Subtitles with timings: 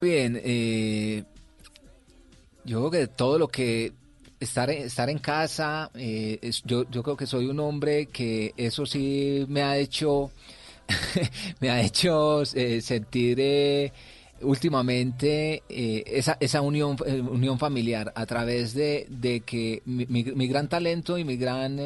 [0.00, 1.24] Bien, eh,
[2.64, 3.92] yo creo que todo lo que
[4.38, 9.62] estar, estar en casa, eh, yo, creo que soy un hombre que eso sí me
[9.62, 10.30] ha hecho,
[11.60, 13.92] me ha hecho eh, sentir eh,
[14.42, 16.96] últimamente esa, esa unión,
[17.30, 21.78] unión familiar a través de, de que mi, mi- gran talento y mi gran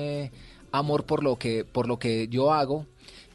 [0.72, 2.86] amor por lo que, por lo que yo hago,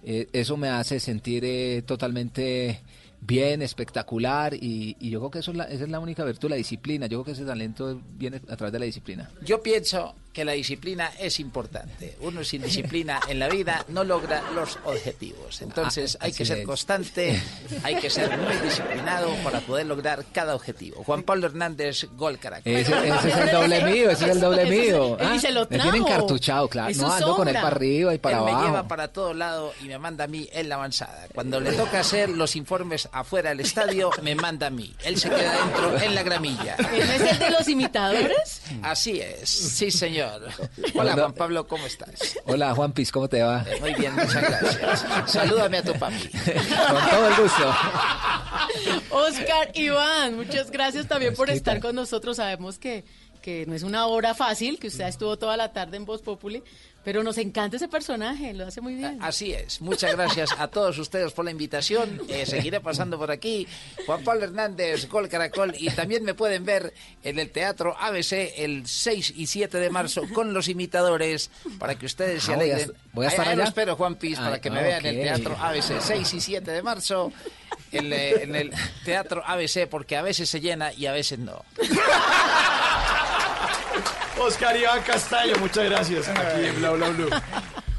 [0.04, 2.80] eso me hace sentir totalmente
[3.22, 6.50] bien, espectacular y, y yo creo que eso es la, esa es la única virtud,
[6.50, 7.08] la disciplina.
[7.08, 9.30] Yo creo que ese talento viene a través de la disciplina.
[9.44, 12.16] Yo pienso que la disciplina es importante.
[12.22, 15.62] Uno sin disciplina en la vida no logra los objetivos.
[15.62, 16.66] Entonces Ah, hay que ser es.
[16.66, 17.42] constante,
[17.84, 21.04] hay que ser muy disciplinado para poder lograr cada objetivo.
[21.04, 22.72] Juan Pablo Hernández, Gol Caracol.
[22.72, 25.18] Ese, ese es el doble mío, ese es el doble mío.
[25.20, 25.36] Ah,
[25.70, 26.94] me tienen cartuchado, claro.
[26.96, 28.66] No ando con él para arriba y para Él me abajo.
[28.68, 31.28] lleva para todo lado y me manda a mí en la avanzada.
[31.34, 34.94] Cuando le toca hacer los informes afuera del estadio, me manda a mí.
[35.04, 36.76] Él se queda dentro en la gramilla.
[36.94, 38.62] ¿Él es el de los imitadores?
[38.84, 40.29] Así es, sí señor.
[40.94, 42.38] Hola Juan Pablo, ¿cómo estás?
[42.46, 43.66] Hola, Juan Piz, ¿cómo te va?
[43.80, 45.06] Muy bien, muchas gracias.
[45.32, 46.30] Salúdame a tu papi.
[46.30, 47.76] Con todo el gusto.
[49.12, 52.38] Oscar Iván, muchas gracias también por estar con nosotros.
[52.38, 53.06] Sabemos que,
[53.42, 56.64] que no es una hora fácil, que usted estuvo toda la tarde en Voz Populi,
[57.04, 59.18] pero nos encanta ese personaje, lo hace muy bien.
[59.22, 59.82] Así es.
[59.82, 62.22] Muchas gracias a todos ustedes por la invitación.
[62.30, 63.68] Eh, seguiré pasando por aquí.
[64.06, 65.74] Juan Pablo Hernández, Gol Caracol.
[65.78, 70.24] Y también me pueden ver en el Teatro ABC el 6 y 7 de marzo
[70.34, 72.96] con los imitadores para que ustedes se Ah, voy a alegren.
[72.96, 73.70] est- voy a estar Ahí- ahí lo allá.
[73.70, 75.22] espero, Juan Piz, para Ah, que me ah, vean en el.
[75.24, 77.32] Teatro ABC 6 y 7 de marzo.
[77.92, 78.72] En, eh, en el
[79.04, 81.66] Teatro ABC, porque a veces se llena y a veces no.
[84.40, 86.28] Oscar Iván Castaño, muchas gracias.
[86.30, 87.30] Aquí en Bla Bla Blue.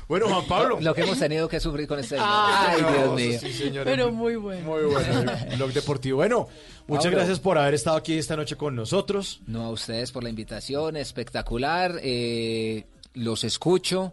[0.08, 0.78] Bueno, Juan Pablo.
[0.80, 2.16] Lo que hemos tenido que sufrir con este.
[2.19, 3.38] Ah, Ay, Dios mío.
[3.41, 3.70] sí.
[3.84, 4.62] Pero muy bueno.
[4.66, 5.32] Muy bueno.
[5.50, 6.16] el Blog deportivo.
[6.16, 6.48] Bueno,
[6.88, 7.19] muchas Pablo.
[7.19, 9.41] gracias por haber estado aquí esta noche con nosotros.
[9.47, 12.00] No, a ustedes por la invitación, espectacular.
[12.02, 14.12] eh, los escucho.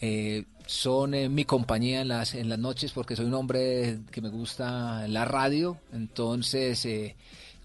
[0.00, 4.20] eh, son eh, mi compañía en las, en las noches porque soy un hombre que
[4.20, 5.78] me gusta la radio.
[5.92, 7.14] Entonces, eh,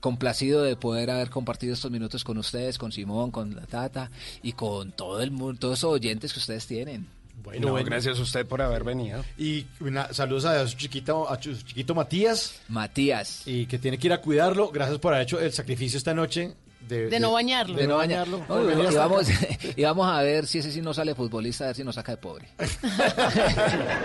[0.01, 4.12] complacido de poder haber compartido estos minutos con ustedes, con Simón, con la Tata
[4.44, 7.07] y con todo el mundo, todos esos oyentes que ustedes tienen.
[7.44, 7.85] Bueno, No, bueno.
[7.88, 9.23] gracias a usted por haber venido.
[9.38, 13.47] Y una- saludos a su chiquito, a su chiquito Matías, Matías.
[13.47, 14.69] y que tiene que ir a cuidarlo.
[14.69, 16.53] Gracias por haber hecho el sacrificio esta noche.
[16.88, 17.75] De, De no bañarlo.
[17.75, 18.44] De no bañarlo.
[18.50, 19.28] No, y, vamos,
[19.75, 22.12] y vamos a ver si ese sí no sale futbolista, a ver si nos saca
[22.13, 22.47] de pobre.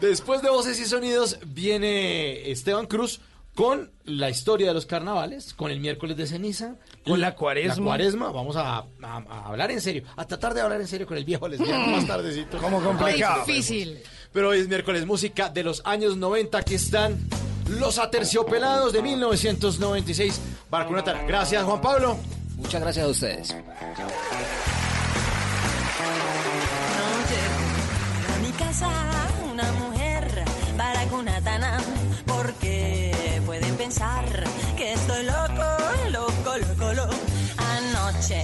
[0.00, 3.20] Después de Voces y Sonidos viene Esteban Cruz
[3.60, 7.74] con la historia de los carnavales, con el miércoles de ceniza, Con la cuaresma.
[7.76, 11.06] La cuaresma, vamos a, a- a hablar en serio, a tratar de hablar en serio
[11.06, 12.56] con el viejo lesbiano más tardecito.
[12.56, 13.44] Como complicado.
[13.44, 13.98] Difícil.
[14.32, 17.18] Pero hoy es miércoles música de los años 90, aquí están
[17.78, 20.40] los aterciopelados de 1996.
[20.70, 21.22] Barcunatara.
[21.24, 22.16] Gracias Juan Pablo.
[22.56, 23.50] Muchas gracias a ustedes.
[28.34, 28.88] A mi casa
[29.52, 29.64] una
[33.90, 34.24] pensar
[34.76, 35.68] que estoy loco,
[36.12, 37.14] loco, loco, loco.
[37.74, 38.40] Anoche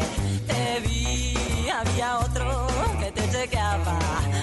[0.48, 2.66] te vi, había otro
[2.98, 3.96] que te chequeaba,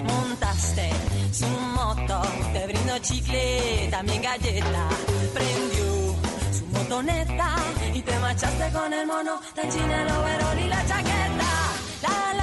[0.06, 0.92] montaste
[1.34, 2.22] su moto,
[2.54, 4.88] te brindó chicle, también galleta,
[5.34, 6.16] prendió
[6.58, 7.50] su motoneta
[7.94, 11.52] y te marchaste con el mono, tan china el overol y la chaqueta.
[12.02, 12.43] La la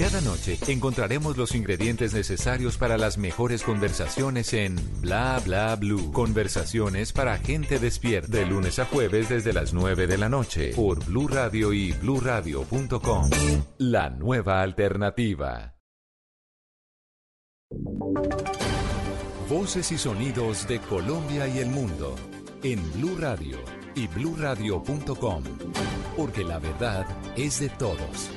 [0.00, 6.10] Cada noche encontraremos los ingredientes necesarios para las mejores conversaciones en Bla Bla Blue.
[6.10, 8.34] Conversaciones para gente despierta.
[8.34, 13.28] De lunes a jueves desde las 9 de la noche por Blue Radio y bluradio.com.
[13.76, 15.74] La nueva alternativa.
[19.50, 22.16] Voces y sonidos de Colombia y el mundo
[22.62, 23.58] en Blue Radio
[23.94, 25.44] y bluradio.com,
[26.16, 27.06] porque la verdad
[27.36, 28.30] es de todos.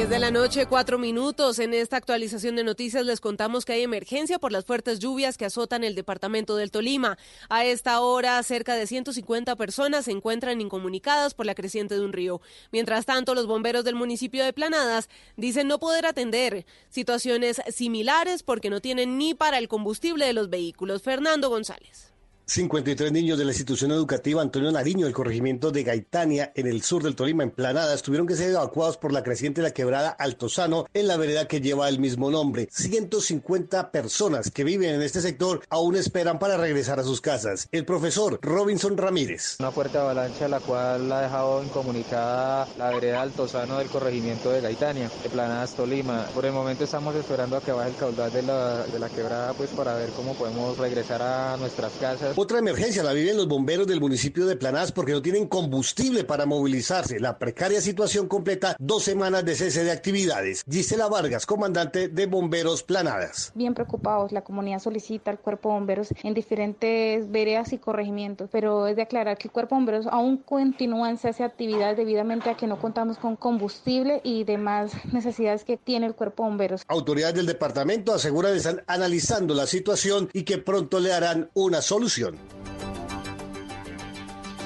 [0.00, 1.58] 10 de la noche, cuatro minutos.
[1.58, 5.44] En esta actualización de noticias les contamos que hay emergencia por las fuertes lluvias que
[5.44, 7.18] azotan el departamento del Tolima.
[7.50, 12.14] A esta hora, cerca de 150 personas se encuentran incomunicadas por la creciente de un
[12.14, 12.40] río.
[12.72, 18.70] Mientras tanto, los bomberos del municipio de Planadas dicen no poder atender situaciones similares porque
[18.70, 21.02] no tienen ni para el combustible de los vehículos.
[21.02, 22.09] Fernando González.
[22.46, 27.02] 53 niños de la institución educativa Antonio Nariño del corregimiento de Gaitania en el sur
[27.02, 30.86] del Tolima, en Planadas, tuvieron que ser evacuados por la creciente de la quebrada Altozano
[30.92, 32.68] en la vereda que lleva el mismo nombre.
[32.72, 37.68] 150 personas que viven en este sector aún esperan para regresar a sus casas.
[37.70, 39.56] El profesor Robinson Ramírez.
[39.60, 45.10] Una fuerte avalancha la cual ha dejado incomunicada la vereda Altozano del corregimiento de Gaitania,
[45.22, 46.26] de Planadas, Tolima.
[46.34, 49.52] Por el momento estamos esperando a que baje el caudal de la, de la quebrada
[49.54, 52.34] pues para ver cómo podemos regresar a nuestras casas.
[52.42, 56.46] Otra emergencia la viven los bomberos del municipio de Planás porque no tienen combustible para
[56.46, 57.20] movilizarse.
[57.20, 60.64] La precaria situación completa dos semanas de cese de actividades.
[60.66, 63.52] Gisela Vargas, comandante de Bomberos Planadas.
[63.54, 68.86] Bien preocupados, la comunidad solicita al cuerpo de bomberos en diferentes veredas y corregimientos, pero
[68.86, 72.48] es de aclarar que el cuerpo de bomberos aún continúa en cese de actividades debidamente
[72.48, 76.84] a que no contamos con combustible y demás necesidades que tiene el cuerpo de bomberos.
[76.88, 81.82] Autoridades del departamento aseguran que están analizando la situación y que pronto le harán una
[81.82, 82.19] solución.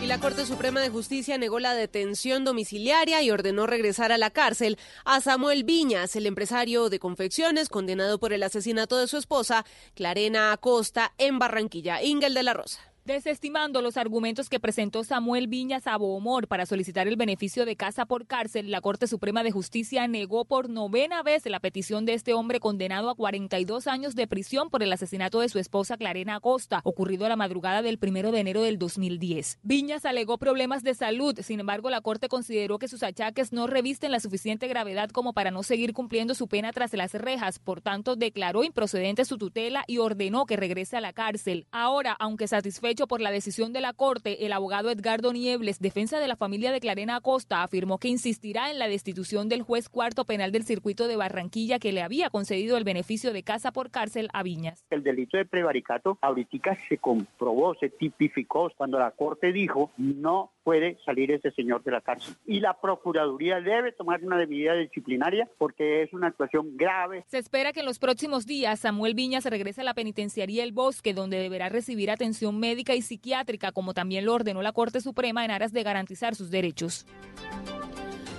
[0.03, 4.31] Y la Corte Suprema de Justicia negó la detención domiciliaria y ordenó regresar a la
[4.31, 9.65] cárcel a Samuel Viñas, el empresario de confecciones condenado por el asesinato de su esposa,
[9.95, 12.03] Clarena Acosta, en Barranquilla.
[12.03, 12.94] Ingel de la Rosa.
[13.06, 18.06] Desestimando los argumentos que presentó Samuel Viñas a Bohomor para solicitar el beneficio de casa
[18.06, 22.33] por cárcel, la Corte Suprema de Justicia negó por novena vez la petición de este
[22.33, 26.81] hombre condenado a 42 años de prisión por el asesinato de su esposa Clarena Acosta,
[26.83, 29.59] ocurrido a la madrugada del primero de enero del 2010.
[29.62, 34.12] Viñas alegó problemas de salud, sin embargo, la Corte consideró que sus achaques no revisten
[34.12, 38.17] la suficiente gravedad como para no seguir cumpliendo su pena tras las rejas, por tanto,
[38.17, 41.67] declaró improcedente su tutela y ordenó que regrese a la cárcel.
[41.71, 46.29] Ahora, aunque satisfecho por la decisión de la Corte, el abogado Edgardo Niebles, defensa de
[46.29, 50.52] la familia de Clarena Acosta, afirmó que insistirá en la destitución del juez cuarto penal
[50.52, 54.43] del circuito de Barranquilla que le había concedido el beneficio de casa por cárcel a
[54.43, 54.85] Viñas.
[54.91, 60.99] El delito de prevaricato ahorita se comprobó, se tipificó cuando la Corte dijo no puede
[61.05, 62.35] salir ese señor de la cárcel.
[62.47, 67.25] Y la Procuraduría debe tomar una medida disciplinaria porque es una actuación grave.
[67.29, 71.15] Se espera que en los próximos días Samuel Viñas regrese a la penitenciaría El Bosque,
[71.15, 75.51] donde deberá recibir atención médica y psiquiátrica, como también lo ordenó la Corte Suprema en
[75.51, 77.07] aras de garantizar sus derechos.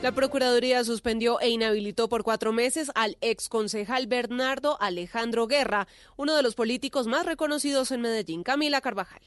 [0.02, 5.88] La Procuraduría suspendió e inhabilitó por cuatro meses al ex concejal Bernardo Alejandro Guerra,
[6.18, 8.44] uno de los políticos más reconocidos en Medellín.
[8.44, 9.22] Camila Carvajal.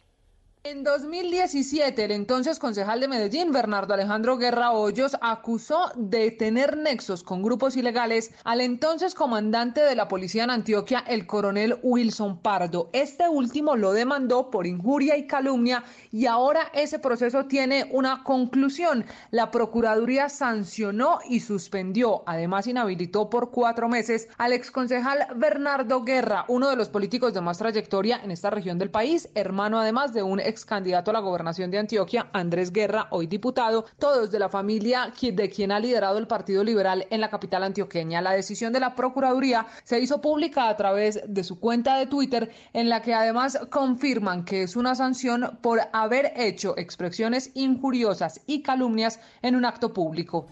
[0.65, 7.23] En 2017, el entonces concejal de Medellín, Bernardo Alejandro Guerra Hoyos, acusó de tener nexos
[7.23, 12.91] con grupos ilegales al entonces comandante de la policía en Antioquia, el coronel Wilson Pardo.
[12.93, 19.07] Este último lo demandó por injuria y calumnia y ahora ese proceso tiene una conclusión.
[19.31, 26.69] La Procuraduría sancionó y suspendió, además inhabilitó por cuatro meses al exconcejal Bernardo Guerra, uno
[26.69, 30.48] de los políticos de más trayectoria en esta región del país, hermano además de un
[30.49, 35.13] ex candidato a la gobernación de Antioquia, Andrés Guerra, hoy diputado, todos de la familia
[35.21, 38.23] de quien ha liderado el Partido Liberal en la capital antioqueña.
[38.23, 42.51] La decisión de la Procuraduría se hizo pública a través de su cuenta de Twitter,
[42.73, 48.63] en la que además confirman que es una sanción por haber hecho expresiones injuriosas y
[48.63, 50.47] calumnias en un acto público.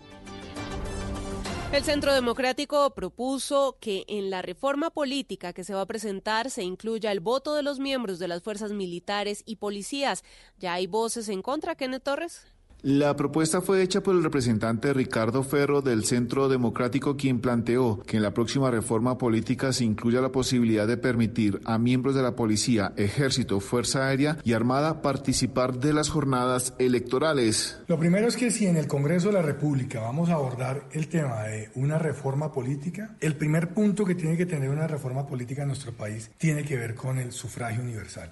[1.72, 6.62] El Centro Democrático propuso que en la reforma política que se va a presentar se
[6.62, 10.24] incluya el voto de los miembros de las fuerzas militares y policías.
[10.58, 12.46] ¿Ya hay voces en contra, Kenneth Torres?
[12.82, 18.18] La propuesta fue hecha por el representante Ricardo Ferro del Centro Democrático, quien planteó que
[18.18, 22.36] en la próxima reforma política se incluya la posibilidad de permitir a miembros de la
[22.36, 27.78] policía, ejército, fuerza aérea y armada participar de las jornadas electorales.
[27.88, 31.08] Lo primero es que si en el Congreso de la República vamos a abordar el
[31.08, 35.62] tema de una reforma política, el primer punto que tiene que tener una reforma política
[35.62, 38.30] en nuestro país tiene que ver con el sufragio universal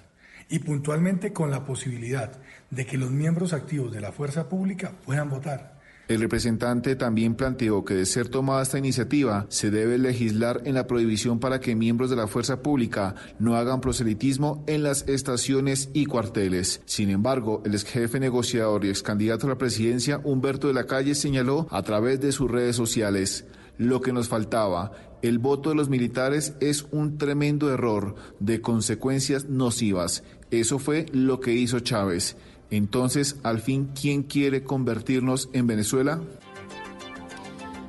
[0.49, 2.31] y puntualmente con la posibilidad
[2.75, 5.75] de que los miembros activos de la fuerza pública puedan votar.
[6.07, 10.85] El representante también planteó que de ser tomada esta iniciativa, se debe legislar en la
[10.85, 16.05] prohibición para que miembros de la fuerza pública no hagan proselitismo en las estaciones y
[16.05, 16.81] cuarteles.
[16.85, 20.85] Sin embargo, el ex jefe negociador y ex candidato a la presidencia, Humberto de la
[20.85, 23.45] Calle, señaló a través de sus redes sociales
[23.79, 24.91] lo que nos faltaba.
[25.23, 30.23] El voto de los militares es un tremendo error de consecuencias nocivas.
[30.51, 32.37] Eso fue lo que hizo Chávez.
[32.71, 36.21] Entonces, al fin, ¿quién quiere convertirnos en Venezuela?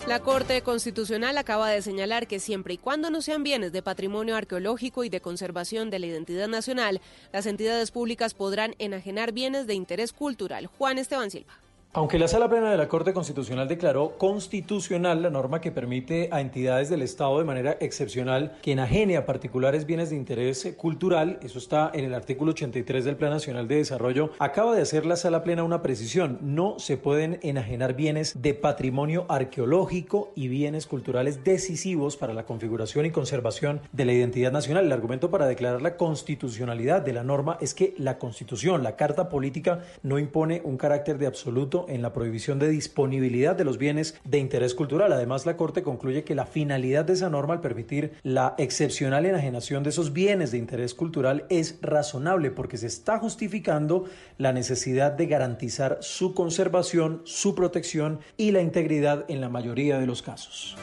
[0.06, 4.36] La Corte Constitucional acaba de señalar que siempre y cuando no sean bienes de patrimonio
[4.36, 7.00] arqueológico y de conservación de la identidad nacional,
[7.32, 10.66] las entidades públicas podrán enajenar bienes de interés cultural.
[10.66, 11.58] Juan Esteban Silva.
[11.96, 16.42] Aunque la Sala Plena de la Corte Constitucional declaró constitucional la norma que permite a
[16.42, 21.58] entidades del Estado de manera excepcional que enajene a particulares bienes de interés cultural, eso
[21.58, 25.42] está en el artículo 83 del Plan Nacional de Desarrollo, acaba de hacer la Sala
[25.42, 26.38] Plena una precisión.
[26.42, 33.06] No se pueden enajenar bienes de patrimonio arqueológico y bienes culturales decisivos para la configuración
[33.06, 34.84] y conservación de la identidad nacional.
[34.84, 39.30] El argumento para declarar la constitucionalidad de la norma es que la Constitución, la Carta
[39.30, 44.18] Política, no impone un carácter de absoluto en la prohibición de disponibilidad de los bienes
[44.24, 45.12] de interés cultural.
[45.12, 49.82] Además, la Corte concluye que la finalidad de esa norma al permitir la excepcional enajenación
[49.82, 54.04] de esos bienes de interés cultural es razonable porque se está justificando
[54.38, 60.06] la necesidad de garantizar su conservación, su protección y la integridad en la mayoría de
[60.06, 60.76] los casos.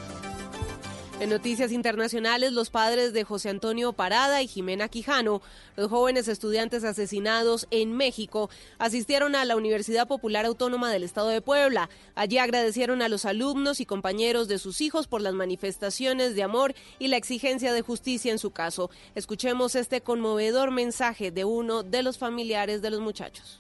[1.20, 5.42] En noticias internacionales, los padres de José Antonio Parada y Jimena Quijano,
[5.78, 11.42] los jóvenes estudiantes asesinados en México, asistieron a la Universidad Popular Autónoma del Estado de
[11.42, 11.90] Puebla.
[12.16, 16.74] Allí agradecieron a los alumnos y compañeros de sus hijos por las manifestaciones de amor
[17.00, 18.90] y la exigencia de justicia en su caso.
[19.16, 23.60] Escuchemos este conmovedor mensaje de uno de los familiares de los muchachos.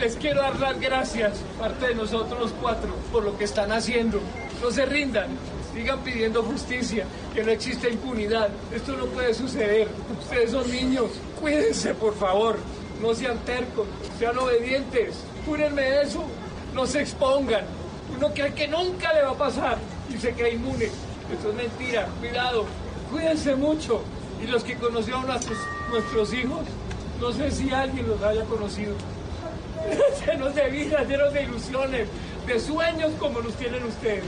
[0.00, 4.20] Les quiero dar las gracias, parte de nosotros los cuatro, por lo que están haciendo.
[4.62, 5.28] No se rindan,
[5.74, 8.48] sigan pidiendo justicia, que no existe impunidad.
[8.74, 9.88] Esto no puede suceder.
[10.20, 11.06] Ustedes son niños.
[11.40, 12.58] Cuídense, por favor.
[13.00, 13.86] No sean tercos,
[14.18, 15.16] sean obedientes.
[15.46, 16.24] Cúrenme eso.
[16.74, 17.64] No se expongan.
[18.16, 19.78] Uno cree que nunca le va a pasar
[20.12, 20.86] y se cree inmune.
[21.32, 22.08] Esto es mentira.
[22.20, 22.66] Cuidado.
[23.10, 24.02] Cuídense mucho.
[24.42, 25.38] Y los que conocieron a
[25.90, 26.60] nuestros hijos,
[27.20, 28.94] no sé si alguien los haya conocido.
[30.26, 32.08] llenos de vida, llenos de ilusiones,
[32.46, 34.24] de sueños como los tienen ustedes.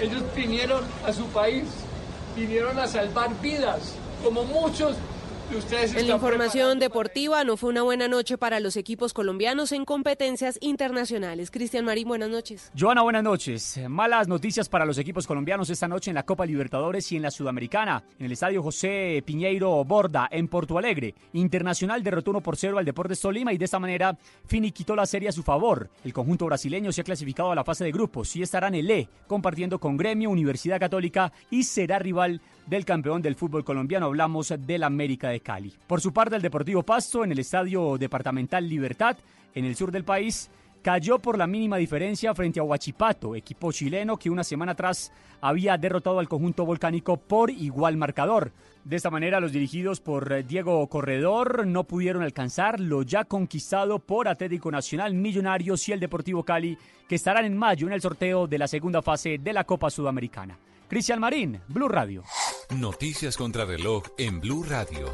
[0.00, 1.64] Ellos vinieron a su país,
[2.36, 4.96] vinieron a salvar vidas, como muchos.
[5.50, 10.58] En la información deportiva, no fue una buena noche para los equipos colombianos en competencias
[10.60, 11.50] internacionales.
[11.50, 12.70] Cristian Marín, buenas noches.
[12.78, 13.80] Joana, buenas noches.
[13.88, 17.30] Malas noticias para los equipos colombianos esta noche en la Copa Libertadores y en la
[17.30, 18.04] Sudamericana.
[18.18, 21.14] En el estadio José Piñeiro Borda, en Porto Alegre.
[21.32, 25.30] Internacional derrotó 1 por 0 al Deportes Tolima y de esta manera finiquitó la serie
[25.30, 25.88] a su favor.
[26.04, 28.90] El conjunto brasileño se ha clasificado a la fase de grupos y estará en el
[28.90, 34.06] E, compartiendo con Gremio, Universidad Católica y será rival del campeón del fútbol colombiano.
[34.06, 35.74] Hablamos del América de Cali.
[35.86, 39.16] Por su parte, el Deportivo Pasto en el Estadio Departamental Libertad,
[39.54, 40.50] en el sur del país,
[40.82, 45.76] cayó por la mínima diferencia frente a Huachipato, equipo chileno que una semana atrás había
[45.76, 48.52] derrotado al conjunto volcánico por igual marcador.
[48.84, 54.28] De esta manera, los dirigidos por Diego Corredor no pudieron alcanzar lo ya conquistado por
[54.28, 58.58] Atlético Nacional, Millonarios y el Deportivo Cali, que estarán en mayo en el sorteo de
[58.58, 60.58] la segunda fase de la Copa Sudamericana.
[60.88, 62.22] Cristian Marín, Blue Radio.
[62.76, 65.06] Noticias contra reloj en Blue Radio.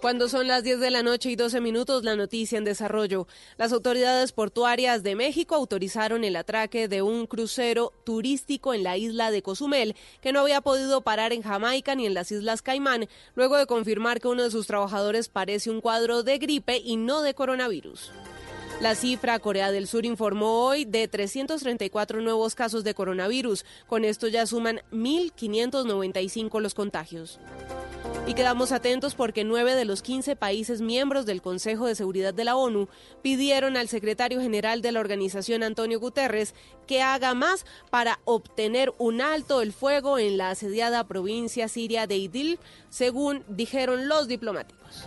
[0.00, 3.26] Cuando son las 10 de la noche y 12 minutos, la noticia en desarrollo.
[3.56, 9.32] Las autoridades portuarias de México autorizaron el atraque de un crucero turístico en la isla
[9.32, 13.56] de Cozumel, que no había podido parar en Jamaica ni en las Islas Caimán, luego
[13.56, 17.34] de confirmar que uno de sus trabajadores parece un cuadro de gripe y no de
[17.34, 18.12] coronavirus.
[18.80, 23.64] La cifra, Corea del Sur informó hoy de 334 nuevos casos de coronavirus.
[23.86, 27.40] Con esto ya suman 1.595 los contagios.
[28.26, 32.44] Y quedamos atentos porque nueve de los 15 países miembros del Consejo de Seguridad de
[32.44, 32.88] la ONU
[33.22, 36.54] pidieron al secretario general de la organización, Antonio Guterres,
[36.86, 42.16] que haga más para obtener un alto el fuego en la asediada provincia siria de
[42.16, 42.58] Idlib,
[42.90, 45.06] según dijeron los diplomáticos.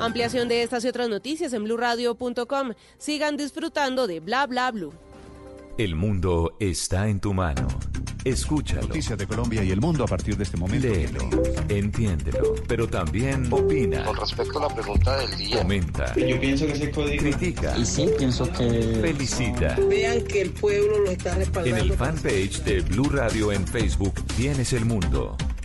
[0.00, 2.72] Ampliación de estas y otras noticias en blurradio.com.
[2.96, 4.92] Sigan disfrutando de Bla Bla Blue.
[5.76, 7.68] El mundo está en tu mano.
[8.24, 8.82] Escúchalo.
[8.82, 10.88] Noticias de Colombia y el mundo a partir de este momento.
[10.88, 11.30] Léelo,
[11.68, 14.04] entiéndelo, pero también opina.
[14.04, 15.58] Con respecto a la pregunta del día.
[15.58, 16.14] Comenta.
[16.14, 17.22] Yo pienso que ese código.
[17.22, 17.76] Critica.
[17.78, 18.98] Y sí, pienso que.
[19.00, 19.76] Felicita.
[19.88, 21.76] Vean que el pueblo lo está respaldando.
[21.76, 25.36] En el fanpage de Blue Radio en Facebook tienes el mundo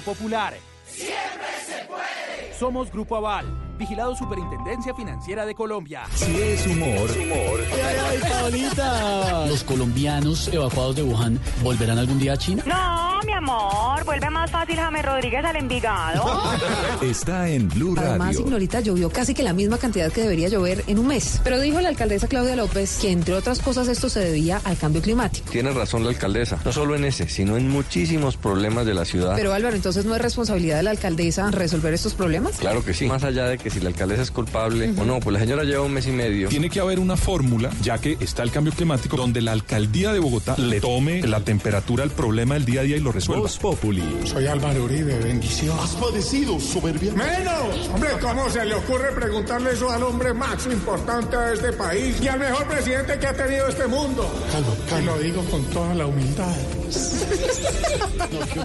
[0.00, 0.54] Popular.
[0.86, 2.58] ¡Siempre se puede!
[2.58, 3.46] Somos Grupo Aval,
[3.78, 6.04] vigilado Superintendencia Financiera de Colombia.
[6.14, 7.60] Si es humor, es humor.
[8.08, 9.46] ¡Ay, Paulita!
[9.46, 12.62] Los colombianos evacuados de Wuhan volverán algún día a China.
[12.66, 16.42] No, mi amor, vuelve más fácil James Rodríguez al Envigado.
[17.02, 18.40] está en Blue Además, Radio.
[18.40, 21.40] Ignorita llovió casi que la misma cantidad que debería llover en un mes.
[21.42, 25.02] Pero dijo la alcaldesa Claudia López que, entre otras cosas, esto se debía al cambio
[25.02, 25.50] climático.
[25.50, 29.34] Tiene razón la alcaldesa, no solo en ese, sino en muchísimos problemas de la ciudad.
[29.34, 32.58] Pero Álvaro, entonces no es responsabilidad de la alcaldesa resolver estos problemas.
[32.58, 35.34] Claro que sí, más allá de que si la alcaldesa es culpable o no, pues
[35.34, 36.48] la señora lleva un mes y medio.
[36.48, 40.20] Tiene que haber una fórmula, ya que está el cambio climático, donde la alcaldía de
[40.20, 43.31] Bogotá le tome la temperatura al problema del día a día y lo resuelva.
[43.34, 44.02] Voz Populi.
[44.26, 45.78] Soy Álvaro Uribe, bendición.
[45.78, 47.12] ¿Has padecido soberbia?
[47.14, 47.88] ¡Menos!
[47.94, 52.28] Hombre, ¿cómo se le ocurre preguntarle eso al hombre más importante de este país y
[52.28, 54.30] al mejor presidente que ha tenido este mundo?
[54.52, 55.12] Calma, Y calma.
[55.12, 56.54] lo digo con toda la humildad.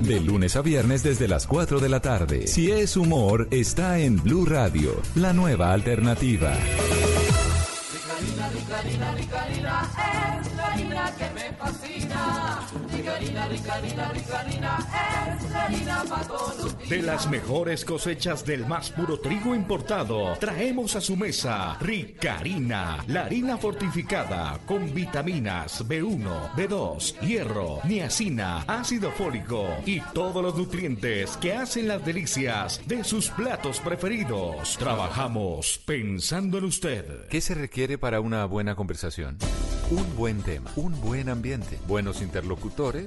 [0.01, 2.47] De lunes a viernes desde las 4 de la tarde.
[2.47, 6.53] Si es humor, está en Blue Radio, la nueva alternativa.
[16.89, 23.25] De las mejores cosechas del más puro trigo importado, traemos a su mesa Ricarina, la
[23.25, 31.53] harina fortificada con vitaminas B1, B2, hierro, niacina, ácido fólico y todos los nutrientes que
[31.53, 34.77] hacen las delicias de sus platos preferidos.
[34.77, 37.27] Trabajamos pensando en usted.
[37.29, 39.37] ¿Qué se requiere para una buena conversación?
[39.89, 43.06] Un buen tema, un buen ambiente, buenos interlocutores,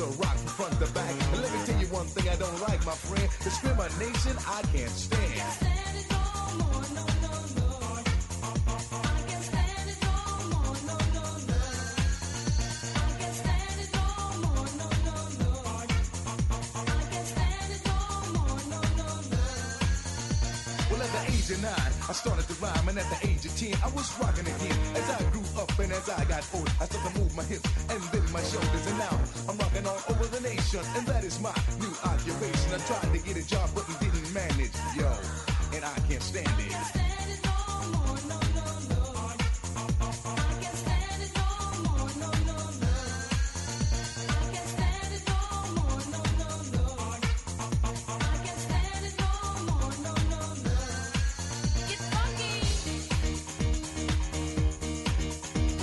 [0.00, 1.12] the rock from front to back.
[1.12, 3.28] And let me tell you one thing I don't like, my friend.
[3.44, 5.20] Discrimination I can't stand.
[5.20, 6.24] I can't stand it no
[6.56, 7.68] more, no, no, no.
[8.96, 10.16] I can't stand it no
[10.48, 11.60] more, no, no, no.
[12.96, 14.08] I can't stand it no
[14.40, 14.88] more, no,
[18.96, 19.12] no, no.
[20.88, 23.52] Well, at the age of nine, I started to rhyme, and at the age of
[23.52, 24.80] ten, I was rocking again.
[24.96, 27.68] As I grew up and as I got older, I started to move my hips
[27.92, 29.12] and then my shoulders, and now
[30.60, 32.74] nation, and that is my new occupation.
[32.74, 35.10] I tried to get a job, but didn't manage, yo,
[35.74, 36.76] and I can't stand it.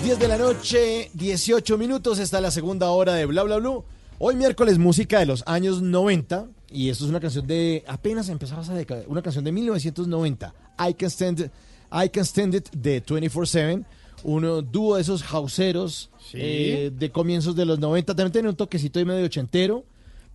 [0.04, 3.84] Diez de la noche, 18 minutos, está la segunda hora de Bla Bla Blue.
[4.20, 8.62] Hoy miércoles música de los años 90 y esto es una canción de apenas empezaba
[8.62, 10.54] esa década, una canción de 1990,
[10.90, 11.52] I Can Stand
[11.92, 13.86] I Can Stand It de 24/7,
[14.24, 16.38] un dúo de esos houseeros Sí.
[16.42, 19.86] eh, de comienzos de los 90, también tenía un toquecito ahí medio ochentero,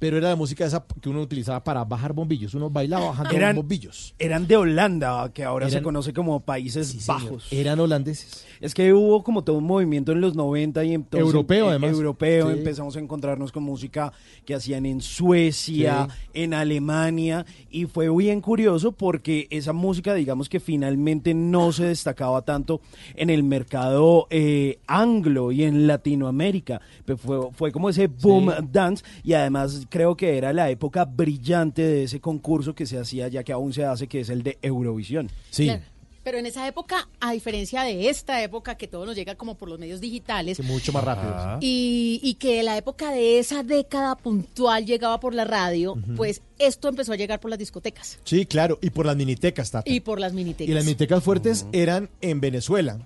[0.03, 3.55] pero era la música esa que uno utilizaba para bajar bombillos, uno bailaba bajando Eran-
[3.55, 4.17] bombillos.
[4.19, 7.07] Eran de Holanda, que ahora se conoce como Países.
[7.07, 7.47] Bajos.
[7.53, 8.45] Eran holandeses.
[8.61, 11.25] Es que hubo como todo un movimiento en los 90 y entonces...
[11.25, 11.91] Europeo, eh, además.
[11.93, 12.59] Europeo, Sí.
[12.59, 14.13] empezamos a encontrarnos con música
[14.45, 20.59] que hacían en Suecia, en Alemania, y fue bien curioso porque esa música, digamos que
[20.59, 22.81] finalmente no se destacaba tanto
[23.15, 26.81] en el mercado eh, anglo y en Latinoamérica.
[27.05, 31.83] Pero Fue, fue como ese boom dance y además creo que era la época brillante
[31.83, 34.59] de ese concurso que se hacía, ya que aún se hace, que es el de
[34.63, 35.31] Eurovisión.
[35.51, 35.67] Sí.
[35.67, 35.83] Claro.
[36.25, 39.69] Pero en esa época, a diferencia de esta época que todo nos llega como por
[39.69, 41.59] los medios digitales, mucho más rápido.
[41.61, 46.89] y, y que la época de esa década puntual llegaba por la radio, pues esto
[46.89, 49.91] empezó a llegar por las discotecas Sí, claro, y por las minitecas, Tata.
[49.91, 50.71] y por las minitecas.
[50.71, 52.99] Y las minitecas fuertes eran en Venezuela.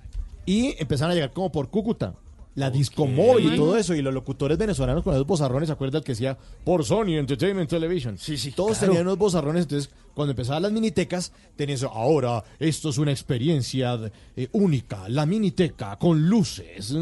[0.44, 2.14] Y empezaron a llegar como por Cúcuta.
[2.56, 3.94] La disco móvil y todo eso.
[3.94, 8.16] Y los locutores venezolanos con esos bozarrones, ¿se acuerdan que decía por Sony Entertainment Television?
[8.18, 8.50] Sí, sí.
[8.50, 8.92] Todos claro.
[8.92, 9.64] tenían unos bozarrones.
[9.64, 11.90] Entonces, cuando empezaban las minitecas, tenían eso.
[11.90, 14.00] Ahora, esto es una experiencia
[14.34, 15.06] eh, única.
[15.08, 16.94] La miniteca con luces.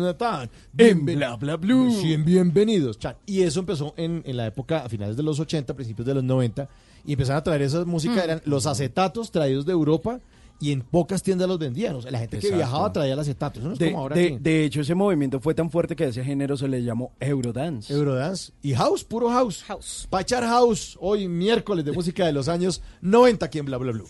[0.76, 2.02] En Bla Bla Blue.
[2.02, 2.98] Bien, bienvenidos.
[2.98, 3.16] chan.
[3.24, 6.24] Y eso empezó en, en la época, a finales de los 80, principios de los
[6.24, 6.68] 90.
[7.06, 8.16] Y empezaron a traer esa música.
[8.16, 8.24] Mm.
[8.24, 10.20] Eran los acetatos traídos de Europa.
[10.64, 11.94] Y en pocas tiendas los vendían.
[11.96, 12.56] O sea, la gente que Exacto.
[12.56, 13.58] viajaba traía el acetato.
[13.60, 15.94] Eso no es De, como ahora de- que- de hecho, ese movimiento fue tan fuerte
[15.94, 17.92] que a ese género se le llamó Eurodance.
[17.92, 18.52] Eurodance.
[18.62, 19.62] Y house, puro house.
[19.64, 20.06] House.
[20.08, 24.08] Pachar house, hoy miércoles de música de los años 90 aquí en Bla Bla Blue.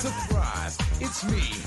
[0.00, 1.57] Surprise, it's me.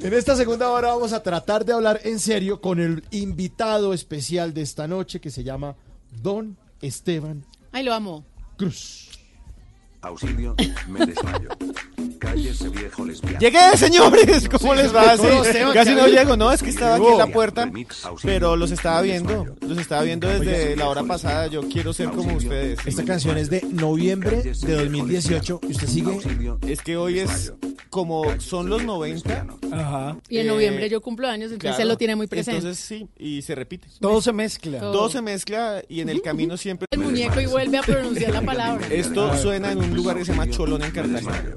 [0.00, 4.54] En esta segunda hora vamos a tratar de hablar en serio con el invitado especial
[4.54, 5.76] de esta noche que se llama
[6.22, 8.24] Don Esteban Ay, lo amo.
[8.56, 9.10] Cruz.
[10.00, 10.54] Auxilio,
[10.88, 11.50] me desmayo.
[12.18, 13.38] Cállese viejo lesbiano.
[13.38, 15.16] Llegué, señores, ¿cómo les va?
[15.16, 15.22] Sí,
[15.74, 17.70] casi ¿qué no llego, no, es que estaba aquí en la puerta,
[18.22, 22.36] pero los estaba viendo, los estaba viendo desde la hora pasada, yo quiero ser como
[22.36, 22.78] ustedes.
[22.86, 26.18] Esta canción es de noviembre de 2018 y usted sigue
[26.66, 27.52] Es que hoy es
[27.90, 29.46] como son los 90.
[29.72, 30.16] Ajá.
[30.28, 32.58] Y en Eh, noviembre yo cumplo años, entonces claro, él lo tiene muy presente.
[32.58, 33.88] Entonces sí, y se repite.
[34.00, 34.78] Todo se mezcla.
[34.78, 34.92] Todo.
[34.92, 36.86] Todo se mezcla y en el camino siempre...
[36.90, 38.86] el muñeco y vuelve a pronunciar la palabra.
[38.90, 41.54] Esto suena en un lugar que se llama Cholón en Cartagena.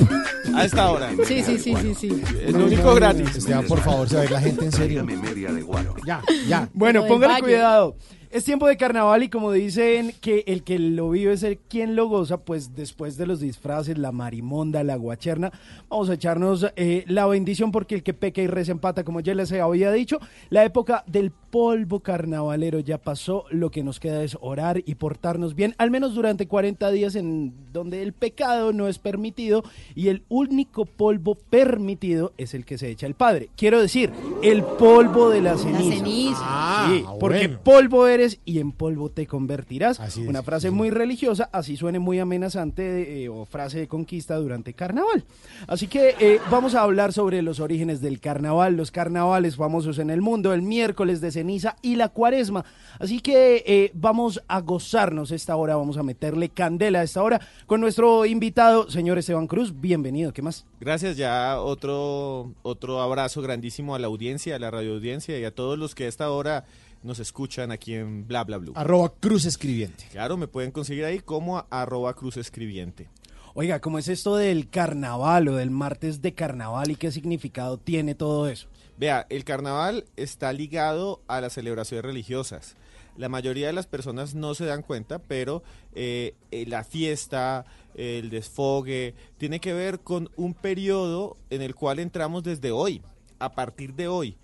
[0.55, 1.11] A esta hora.
[1.25, 2.21] Sí, sí, sí, sí, sí.
[2.45, 3.35] Es lo único gratis.
[3.35, 5.03] Esteban, por favor, se ver la gente en serio.
[5.05, 5.95] media de guaro.
[6.05, 6.69] Ya, ya.
[6.73, 7.95] Bueno, póngale cuidado.
[8.31, 11.97] Es tiempo de carnaval y como dicen que el que lo vive es el quien
[11.97, 15.51] lo goza, pues después de los disfraces, la marimonda, la guacherna,
[15.89, 19.35] vamos a echarnos eh, la bendición porque el que peca y reza empata, como ya
[19.35, 20.17] les había dicho,
[20.49, 25.53] la época del polvo carnavalero ya pasó, lo que nos queda es orar y portarnos
[25.53, 30.23] bien, al menos durante 40 días en donde el pecado no es permitido y el
[30.29, 33.49] único polvo permitido es el que se echa el Padre.
[33.55, 34.11] Quiero decir,
[34.41, 35.97] el polvo de la ceniza.
[35.97, 36.37] ceniza.
[36.41, 37.59] Ah, Sí, porque bueno.
[37.63, 39.99] polvo eres y en polvo te convertirás.
[39.99, 40.73] Así es, Una frase sí.
[40.73, 45.25] muy religiosa, así suene muy amenazante eh, o frase de conquista durante carnaval.
[45.67, 50.09] Así que eh, vamos a hablar sobre los orígenes del carnaval, los carnavales famosos en
[50.09, 52.63] el mundo, el miércoles de ceniza y la cuaresma.
[52.99, 57.41] Así que eh, vamos a gozarnos esta hora, vamos a meterle candela a esta hora
[57.65, 59.73] con nuestro invitado, señor Esteban Cruz.
[59.81, 60.65] Bienvenido, ¿qué más?
[60.79, 65.55] Gracias, ya otro, otro abrazo grandísimo a la audiencia, a la radio audiencia y a
[65.55, 66.65] todos los que a esta hora
[67.01, 68.73] nos escuchan aquí en Bla Bla Blue.
[68.75, 70.05] Arroba Cruz Escribiente.
[70.11, 73.09] Claro, me pueden conseguir ahí como arroba cruz escribiente.
[73.53, 78.15] Oiga, ¿cómo es esto del carnaval o del martes de carnaval y qué significado tiene
[78.15, 78.67] todo eso?
[79.01, 82.75] Vea, el carnaval está ligado a las celebraciones religiosas.
[83.17, 85.63] La mayoría de las personas no se dan cuenta, pero
[85.95, 91.97] eh, eh, la fiesta, el desfogue, tiene que ver con un periodo en el cual
[91.97, 93.01] entramos desde hoy,
[93.39, 94.37] a partir de hoy,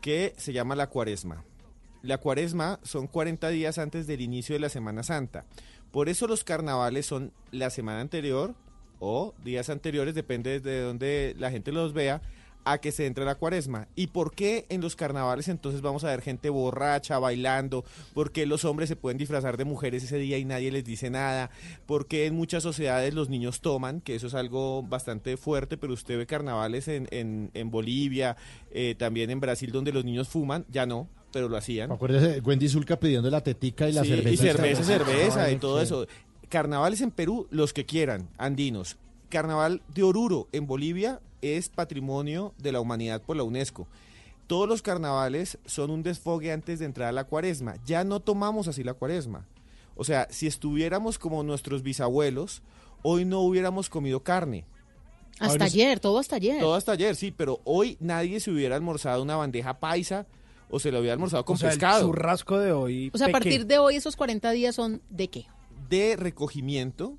[0.00, 1.42] que se llama la cuaresma.
[2.02, 5.44] La cuaresma son 40 días antes del inicio de la Semana Santa.
[5.90, 8.54] Por eso los carnavales son la semana anterior
[9.00, 12.22] o días anteriores, depende de donde la gente los vea,
[12.64, 13.88] a que se entre la cuaresma.
[13.94, 17.84] ¿Y por qué en los carnavales entonces vamos a ver gente borracha, bailando?
[18.14, 21.10] ¿Por qué los hombres se pueden disfrazar de mujeres ese día y nadie les dice
[21.10, 21.50] nada?
[21.86, 24.00] ¿Por qué en muchas sociedades los niños toman?
[24.00, 28.36] Que eso es algo bastante fuerte, pero usted ve carnavales en, en, en Bolivia,
[28.70, 31.92] eh, también en Brasil donde los niños fuman, ya no, pero lo hacían.
[31.92, 34.30] Acuérdese, Wendy Zulka pidiendo la tetica y la Sí, cerveza.
[34.30, 36.06] Y cerveza, cerveza y todo eso.
[36.48, 38.96] Carnavales en Perú, los que quieran, andinos.
[39.28, 43.86] Carnaval de Oruro en Bolivia es patrimonio de la humanidad por la UNESCO.
[44.46, 47.76] Todos los carnavales son un desfogue antes de entrar a la cuaresma.
[47.86, 49.46] Ya no tomamos así la cuaresma.
[49.96, 52.62] O sea, si estuviéramos como nuestros bisabuelos,
[53.02, 54.66] hoy no hubiéramos comido carne.
[55.38, 56.60] Hasta ayer, todo hasta ayer.
[56.60, 60.26] Todo hasta ayer, sí, pero hoy nadie se hubiera almorzado una bandeja paisa
[60.70, 62.00] o se lo hubiera almorzado con o sea, pescado.
[62.00, 63.10] el churrasco de hoy.
[63.12, 65.46] O sea, a partir de hoy esos 40 días son de qué?
[65.88, 67.16] de recogimiento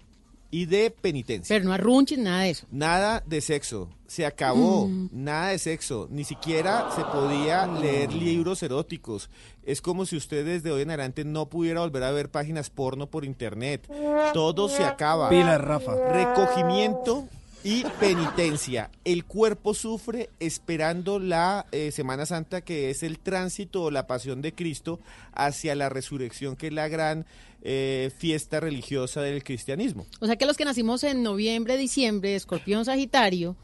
[0.55, 1.53] y de penitencia.
[1.53, 2.65] Pero no arrunches, nada de eso.
[2.71, 3.89] Nada de sexo.
[4.07, 4.87] Se acabó.
[4.87, 5.09] Mm.
[5.11, 6.07] Nada de sexo.
[6.09, 9.29] Ni siquiera se podía leer libros eróticos.
[9.63, 13.07] Es como si usted desde hoy en adelante no pudiera volver a ver páginas porno
[13.07, 13.85] por internet.
[14.33, 15.27] Todo se acaba.
[15.27, 15.93] Pilas, Rafa.
[16.13, 17.27] Recogimiento
[17.65, 18.89] Y penitencia.
[19.03, 24.41] El cuerpo sufre esperando la eh, Semana Santa, que es el tránsito o la pasión
[24.41, 24.99] de Cristo
[25.33, 27.25] hacia la resurrección, que es la gran
[27.63, 30.05] eh, fiesta religiosa del cristianismo.
[30.21, 33.55] O sea que los que nacimos en noviembre, diciembre, escorpión, sagitario,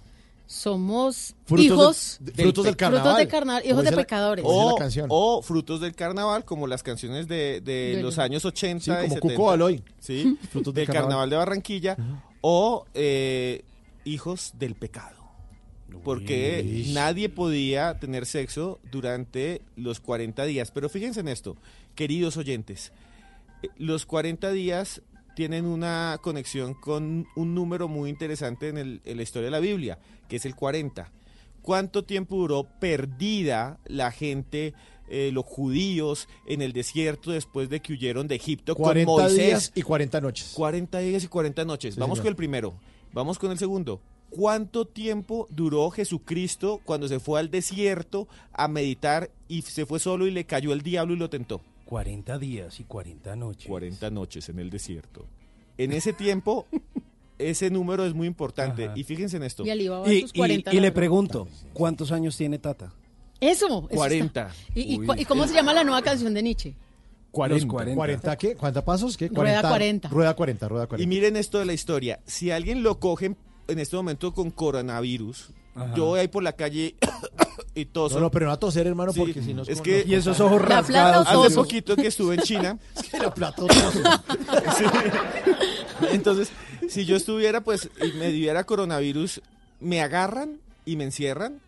[0.47, 3.03] somos Frutos hijos de- frutos del carnaval.
[3.03, 4.45] frutos del carnaval, hijos de pecadores.
[4.47, 5.05] O, la canción.
[5.09, 9.15] o frutos del carnaval, como las canciones de, de los años 80 Sí, y como
[9.15, 9.35] 70.
[9.35, 9.81] Cuco Baloy.
[9.99, 11.07] Sí, Frutos del del carnaval.
[11.07, 11.29] carnaval.
[11.29, 11.97] de Barranquilla.
[12.41, 13.63] O eh,
[14.05, 15.19] hijos del pecado.
[16.03, 16.93] Porque Uy.
[16.93, 20.71] nadie podía tener sexo durante los 40 días.
[20.71, 21.57] Pero fíjense en esto,
[21.95, 22.93] queridos oyentes.
[23.61, 25.01] eh, Los 40 días
[25.35, 29.59] tienen una conexión con un número muy interesante en, el- en la historia de la
[29.59, 31.11] Biblia, que es el 40.
[31.61, 34.73] ¿Cuánto tiempo duró perdida la gente,
[35.09, 39.37] eh, los judíos, en el desierto después de que huyeron de Egipto 40 con Moisés?
[39.37, 40.51] días y 40 noches.
[40.55, 41.93] 40 días y 40 noches.
[41.95, 42.23] Sí, Vamos señor.
[42.27, 42.73] con el primero.
[43.13, 44.01] Vamos con el segundo.
[44.29, 50.25] ¿Cuánto tiempo duró Jesucristo cuando se fue al desierto a meditar y se fue solo
[50.25, 51.61] y le cayó el diablo y lo tentó?
[51.85, 53.67] 40 días y 40 noches.
[53.67, 55.25] 40 noches en el desierto.
[55.77, 56.65] En ese tiempo,
[57.37, 58.85] ese número es muy importante.
[58.85, 58.93] Ajá.
[58.97, 59.65] Y fíjense en esto.
[59.65, 62.93] Y Alibaba Y, sus y- 40 y le pregunto, ¿cuántos años tiene Tata?
[63.41, 63.65] Eso.
[63.67, 63.95] eso está.
[63.95, 64.51] 40.
[64.75, 65.05] ¿Y, y Uy.
[65.07, 66.73] cu- y cómo se llama la nueva canción de Nietzsche?
[67.31, 67.67] 40.
[67.67, 67.95] 40.
[67.95, 68.55] 40 qué?
[68.55, 69.17] ¿Cuántos pasos?
[69.17, 69.29] ¿Qué?
[69.29, 70.09] Rueda 40.
[70.09, 71.03] Rueda 40, rueda 40.
[71.03, 72.19] Y miren esto de la historia.
[72.25, 75.93] Si alguien lo cogen en este momento con coronavirus, Ajá.
[75.95, 76.95] yo voy ahí por la calle
[77.75, 78.15] y toso.
[78.15, 80.39] no, no, pero no a toser, hermano, Sí, porque si no es que- Y esos
[80.41, 81.27] ojos La rasgados.
[81.27, 82.77] Hace poquito que estuve en China.
[82.97, 83.63] Es que la plata.
[84.77, 84.85] Sí.
[86.11, 86.49] Entonces,
[86.89, 89.41] si yo estuviera, pues, y me diera coronavirus,
[89.79, 91.61] me agarran y me encierran.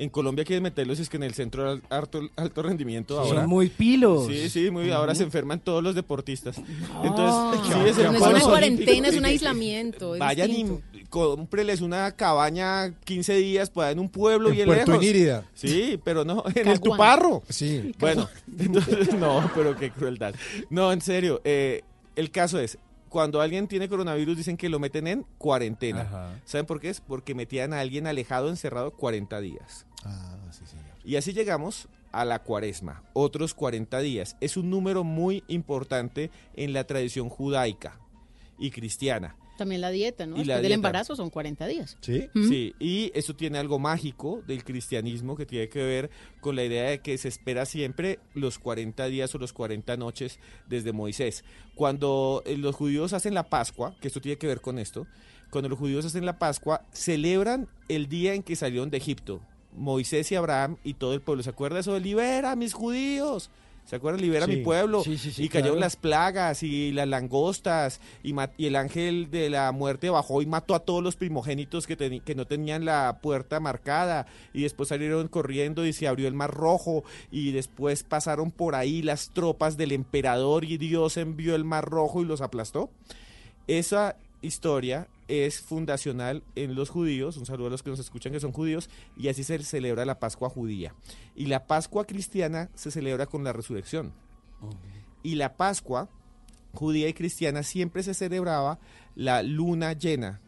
[0.00, 3.40] En Colombia quieren meterlos, es que en el centro de alto, alto rendimiento ahora.
[3.42, 4.28] Son muy pilos.
[4.28, 6.56] Sí, sí, muy, ahora se enferman todos los deportistas.
[6.58, 10.14] Ah, Entonces, sí, no es el es una cuarentena, es un aislamiento.
[10.14, 10.82] es Vayan distinto.
[10.94, 15.04] y cómpreles una cabaña 15 días, pues, en un pueblo En bien Puerto lejos.
[15.04, 15.44] Inírida.
[15.52, 16.80] Sí, pero no, en el Caguán.
[16.80, 17.42] Tuparro.
[17.50, 17.94] Sí.
[17.98, 18.26] Bueno,
[18.58, 20.34] entonces, no, pero qué crueldad.
[20.70, 21.82] No, en serio, eh,
[22.16, 22.78] el caso es,
[23.10, 26.02] cuando alguien tiene coronavirus dicen que lo meten en cuarentena.
[26.02, 26.40] Ajá.
[26.46, 26.88] ¿Saben por qué?
[26.88, 29.84] Es porque metían a alguien alejado, encerrado 40 días.
[30.04, 30.86] Ah, sí, señor.
[31.04, 34.36] Y así llegamos a la cuaresma, otros 40 días.
[34.40, 37.98] Es un número muy importante en la tradición judaica
[38.58, 39.36] y cristiana.
[39.56, 40.36] También la dieta, Y ¿no?
[40.36, 40.74] la Después del dieta.
[40.76, 41.98] embarazo son 40 días.
[42.00, 42.28] ¿Sí?
[42.48, 46.10] Sí, y eso tiene algo mágico del cristianismo que tiene que ver
[46.40, 50.38] con la idea de que se espera siempre los 40 días o los 40 noches
[50.66, 51.44] desde Moisés.
[51.74, 55.06] Cuando eh, los judíos hacen la Pascua, que esto tiene que ver con esto,
[55.50, 59.42] cuando los judíos hacen la Pascua, celebran el día en que salieron de Egipto.
[59.76, 61.42] Moisés y Abraham y todo el pueblo.
[61.42, 63.50] ¿Se acuerda eso de libera a mis judíos?
[63.90, 64.20] ¿Se acuerdan?
[64.20, 65.02] Libera a mi pueblo.
[65.02, 65.80] sí, sí, sí, y cayeron claro.
[65.80, 68.32] las plagas y las langostas y,
[68.64, 72.46] el ángel de la muerte bajó y mató a todos los primogénitos que, que no
[72.46, 77.02] tenían la puerta marcada y después salieron corriendo y se abrió el mar rojo
[77.32, 82.22] y después pasaron por ahí las tropas del emperador y Dios envió el mar rojo
[82.22, 82.90] y los aplastó.
[83.66, 88.40] Esa historia es fundacional en los judíos, un saludo a los que nos escuchan que
[88.40, 90.94] son judíos, y así se celebra la Pascua judía.
[91.36, 94.12] Y la Pascua cristiana se celebra con la resurrección.
[95.22, 96.08] Y la Pascua
[96.72, 98.78] judía y cristiana siempre se celebraba
[99.14, 100.40] la luna llena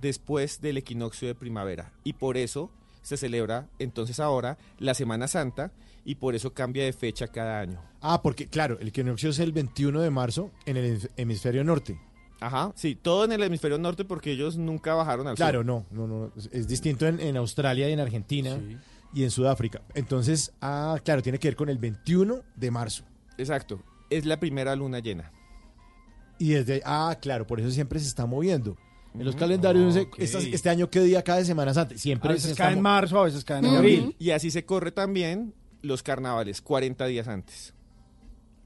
[0.00, 1.92] después del equinoccio de primavera.
[2.04, 2.70] Y por eso
[3.02, 5.72] se celebra entonces ahora la Semana Santa
[6.04, 7.80] y por eso cambia de fecha cada año.
[8.00, 12.00] Ah, porque, claro, el equinoccio es el 21 de marzo en el hemisf- hemisferio norte.
[12.40, 15.66] Ajá, sí, todo en el hemisferio norte porque ellos nunca bajaron al Claro, sur.
[15.66, 16.32] no, no, no.
[16.52, 18.58] Es, distinto en, en Australia y en Argentina
[19.12, 19.82] y en Sudáfrica.
[19.94, 23.04] Entonces, ah, claro, tiene que ver con el 21 de marzo.
[23.36, 25.32] Exacto, es la primera luna llena.
[26.38, 28.76] Y desde, ah, claro, por eso siempre se está moviendo.
[29.12, 29.40] En los Ujú.
[29.40, 29.96] calendarios.
[30.18, 31.94] "Esta- este año qué día cae Semana Santa.
[31.94, 34.16] A Siempre se veces está cae en marzo, a veces cae en abril.
[34.18, 37.74] Y así se corre también los carnavales, 40 días antes.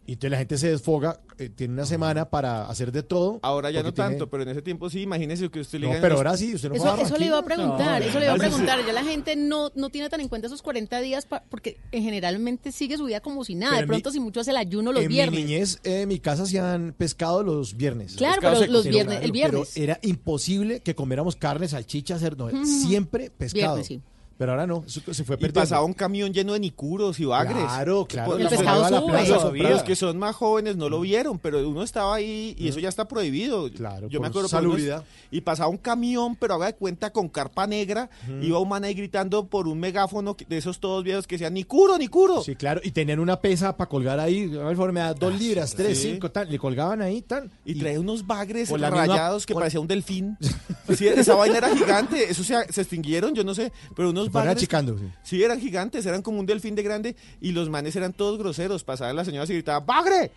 [0.07, 3.39] Y entonces la gente se desfoga, eh, tiene una semana para hacer de todo.
[3.43, 5.91] Ahora ya no tiene- tanto, pero en ese tiempo sí, imagínese que usted le No,
[5.93, 8.07] digan pero los- ahora sí, usted no Eso, a eso le iba a preguntar, No,
[8.09, 8.79] eso le iba a preguntar.
[8.87, 12.03] Ya la gente no, no tiene tan en cuenta esos 40 días pa- porque eh,
[12.03, 13.71] generalmente sigue su vida como si nada.
[13.73, 15.35] Pero De en pronto, mi- si mucho hace el ayuno los en viernes.
[15.41, 18.17] mi niñez, eh, en mi casa hacían pescado los viernes.
[18.17, 19.71] Claro, pero los Pero viernes, el viernes.
[19.73, 22.51] Pero era imposible que comiéramos carne, salchicha, cerdo.
[22.67, 23.77] Siempre pescado.
[23.77, 24.03] Viernes, sí.
[24.37, 25.61] Pero ahora no, eso se fue Y perdiendo.
[25.61, 27.57] pasaba un camión lleno de nicuros y bagres.
[27.65, 28.33] Claro, claro.
[28.33, 29.01] Por El pescado la.
[29.01, 29.71] Todavía.
[29.71, 32.89] Los que son más jóvenes no lo vieron, pero uno estaba ahí y eso ya
[32.89, 33.71] está prohibido.
[33.71, 35.05] Claro, Yo me acuerdo salubridad.
[35.31, 38.11] y pasaba un camión, pero haga de cuenta con carpa negra,
[38.43, 41.65] iba un man ahí gritando por un megáfono de esos todos viejos que decían, ni
[41.65, 42.43] curo, ni curo.
[42.43, 45.75] Sí, claro, y tenían una pesa para colgar ahí, a ver, me da dos libras,
[45.75, 46.11] tres, Ah, sí.
[46.13, 47.51] cinco, tal, le colgaban ahí, tal.
[47.65, 50.37] Y traía unos bagres misma- rayados que parecía un delfín.
[50.95, 52.31] Sí, esa vaina era gigante.
[52.31, 53.73] Eso se, se extinguieron, yo no sé.
[53.97, 54.63] Pero unos Se fueron bagres.
[54.63, 55.05] achicando, sí.
[55.23, 57.17] Sí, eran gigantes, eran como un delfín de grande.
[57.41, 58.85] Y los manes eran todos groseros.
[58.85, 60.31] Pasaban las señoras y gritaban, ¡bagre!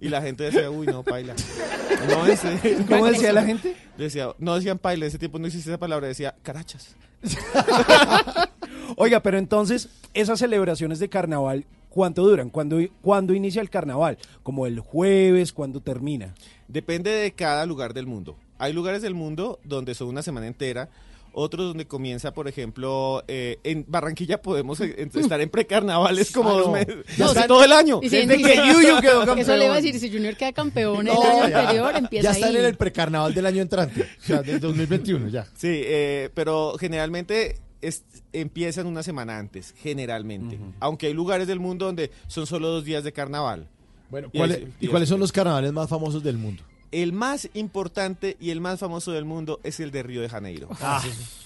[0.00, 1.34] Y la gente decía, uy, no, paila.
[2.08, 2.84] No, serio.
[2.88, 3.76] ¿Cómo decía la gente?
[3.96, 6.96] Decía, no decían paila, en ese tiempo no existía esa palabra, decía carachas.
[8.96, 12.50] Oiga, pero entonces, esas celebraciones de carnaval, ¿cuánto duran?
[12.50, 14.18] ¿Cuándo, cuándo inicia el carnaval?
[14.42, 15.52] ¿Como el jueves?
[15.52, 16.34] ¿Cuándo termina?
[16.68, 18.36] Depende de cada lugar del mundo.
[18.58, 20.88] Hay lugares del mundo donde son una semana entera,
[21.34, 26.50] otros donde comienza, por ejemplo, eh, en Barranquilla podemos eh, en- estar en precarnavales como
[26.50, 26.72] Ah, dos no.
[26.72, 28.00] meses, están- todo el año.
[28.02, 29.38] Y si- Desde que Yuyu quedó campeón.
[29.38, 31.60] Eso le iba a decir, si Junior queda campeón el No, año ya.
[31.60, 32.42] anterior, empieza Ya ahí.
[32.42, 35.44] están en el precarnaval del año entrante, o sea, del 2021, ya.
[35.56, 40.58] Sí, eh, pero generalmente es- empiezan una semana antes, generalmente.
[40.80, 43.68] Aunque hay lugares del mundo donde son solo dos días de carnaval.
[44.10, 46.62] Bueno, Y ¿cuáles- hay ¿y cuáles son los carnavales más famosos del mundo?
[46.94, 50.68] El más importante y el más famoso del mundo es el de Río de Janeiro.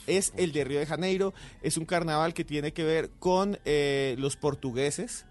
[0.06, 1.32] Es el de Río de Janeiro.
[1.62, 5.24] Es un carnaval que tiene que ver con eh, los portugueses.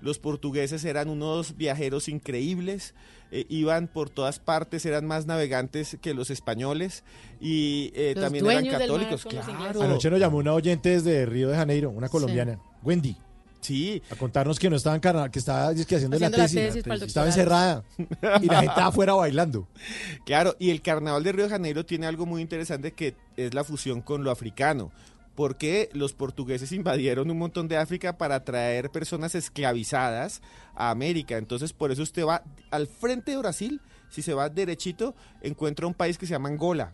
[0.00, 2.94] Los portugueses eran unos viajeros increíbles,
[3.32, 7.02] eh, iban por todas partes, eran más navegantes que los españoles
[7.40, 9.24] y eh, Los también eran católicos.
[9.24, 9.82] Claro.
[9.82, 13.16] Anoche nos llamó una oyente desde Río de Janeiro, una colombiana, Wendy.
[13.66, 14.00] Sí.
[14.10, 16.56] A contarnos que no estaba en carnaval, que estaba haciendo, Haciendo la la tesis.
[16.56, 17.84] tesis para el estaba encerrada.
[18.40, 19.66] y la gente afuera bailando.
[20.24, 23.64] Claro, y el carnaval de Río de Janeiro tiene algo muy interesante que es la
[23.64, 24.92] fusión con lo africano.
[25.34, 30.40] Porque los portugueses invadieron un montón de África para traer personas esclavizadas
[30.76, 31.36] a América.
[31.36, 35.94] Entonces, por eso usted va al frente de Brasil, si se va derechito, encuentra un
[35.94, 36.92] país que se llama Angola.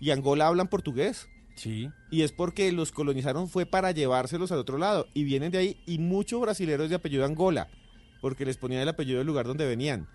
[0.00, 1.28] Y Angola hablan portugués.
[1.60, 1.90] Sí.
[2.10, 5.06] Y es porque los colonizaron fue para llevárselos al otro lado.
[5.12, 7.68] Y vienen de ahí y muchos brasileros de apellido Angola,
[8.22, 10.08] porque les ponían el apellido del lugar donde venían.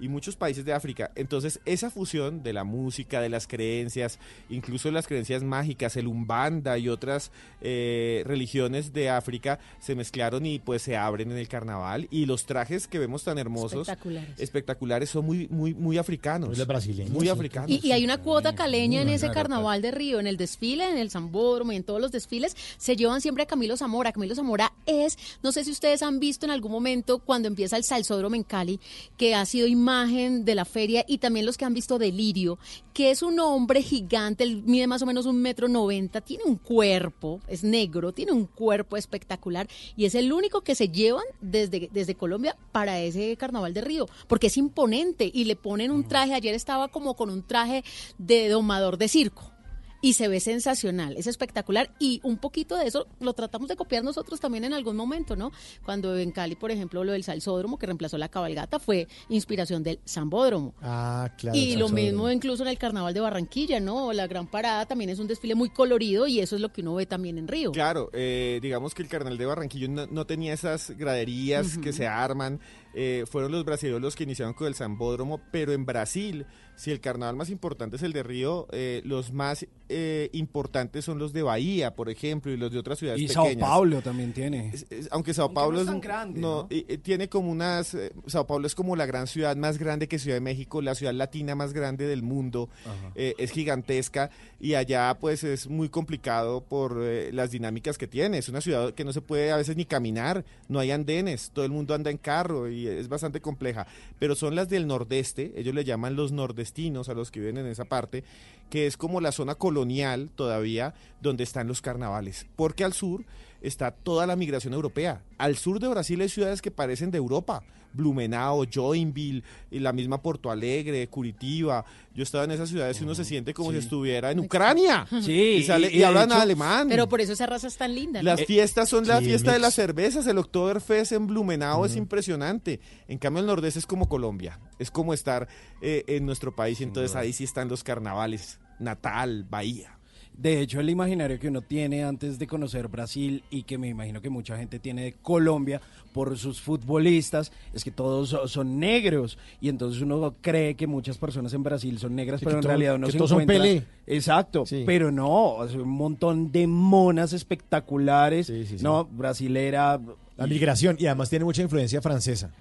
[0.00, 1.10] Y muchos países de África.
[1.16, 6.78] Entonces, esa fusión de la música, de las creencias, incluso las creencias mágicas, el Umbanda
[6.78, 12.06] y otras eh, religiones de África se mezclaron y pues se abren en el carnaval.
[12.10, 14.38] Y los trajes que vemos tan hermosos, Espectaculares.
[14.40, 16.56] espectaculares, son muy, muy, muy africanos.
[16.56, 17.28] Los brasileños, Muy sí.
[17.30, 17.70] africanos.
[17.70, 20.98] Y, y hay una cuota caleña en ese carnaval de Río, en el desfile, en
[20.98, 24.12] el Zambódromo y en todos los desfiles, se llevan siempre a Camilo Zamora.
[24.12, 27.84] Camilo Zamora es, no sé si ustedes han visto en algún momento cuando empieza el
[27.84, 28.80] Salsódromo en Cali,
[29.16, 32.58] que ha sido imagen de la feria y también los que han visto Delirio,
[32.92, 36.56] que es un hombre gigante, él mide más o menos un metro noventa, tiene un
[36.56, 41.88] cuerpo, es negro, tiene un cuerpo espectacular y es el único que se llevan desde,
[41.90, 46.34] desde Colombia para ese carnaval de Río, porque es imponente y le ponen un traje,
[46.34, 47.82] ayer estaba como con un traje
[48.18, 49.57] de domador de circo.
[50.00, 54.04] Y se ve sensacional, es espectacular y un poquito de eso lo tratamos de copiar
[54.04, 55.50] nosotros también en algún momento, ¿no?
[55.84, 59.98] Cuando en Cali, por ejemplo, lo del salsódromo que reemplazó la cabalgata fue inspiración del
[60.06, 60.74] zambódromo.
[60.82, 61.58] Ah, claro.
[61.58, 64.12] y lo mismo incluso en el carnaval de Barranquilla, ¿no?
[64.12, 66.94] La gran parada también es un desfile muy colorido y eso es lo que uno
[66.94, 67.72] ve también en Río.
[67.72, 72.06] Claro, eh, digamos que el carnaval de Barranquillo no, no tenía esas graderías que se
[72.06, 72.60] arman.
[72.94, 76.46] eh, fueron los brasileños los que iniciaron con el Zambódromo, pero en Brasil,
[76.78, 81.18] si el carnaval más importante es el de Río, eh, los más eh, importantes son
[81.18, 83.68] los de Bahía, por ejemplo, y los de otras ciudades Y Sao pequeñas.
[83.68, 84.68] Paulo también tiene.
[84.72, 86.66] Es- es- aunque Sao Aunque Paulo no es, es tan grande, no, ¿no?
[86.70, 90.06] y- y tiene como unas eh, Sao Paulo es como la gran ciudad más grande
[90.06, 92.68] que Ciudad de México, la ciudad latina más grande del mundo,
[93.16, 98.38] eh, es gigantesca y allá pues es muy complicado por eh, las dinámicas que tiene.
[98.38, 101.64] Es una ciudad que no se puede a veces ni caminar, no hay andenes, todo
[101.64, 103.86] el mundo anda en carro y es bastante compleja.
[104.20, 106.67] Pero son las del nordeste, ellos le llaman los nordestinos
[107.08, 108.24] a los que viven en esa parte,
[108.70, 112.46] que es como la zona colonial todavía donde están los carnavales.
[112.56, 113.24] Porque al sur
[113.60, 115.22] está toda la migración europea.
[115.38, 117.62] Al sur de Brasil hay ciudades que parecen de Europa.
[117.90, 121.84] Blumenau, Joinville, y la misma Porto Alegre, Curitiba.
[122.14, 125.06] Yo estaba en esas ciudades y uno se siente como si estuviera en Ucrania.
[125.22, 126.86] Sí, y, sale- y- y y de hablan hecho- alemán.
[126.88, 128.20] Pero por eso esa raza es tan linda.
[128.22, 128.24] ¿no?
[128.28, 132.78] Las fiestas son la sí, fiesta de las cervezas, el Oktoberfest en Blumenau es impresionante.
[133.08, 135.48] En cambio el Nordeste es como Colombia, es como estar
[135.80, 139.97] eh, en nuestro país y entonces ahí sí están los carnavales, Natal, Bahía.
[140.38, 144.22] De hecho, el imaginario que uno tiene antes de conocer Brasil y que me imagino
[144.22, 145.80] que mucha gente tiene de Colombia
[146.12, 151.18] por sus futbolistas es que todos so- son negros y entonces uno cree que muchas
[151.18, 153.64] personas en Brasil son negras, Sí, pero en todo- realidad que se todos son encuentra
[153.64, 153.82] Pelé.
[154.06, 154.84] Exacto, Sí.
[154.86, 158.48] pero no, un montón de monas espectaculares.
[158.80, 160.00] No, brasilera
[160.36, 162.52] La migración, y además tiene mucha influencia francesa.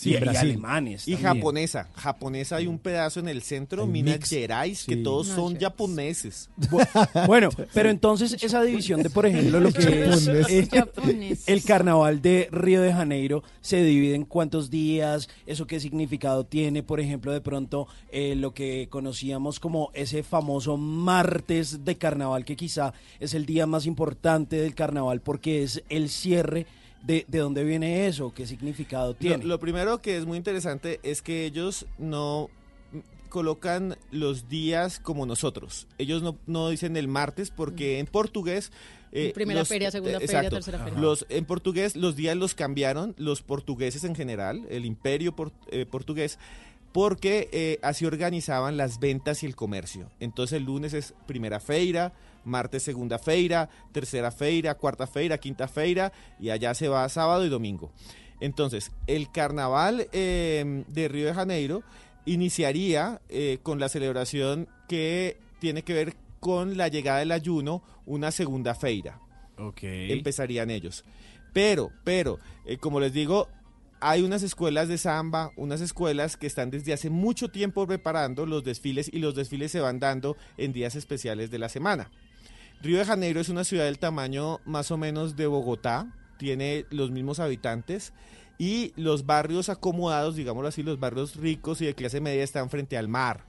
[0.00, 1.90] Sí, y alemanes Y japonesa.
[1.94, 4.26] Japonesa hay un pedazo en el centro, Minas.
[4.26, 6.48] Gerais, que todos son japoneses.
[7.26, 10.68] Bueno, pero entonces esa división de, por ejemplo, lo que es eh,
[11.46, 16.82] el carnaval de Río de Janeiro se divide en cuántos días, eso qué significado tiene,
[16.82, 22.56] por ejemplo, de pronto eh, lo que conocíamos como ese famoso martes de carnaval, que
[22.56, 26.66] quizá es el día más importante del carnaval porque es el cierre.
[27.02, 28.32] De, ¿De dónde viene eso?
[28.34, 29.44] ¿Qué significado tiene?
[29.44, 32.48] lo primero que es muy interesante es que ellos no
[33.28, 35.86] colocan los días como nosotros.
[35.98, 38.72] Ellos no, no dicen el martes porque en portugués...
[39.12, 40.98] eh, Primera feria, segunda feria, tercera feria.
[40.98, 45.86] Los, en portugués los días los cambiaron los portugueses en general, el imperio por- eh,
[45.86, 46.38] portugués,
[46.92, 50.10] porque eh, así organizaban las ventas y el comercio.
[50.18, 52.12] Entonces el lunes es primera feira,
[52.44, 57.48] martes segunda feira, tercera feira, cuarta feira, quinta feira y allá se va sábado y
[57.48, 57.92] domingo.
[58.40, 61.82] Entonces el carnaval eh, de Río de Janeiro
[62.24, 68.30] iniciaría eh, con la celebración que tiene que ver con la llegada del ayuno, una
[68.30, 69.20] segunda feira
[69.82, 71.04] empezarían ellos.
[71.52, 73.48] Pero, pero, eh, como les digo,
[74.00, 78.64] hay unas escuelas de samba, unas escuelas que están desde hace mucho tiempo preparando los
[78.64, 82.10] desfiles y los desfiles se van dando en días especiales de la semana.
[82.82, 86.06] Río de Janeiro es una ciudad del tamaño más o menos de Bogotá,
[86.38, 88.14] tiene los mismos habitantes
[88.56, 92.96] y los barrios acomodados, digámoslo así, los barrios ricos y de clase media están frente
[92.96, 93.44] al mar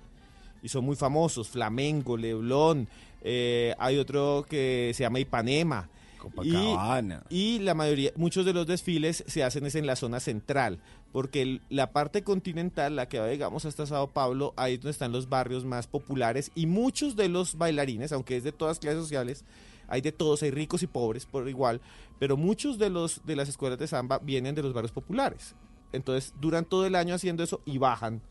[0.61, 2.89] y son muy famosos, Flamengo, Leblon,
[3.21, 5.89] eh, hay otro que se llama Ipanema.
[6.17, 7.23] Copacabana.
[7.29, 10.79] Y, y la mayoría, muchos de los desfiles se hacen es en la zona central,
[11.11, 15.11] porque la parte continental, la que va, digamos, hasta Sao Paulo, ahí es donde están
[15.11, 19.43] los barrios más populares y muchos de los bailarines, aunque es de todas clases sociales,
[19.87, 21.81] hay de todos, hay ricos y pobres por igual,
[22.19, 25.55] pero muchos de los de las escuelas de samba vienen de los barrios populares.
[25.91, 28.21] Entonces, duran todo el año haciendo eso y bajan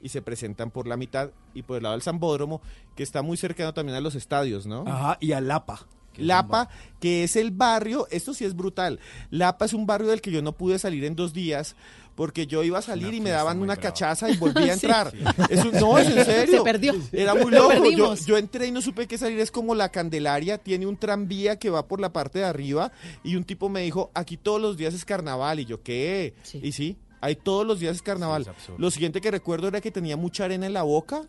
[0.00, 2.62] y se presentan por la mitad y por el lado del Zambódromo,
[2.96, 4.84] que está muy cercano también a los estadios, ¿no?
[4.86, 5.86] Ajá, y a Lapa.
[6.16, 6.68] Lapa,
[7.00, 9.00] que es el barrio, esto sí es brutal.
[9.30, 11.74] Lapa es un barrio del que yo no pude salir en dos días
[12.14, 14.86] porque yo iba a salir y me daban una cachaza y volví a Sí.
[14.86, 15.12] entrar.
[15.48, 16.58] Es un- no, es en serio.
[16.58, 16.94] Se perdió.
[17.12, 17.90] Era muy Lo loco.
[17.90, 19.38] Yo, yo entré y no supe qué salir.
[19.40, 22.92] Es como la Candelaria, tiene un tranvía que va por la parte de arriba
[23.24, 25.60] y un tipo me dijo, aquí todos los días es carnaval.
[25.60, 26.34] Y yo, ¿qué?
[26.54, 28.46] Y sí, ahí todos los días es carnaval.
[28.78, 31.22] Lo siguiente que recuerdo era que tenía mucha arena en la boca.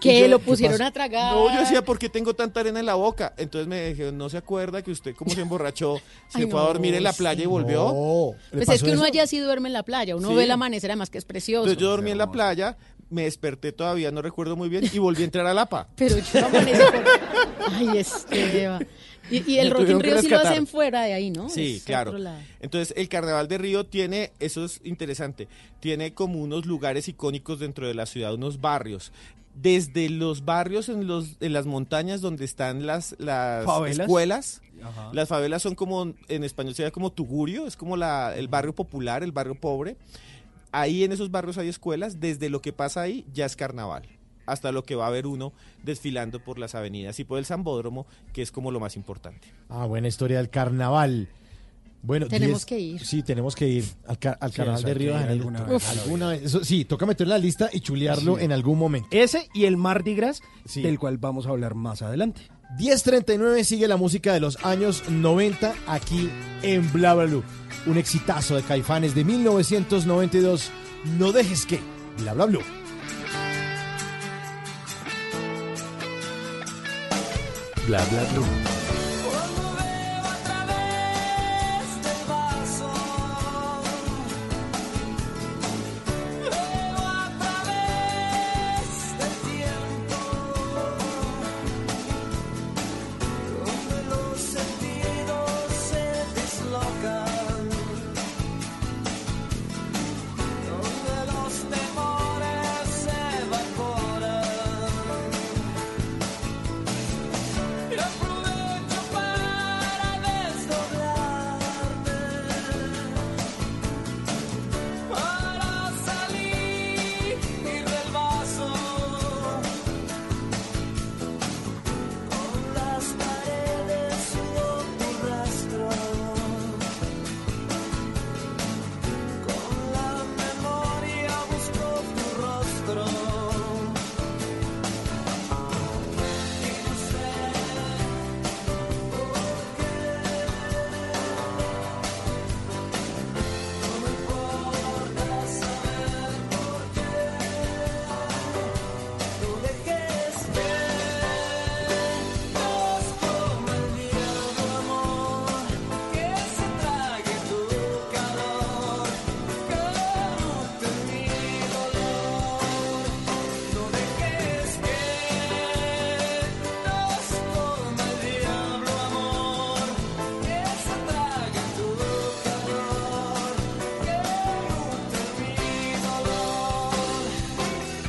[0.00, 1.34] Que lo ¿qué pusieron a tragar.
[1.34, 3.34] No, yo decía, ¿por qué tengo tanta arena en la boca?
[3.36, 5.98] Entonces me dijeron, ¿no se acuerda que usted como se emborrachó,
[6.28, 8.34] se Ay, fue a no, dormir en la playa y volvió?
[8.52, 10.34] Pues es que uno allá sí duerme en la playa, uno Sí.
[10.34, 11.64] ve el amanecer además que es precioso.
[11.64, 12.76] Entonces yo dormí en la playa,
[13.10, 15.88] me desperté todavía, no recuerdo muy bien, y volví a entrar a Lapa.
[15.96, 17.04] Pero yo amanecí por...
[17.72, 18.86] Ay, Esteban.
[19.30, 21.48] Y, y el Rock in Rio sí lo hacen fuera de ahí, ¿no?
[21.48, 22.14] Sí, Es claro.
[22.60, 25.48] Entonces, el Carnaval de Río tiene, eso es interesante,
[25.80, 29.12] tiene como unos lugares icónicos dentro de la ciudad, unos barrios.
[29.54, 33.98] Desde los barrios en, los, en las montañas donde están las, las ¿Favelas?
[34.00, 35.10] escuelas, Ajá.
[35.12, 39.22] las favelas son como, en español sería como Tugurio, es como la, el barrio popular,
[39.22, 39.96] el barrio pobre.
[40.72, 44.02] Ahí en esos barrios hay escuelas, desde lo que pasa ahí ya es carnaval,
[44.44, 45.52] hasta lo que va a ver uno
[45.84, 49.46] desfilando por las avenidas y por el Zambódromo, que es como lo más importante.
[49.68, 51.28] Ah, buena historia del carnaval.
[52.06, 53.04] Bueno, Tenemos 10 que ir.
[53.06, 55.32] Sí, tenemos que ir al, ca- al Sí, carnaval eso de Río de Janeiro.
[55.48, 56.42] alguna vez alguna vez.
[56.44, 58.44] Eso sí, toca meterlo en la lista y chulearlo Sí.
[58.44, 59.08] en algún momento.
[59.10, 60.82] Ese y el Mardi Gras, Sí.
[60.82, 62.42] del cual vamos a hablar más adelante.
[62.78, 66.28] 10.39 sigue la música de los años 90 aquí
[66.62, 67.44] en Bla Bla Blue.
[67.86, 70.70] Un exitazo de Caifanes de 1992.
[71.18, 71.80] No dejes que
[72.18, 72.62] Bla Bla Blue.
[77.86, 78.73] Bla bla blue.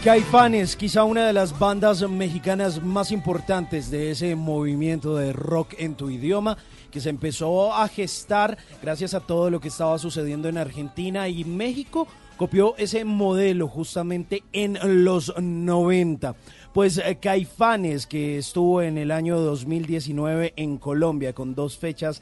[0.05, 5.95] Caifanes, quizá una de las bandas mexicanas más importantes de ese movimiento de rock en
[5.95, 6.59] tu idioma,
[6.91, 11.43] que se empezó a gestar gracias a todo lo que estaba sucediendo en Argentina y
[11.43, 16.35] México, copió ese modelo justamente en los 90.
[16.71, 22.21] Pues eh, Caifanes, que estuvo en el año 2019 en Colombia con dos fechas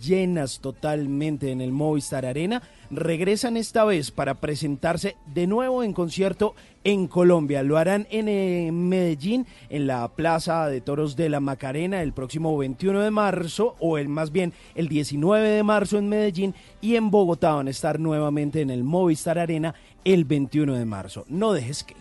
[0.00, 6.54] llenas totalmente en el Movistar Arena, regresan esta vez para presentarse de nuevo en concierto
[6.84, 7.62] en Colombia.
[7.62, 12.56] Lo harán en eh, Medellín, en la Plaza de Toros de la Macarena, el próximo
[12.56, 17.10] 21 de marzo, o el más bien el 19 de marzo en Medellín, y en
[17.10, 19.74] Bogotá van a estar nuevamente en el Movistar Arena
[20.04, 21.24] el 21 de marzo.
[21.28, 21.94] No dejes que.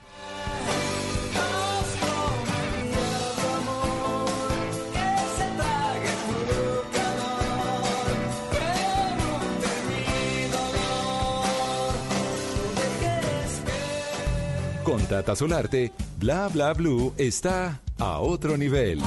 [14.93, 18.99] Con Tata Solarte, Bla Bla Blue está a otro nivel.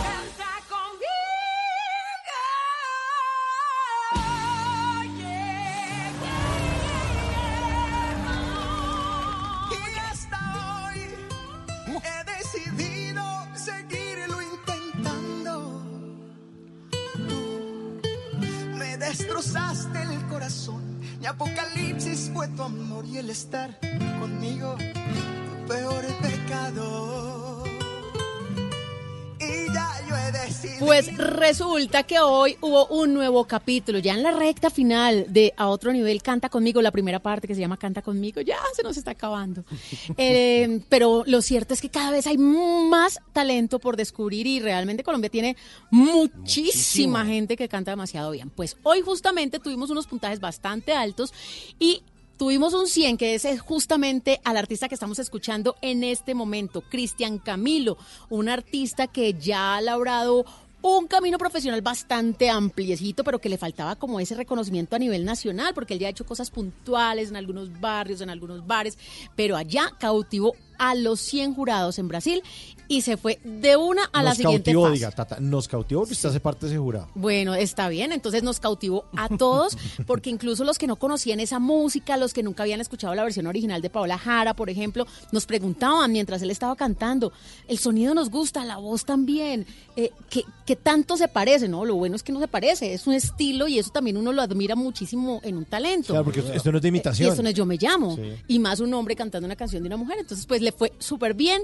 [31.76, 35.92] Resulta que hoy hubo un nuevo capítulo, ya en la recta final de A Otro
[35.92, 39.10] Nivel Canta Conmigo, la primera parte que se llama Canta Conmigo, ya se nos está
[39.10, 39.64] acabando.
[40.18, 45.02] Eh, pero lo cierto es que cada vez hay más talento por descubrir y realmente
[45.02, 45.56] Colombia tiene
[45.90, 48.48] muchísima gente que canta demasiado bien.
[48.50, 51.34] Pues hoy justamente tuvimos unos puntajes bastante altos
[51.78, 52.02] y
[52.36, 57.38] Tuvimos un 100, que es justamente al artista que estamos escuchando en este momento, Cristian
[57.38, 57.96] Camilo,
[58.28, 60.44] un artista que ya ha labrado
[60.82, 65.74] un camino profesional bastante ampliecito, pero que le faltaba como ese reconocimiento a nivel nacional,
[65.74, 68.98] porque él ya ha hecho cosas puntuales en algunos barrios, en algunos bares,
[69.34, 72.42] pero allá cautivó a los 100 jurados en Brasil
[72.88, 74.94] y se fue de una a la nos siguiente cautivó, fase.
[74.94, 77.08] diga, Tata, nos cautivó porque usted hace parte de ese jurado.
[77.14, 81.58] Bueno, está bien, entonces nos cautivó a todos, porque incluso los que no conocían esa
[81.58, 85.46] música, los que nunca habían escuchado la versión original de Paola Jara, por ejemplo, nos
[85.46, 87.32] preguntaban mientras él estaba cantando,
[87.66, 89.66] el sonido nos gusta, la voz también,
[89.96, 91.68] eh, ¿qué, qué tanto se parece?
[91.68, 94.32] No, lo bueno es que no se parece, es un estilo y eso también uno
[94.32, 96.08] lo admira muchísimo en un talento.
[96.08, 97.30] Claro, porque esto no es de imitación.
[97.30, 98.14] Y eso no es Yo Me Llamo.
[98.16, 98.22] Sí.
[98.48, 100.18] Y más un hombre cantando una canción de una mujer.
[100.20, 101.62] Entonces, pues le fue súper bien.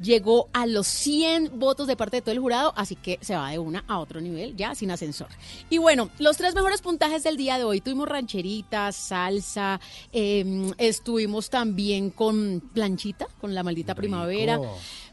[0.00, 3.50] Llegó a los 100 votos de parte de todo el jurado, así que se va
[3.50, 5.28] de una a otro nivel, ya sin ascensor.
[5.70, 7.80] Y bueno, los tres mejores puntajes del día de hoy.
[7.80, 9.80] Tuvimos rancheritas, salsa,
[10.12, 14.60] eh, estuvimos también con planchita, con la maldita primavera.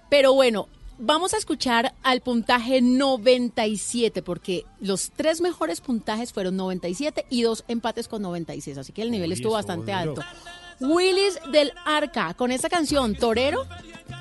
[0.10, 0.68] Pero bueno,
[1.00, 7.64] vamos a escuchar al puntaje 97, porque los tres mejores puntajes fueron 97 y dos
[7.68, 10.22] empates con 96, así que el nivel Uy, estuvo estuvo bastante duro.
[10.22, 10.61] alto.
[10.82, 13.66] Willis del Arca, con esa canción, Torero,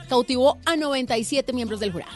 [0.09, 2.13] cautivó a 97 miembros del jurado.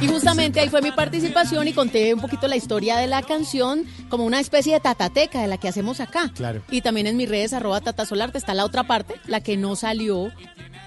[0.00, 3.86] Y justamente ahí fue mi participación y conté un poquito la historia de la canción
[4.08, 6.30] como una especie de tatateca de la que hacemos acá.
[6.34, 6.62] Claro.
[6.70, 10.32] Y también en mis redes, arroba tatasolarte, está la otra parte, la que no salió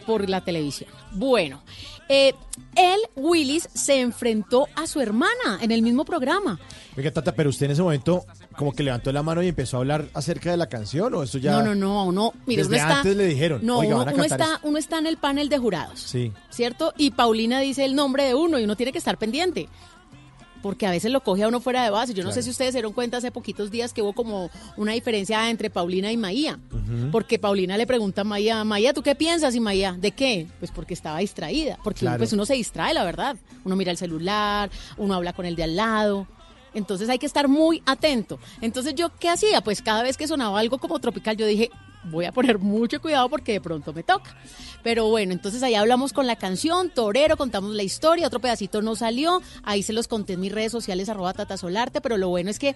[0.06, 0.90] por la televisión.
[1.12, 1.64] Bueno,
[2.10, 2.34] eh,
[2.76, 6.60] él, Willis, se enfrentó a su hermana en el mismo programa.
[6.98, 8.26] Oiga, Tata, pero usted en ese momento
[8.56, 11.38] como que levantó la mano y empezó a hablar acerca de la canción o eso
[11.38, 11.52] ya...
[11.52, 12.34] No, no, no, no.
[12.46, 15.08] Mire, Desde uno está, antes le dijeron, No, "Oiga, uno, uno está, uno está en
[15.08, 16.00] el panel de jurados.
[16.00, 16.32] Sí.
[16.50, 16.94] ¿cierto?
[16.98, 19.68] Y Paulina dice el nombre de uno y uno tiene que estar pendiente.
[20.66, 22.16] Porque a veces lo coge a uno fuera de base.
[22.16, 22.34] Yo no Claro.
[22.34, 25.70] sé si ustedes se dieron cuenta hace poquitos días que hubo como una diferencia entre
[25.70, 26.58] Paulina y Maía.
[27.12, 29.54] Porque Paulina le pregunta a Maía, Maía, ¿tú qué piensas?
[29.54, 30.48] Y Maía, ¿de qué?
[30.58, 31.78] Pues porque estaba distraída.
[31.84, 32.18] Porque Claro.
[32.18, 33.36] pues uno se distrae, la verdad.
[33.64, 36.28] Uno mira el celular, uno habla con el de al lado.
[36.74, 38.40] Entonces hay que estar muy atento.
[38.60, 39.62] Entonces yo, ¿qué hacía?
[39.62, 41.70] Pues cada vez que sonaba algo como tropical, yo dije,
[42.06, 44.36] voy a poner mucho cuidado porque de pronto me toca.
[44.84, 48.96] Pero bueno, entonces ahí hablamos con la canción, Torero, contamos la historia, otro pedacito no
[48.96, 52.60] salió, ahí se los conté en mis redes sociales, arroba tatasolarte, pero lo bueno es
[52.60, 52.76] que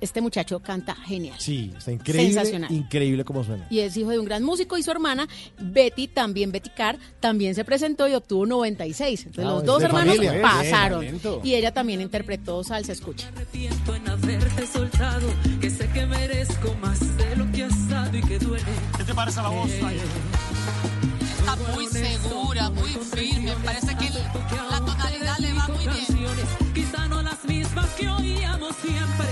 [0.00, 1.36] este muchacho canta genial.
[1.38, 2.72] Sí, está increíble, Sensacional.
[2.72, 3.66] increíble como suena.
[3.70, 5.26] Y es hijo de un gran músico y su hermana,
[5.58, 9.26] Betty, también Betty Carr, también se presentó y obtuvo 96.
[9.26, 10.32] Entonces Ah, los dos hermanos familia.
[10.32, 11.06] Bien, pasaron.
[11.42, 13.28] y ella también interpretó Salsa Escucha.
[13.54, 15.28] en haberte soltado,
[15.60, 18.64] que sé que merezco más de lo que has dado y que duele.
[18.96, 19.70] ¿Qué te parece la voz?
[19.70, 23.52] Está muy segura, muy firme.
[23.64, 26.74] Parece que la tonalidad le va muy bien.
[26.74, 29.26] Quizá no las mismas que oíamos siempre,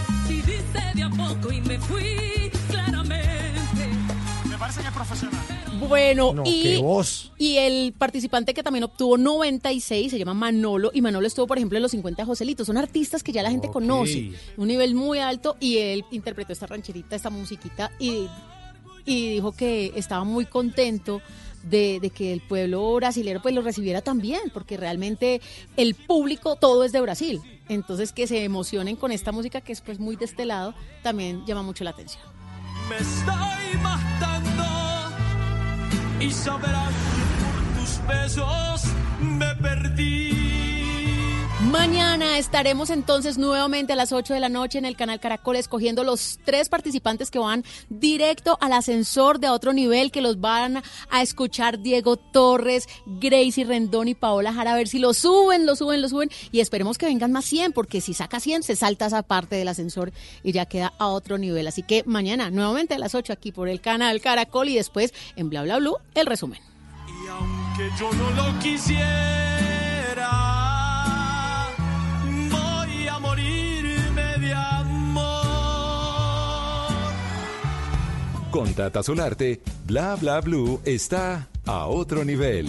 [1.35, 3.25] loco y me fui claramente.
[4.49, 5.41] Me parece que es profesional.
[5.89, 6.81] Bueno, No, y,
[7.37, 11.77] y el participante que también obtuvo 96 se llama Manolo, y Manolo estuvo, por ejemplo,
[11.77, 12.65] en los 50 de Joselito.
[12.65, 16.67] Son artistas que ya la gente conoce, un nivel muy alto, y él interpretó esta
[16.67, 18.29] rancherita, esta musiquita, y,
[19.05, 21.21] y dijo que estaba muy contento.
[21.65, 25.41] De, que el pueblo brasilero pues lo recibiera también, porque realmente
[25.77, 27.41] el público todo es de Brasil.
[27.69, 31.45] Entonces que se emocionen con esta música que es pues muy de este lado, también
[31.47, 32.23] llama mucho la atención.
[32.89, 34.65] Me estoy matando
[36.21, 38.83] y por tus besos
[39.21, 40.44] me perdí.
[41.75, 46.05] Mañana estaremos entonces nuevamente a las 8 de la noche en el canal Caracol escogiendo
[46.05, 51.23] los tres participantes que van directo al ascensor de otro nivel, que los van a
[51.23, 56.01] escuchar Diego Torres, Gracie Rendón y Paola Jara, a ver si lo suben, lo suben,
[56.01, 59.25] lo suben y esperemos que vengan más 100, porque si saca 100 se salta esa
[59.25, 60.13] parte del ascensor
[60.45, 61.67] y ya queda a otro nivel.
[61.67, 65.51] Así que mañana nuevamente a las 8 aquí por el canal Caracol y después en
[65.51, 66.61] Bla Bla Blue el resumen.
[67.09, 70.64] Y aunque yo no lo quisiera,
[73.35, 75.25] morirme de amor.
[78.51, 82.69] Con Tata Solarte, Bla Bla Blue está a otro nivel.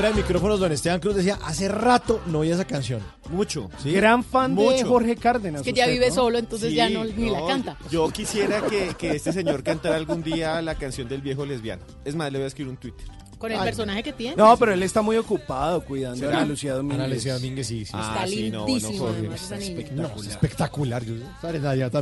[0.00, 3.02] Fuera de micrófonos, don Esteban Cruz decía, hace rato no oía esa canción.
[3.30, 3.68] Mucho.
[3.82, 3.90] ¿Sí?
[3.90, 4.84] Gran fan de.
[4.84, 5.62] Jorge Cárdenas.
[5.62, 6.14] Que ya usted, vive ¿no?
[6.14, 7.76] solo, entonces ya no, ni la canta.
[7.90, 11.82] Yo quisiera que, que este señor cantara algún día la canción del viejo lesbiano.
[12.04, 13.08] Es más, le voy a escribir un Twitter.
[13.38, 14.36] Con el Ay, personaje que tiene.
[14.36, 16.40] No, pero él está muy ocupado cuidando ¿Será?
[16.40, 16.98] a Lucía Domínguez.
[17.04, 17.92] Ana Lucía Domínguez, sí, sí.
[17.94, 19.88] Ah, Está sí, no, además, está esa niña.
[19.92, 21.04] No, es espectacular.
[21.04, 21.14] Yo.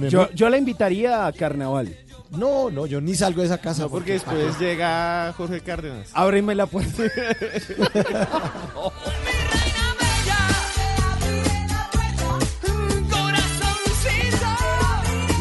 [0.09, 1.95] Yo, yo la invitaría a carnaval.
[2.31, 3.83] No, no, yo ni salgo de esa casa.
[3.83, 6.09] No, porque después llega Jorge Cárdenas.
[6.15, 7.03] Ábreme la puerta.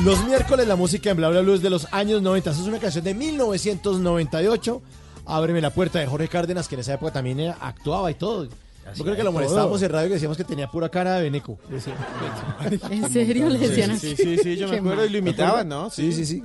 [0.04, 2.52] Los miércoles la música en Bla Bla Blue es de los años 90.
[2.52, 4.82] Esa es una canción de 1998.
[5.26, 8.48] Ábreme la puerta de Jorge Cárdenas, que en esa época también era- actuaba y todo.
[8.96, 11.58] Yo creo que lo molestábamos en radio que decíamos que tenía pura cara de Beneco.
[12.92, 14.24] ¿En serio le decían Sí, así?
[14.24, 15.90] sí, sí, yo me acuerdo y lo imitaban, ¿no?
[15.90, 16.44] Sí, sí, sí.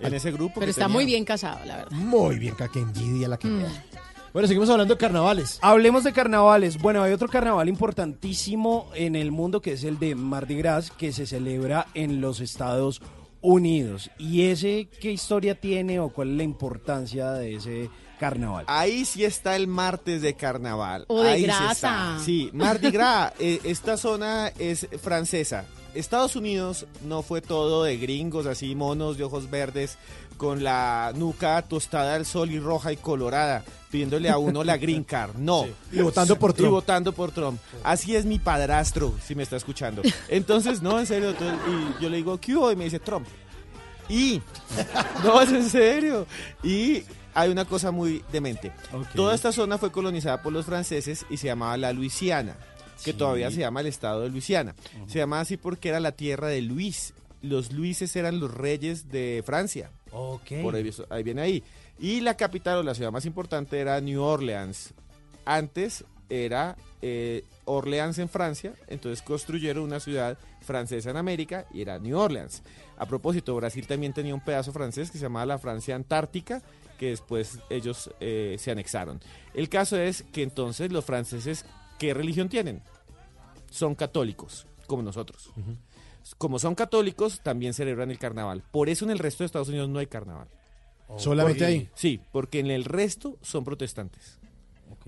[0.00, 0.54] En ese grupo.
[0.60, 0.94] Pero está tenía.
[0.94, 1.90] muy bien casado, la verdad.
[1.92, 3.84] Muy bien, que envidia la que me da.
[4.32, 5.58] Bueno, seguimos hablando de carnavales.
[5.62, 6.78] Hablemos de carnavales.
[6.80, 11.12] Bueno, hay otro carnaval importantísimo en el mundo que es el de Mardi Gras, que
[11.12, 13.00] se celebra en los Estados
[13.40, 14.10] Unidos.
[14.18, 18.64] ¿Y ese qué historia tiene o cuál es la importancia de ese carnaval?
[18.68, 21.04] Ahí sí está el martes de carnaval.
[21.08, 21.72] O de Ahí sí grasa.
[21.72, 22.18] está.
[22.24, 23.32] Sí, Mardi Gras.
[23.38, 25.64] eh, esta zona es francesa.
[25.94, 29.98] Estados Unidos no fue todo de gringos así, monos de ojos verdes,
[30.36, 35.02] con la nuca tostada al sol y roja y colorada, pidiéndole a uno la green
[35.02, 35.34] card.
[35.36, 35.66] No.
[35.90, 36.68] Y votando por Trump.
[36.68, 37.60] Y votando por Trump.
[37.82, 40.02] Así es mi padrastro, si me está escuchando.
[40.28, 41.32] Entonces, no, en serio.
[41.32, 42.70] y yo le digo, ¿qué hubo?
[42.70, 43.26] Y me dice, Trump.
[44.08, 44.40] Y,
[45.24, 46.26] no, es en serio.
[46.62, 47.02] Y
[47.38, 48.72] hay una cosa muy demente.
[49.14, 52.56] Toda esta zona fue colonizada por los franceses y se llamaba la Luisiana,
[53.04, 54.74] que todavía se llama el estado de Luisiana.
[55.06, 57.14] Se llama así porque era la tierra de Luis.
[57.40, 59.92] Los Luises eran los reyes de Francia.
[60.10, 60.62] Ok.
[60.62, 61.62] Por ahí, ahí viene ahí.
[62.00, 64.94] Y la capital o la ciudad más importante era New Orleans.
[65.44, 72.00] Antes era eh, Orleans en Francia, entonces construyeron una ciudad francesa en América y era
[72.00, 72.62] New Orleans.
[72.96, 76.62] A propósito, Brasil también tenía un pedazo francés que se llamaba la Francia Antártica,
[76.98, 79.20] que después ellos eh, se anexaron.
[79.54, 81.64] El caso es que entonces los franceses,
[81.98, 82.82] ¿qué religión tienen?
[83.70, 85.50] Son católicos, como nosotros.
[86.36, 88.62] como son católicos, también celebran el carnaval.
[88.70, 90.48] Por eso en el resto de Estados Unidos no hay carnaval.
[91.16, 91.88] Solamente Porque- ahí.
[91.94, 94.37] Sí, porque en el resto son protestantes.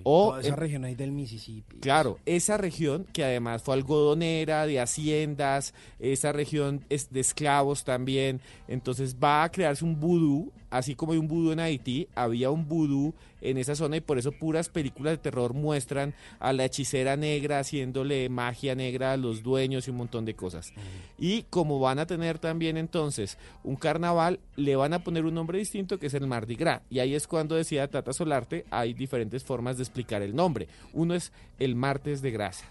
[0.04, 1.76] O Toda esa en- región ahí del Mississippi.
[1.78, 8.40] Claro, esa región que además fue algodonera, de haciendas, esa región es de esclavos también,
[8.68, 12.66] entonces va a crearse un vudú, así como hay un vudú en Haití, había un
[12.68, 17.16] vudú en esa zona y por eso puras películas de terror muestran a la hechicera
[17.16, 20.72] negra haciéndole magia negra a los dueños y un montón de cosas.
[21.18, 25.58] Y como van a tener también entonces un carnaval, le van a poner un nombre
[25.58, 26.82] distinto que es el Mardi Gras.
[26.90, 30.68] Y ahí es cuando decía Tata Solarte, hay diferentes formas de explicar el nombre.
[30.92, 32.66] Uno es el martes de grasa.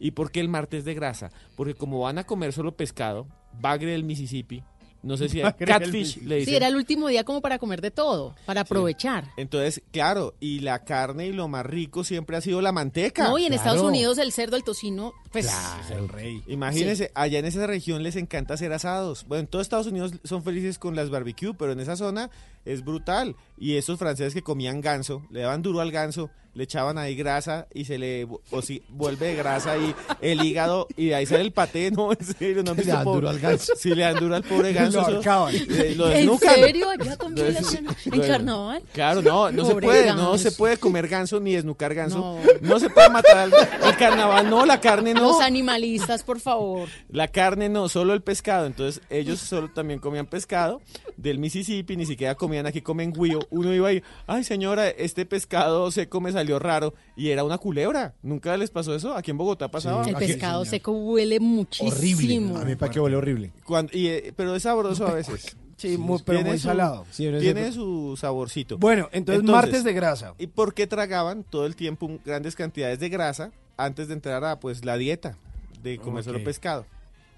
[0.00, 1.30] ¿Y por qué el martes de grasa?
[1.56, 3.26] Porque como van a comer solo pescado,
[3.60, 4.62] bagre del Mississippi,
[5.02, 6.50] no sé si del catfish, le dicen.
[6.50, 9.24] Sí, era el último día como para comer de todo, para aprovechar.
[9.36, 13.28] Entonces, claro, y la carne y lo más rico siempre ha sido la manteca.
[13.28, 15.98] No, y en Estados Unidos el cerdo, el tocino, pues Claro.
[15.98, 16.42] el rey.
[16.46, 19.24] Imagínense, allá en esa región les encanta hacer asados.
[19.28, 22.30] Bueno, en todo Estados Unidos son felices con las barbecue, pero en esa zona
[22.64, 23.36] es brutal.
[23.56, 27.68] Y esos franceses que comían ganso, le daban duro al ganso, le echaban ahí grasa
[27.72, 31.42] y se le o si, vuelve de grasa ahí el hígado y de ahí sale
[31.42, 32.10] el paté, ¿no?
[32.18, 33.72] En serio, ¿no han Le dan pobre- duro al ganso.
[33.76, 35.00] Sí, le dan duro al pobre ganso.
[35.02, 35.54] Lo ahorcaban.
[35.54, 36.90] eh, lo ¿En serio?
[36.90, 38.82] ¿Allá también lo en des- carnaval?
[38.92, 42.18] Claro, no, no se puede, no se puede comer ganso ni desnucar ganso.
[42.18, 42.68] No.
[42.68, 45.32] No, se puede matar al el carnaval, no, la carne no.
[45.32, 46.88] Los animalistas, por favor.
[47.10, 48.66] La carne no, solo el pescado.
[48.66, 50.80] Entonces ellos solo también comían pescado
[51.16, 53.40] del Mississippi, ni siquiera comían aquí, comen guío.
[53.50, 58.14] Uno iba ahí, ay señora, este pescado seco me salió raro y era una culebra.
[58.22, 59.14] ¿Nunca les pasó eso?
[59.14, 60.02] Aquí en Bogotá pasaba.
[60.08, 61.90] El Aquí- pescado seco huele muchísimo.
[61.90, 62.60] Horrible.
[62.60, 63.52] A mí para que huele horrible.
[63.64, 65.56] Cuando- y, eh, pero es sabroso a veces.
[65.76, 67.06] Sí, muy- pero Tiene muy su- salado.
[67.10, 68.78] Sí, Tiene su saborcito.
[68.78, 70.34] Bueno, entonces, martes de grasa.
[70.36, 74.60] ¿Y por qué tragaban todo el tiempo grandes cantidades de grasa antes de entrar a
[74.60, 75.38] pues la dieta
[75.82, 76.44] de comer solo Ok.
[76.44, 76.86] pescado?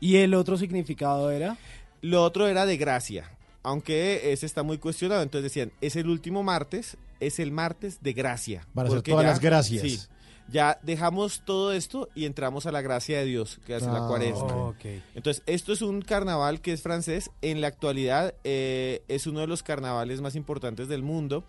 [0.01, 1.57] ¿Y el otro significado era?
[2.03, 3.31] Lo otro era de gracia,
[3.63, 5.23] aunque ese está muy cuestionado.
[5.23, 8.67] Entonces decían, es el último martes, es el martes de gracia.
[8.75, 9.83] Para hacer todas las gracias.
[9.83, 10.01] Sí,
[10.49, 14.09] ya dejamos todo esto y entramos a la gracia de Dios, que hace la Ah,
[14.09, 14.75] cuaresma.
[15.15, 17.31] Entonces, esto es un carnaval que es francés.
[17.43, 21.45] En la actualidad eh, es uno de los carnavales más importantes del mundo,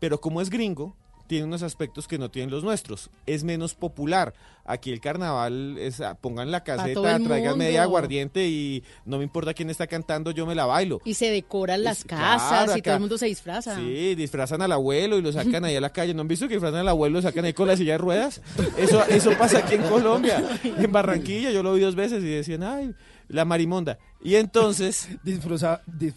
[0.00, 0.96] pero como es gringo,
[1.30, 3.08] tiene unos aspectos que no tienen los nuestros.
[3.24, 4.34] Es menos popular.
[4.64, 9.54] Aquí el carnaval es, ah, pongan la caseta, traigan media aguardiente y no me importa
[9.54, 11.00] quién está cantando, yo me la bailo.
[11.04, 13.76] Y se decoran las Es- casas claro, y todo el mundo se disfraza.
[13.76, 16.14] Sí, disfrazan al abuelo y lo sacan ahí a la calle.
[16.14, 17.98] ¿No han visto que disfrazan al abuelo y lo sacan ahí con la silla de
[17.98, 18.42] ruedas?
[18.76, 20.42] Eso, eso pasa aquí en Colombia.
[20.64, 22.92] En Barranquilla yo lo vi dos veces y decían, ay,
[23.30, 23.98] la marimonda.
[24.22, 25.08] Y entonces...
[25.24, 26.14] Disfruza, dif-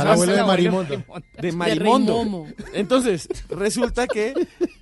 [0.00, 1.04] al abuelo de Marimondo.
[1.40, 2.46] De marimondo.
[2.74, 4.34] Entonces, resulta que,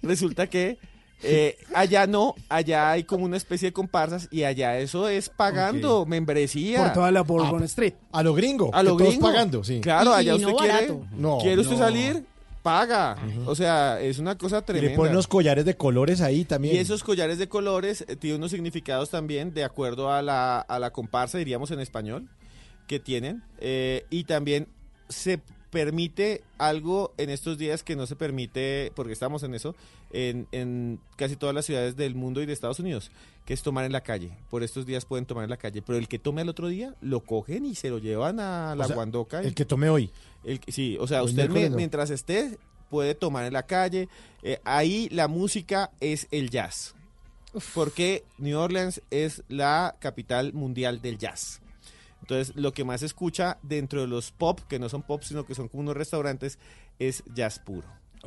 [0.02, 0.78] resulta que
[1.22, 6.04] eh, allá no, allá hay como una especie de comparsas y allá eso es pagando
[6.04, 6.82] membresía.
[6.84, 7.94] Por toda la Bourbon Street.
[8.12, 8.70] A lo gringo.
[8.74, 9.26] A lo que todos gringo.
[9.26, 9.80] pagando, sí.
[9.80, 11.06] Claro, allá y usted no quiere, barato.
[11.16, 11.78] No, quiere usted no.
[11.78, 12.26] salir,
[12.66, 13.16] paga.
[13.46, 14.90] O sea, es una cosa Y tremenda.
[14.90, 16.74] le ponen unos collares de colores ahí también.
[16.74, 20.78] Y esos collares de colores eh, tienen unos significados también de acuerdo a la, a
[20.80, 22.28] la comparsa, diríamos en español,
[22.88, 23.44] que tienen.
[23.60, 24.66] Eh, y también
[25.08, 25.40] se
[25.70, 29.76] permite algo en estos días que no se permite, porque estamos en eso,
[30.10, 33.10] en, en casi todas las ciudades del mundo y de Estados Unidos,
[33.44, 34.32] que es tomar en la calle.
[34.50, 36.94] Por estos días pueden tomar en la calle, pero el que tome al otro día,
[37.00, 39.42] lo cogen y se lo llevan a la O sea, guandoca.
[39.42, 40.10] y- El que tomé hoy.
[40.46, 41.76] El que- sí, o sea, El usted miércoles me- no.
[41.76, 44.08] mientras esté puede tomar en la calle.
[44.42, 46.94] Eh, ahí la música es el jazz.
[47.74, 51.60] Porque New Orleans es la capital mundial del jazz.
[52.20, 55.44] Entonces, lo que más se escucha dentro de los pop, que no son pop, sino
[55.46, 56.58] que son como unos restaurantes,
[56.98, 57.86] es jazz puro.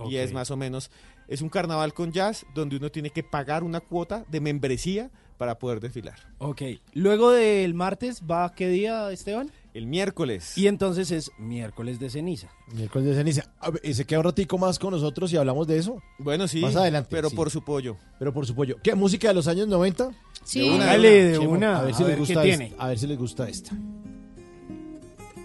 [0.09, 0.89] Y es más o menos,
[1.27, 5.59] es un carnaval con jazz donde uno tiene que pagar una cuota de membresía para
[5.59, 6.15] poder desfilar.
[6.37, 6.61] Ok.
[6.93, 9.51] Luego del martes, ¿va qué día, Esteban?
[9.73, 10.57] El miércoles.
[10.57, 12.49] Y entonces es miércoles de ceniza.
[12.73, 13.53] Miércoles de ceniza.
[13.59, 16.01] A ver, ¿y ¿Se queda un ratico más con nosotros y hablamos de eso?
[16.17, 16.59] Bueno, sí.
[16.59, 17.35] Más adelante, Pero sí.
[17.35, 17.95] por su pollo.
[18.17, 18.77] Pero por su pollo.
[18.83, 18.95] ¿Qué?
[18.95, 20.09] ¿Música de los años 90?
[20.43, 20.61] Sí.
[20.61, 20.83] De una.
[20.85, 21.79] Hágale de Chemo, una.
[21.79, 22.83] A ver si les gusta esta.
[22.83, 23.71] A ver si les gusta esta.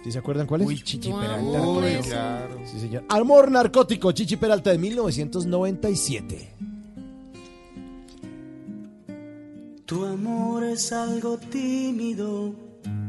[0.03, 0.67] ¿Sí se acuerdan cuál es?
[0.69, 1.59] Uy, Chichi Tu Peralta.
[1.59, 2.61] amor Uy, es- claro.
[2.65, 3.05] Sí, señor.
[3.09, 6.51] Amor narcótico, Chichi Peralta de 1997.
[9.87, 12.55] Tu amor es algo tímido,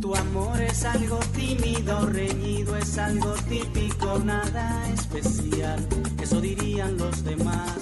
[0.00, 5.86] Tu amor es algo tímido, reñido, es algo típico, nada especial.
[6.20, 7.78] Eso dirían los demás.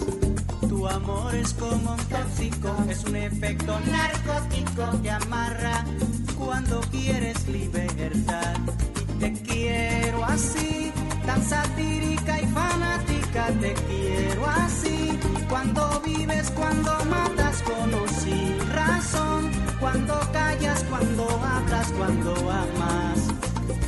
[0.68, 5.84] Tu amor es como un tóxico, es un efecto narcótico que amarra
[6.38, 8.56] cuando quieres libertad.
[9.18, 10.92] Te quiero así,
[11.26, 15.18] tan satírica y fanática, te quiero así.
[15.48, 19.50] Cuando vives, cuando matas con o sin razón,
[19.80, 20.19] cuando
[21.88, 23.28] cuando amas.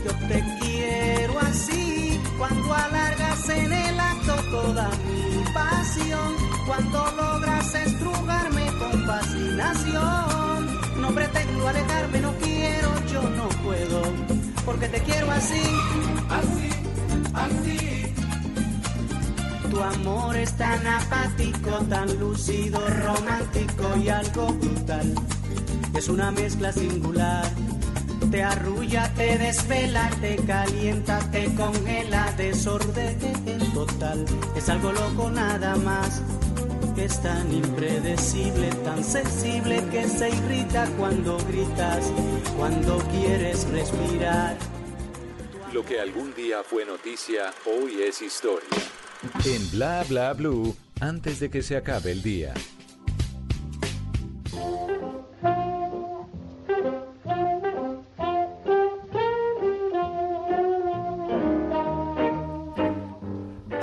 [0.05, 6.35] Yo te quiero así, cuando alargas en el acto toda mi pasión,
[6.67, 11.01] cuando logras estrugarme con fascinación.
[11.01, 14.03] No pretendo alejarme, no quiero, yo no puedo,
[14.65, 15.63] porque te quiero así,
[16.31, 16.71] así,
[17.35, 18.15] así.
[19.71, 25.15] Tu amor es tan apático, tan lúcido, romántico y algo brutal.
[25.95, 27.51] Es una mezcla singular.
[28.33, 33.19] Te arrulla, te desvela, te calienta, te congela, desorden
[33.75, 34.25] total.
[34.57, 36.23] Es algo loco nada más.
[36.97, 42.11] Es tan impredecible, tan sensible que se irrita cuando gritas,
[42.57, 44.57] cuando quieres respirar.
[45.75, 48.67] Lo que algún día fue noticia, hoy es historia.
[49.45, 52.55] En Bla Bla Blue, antes de que se acabe el día.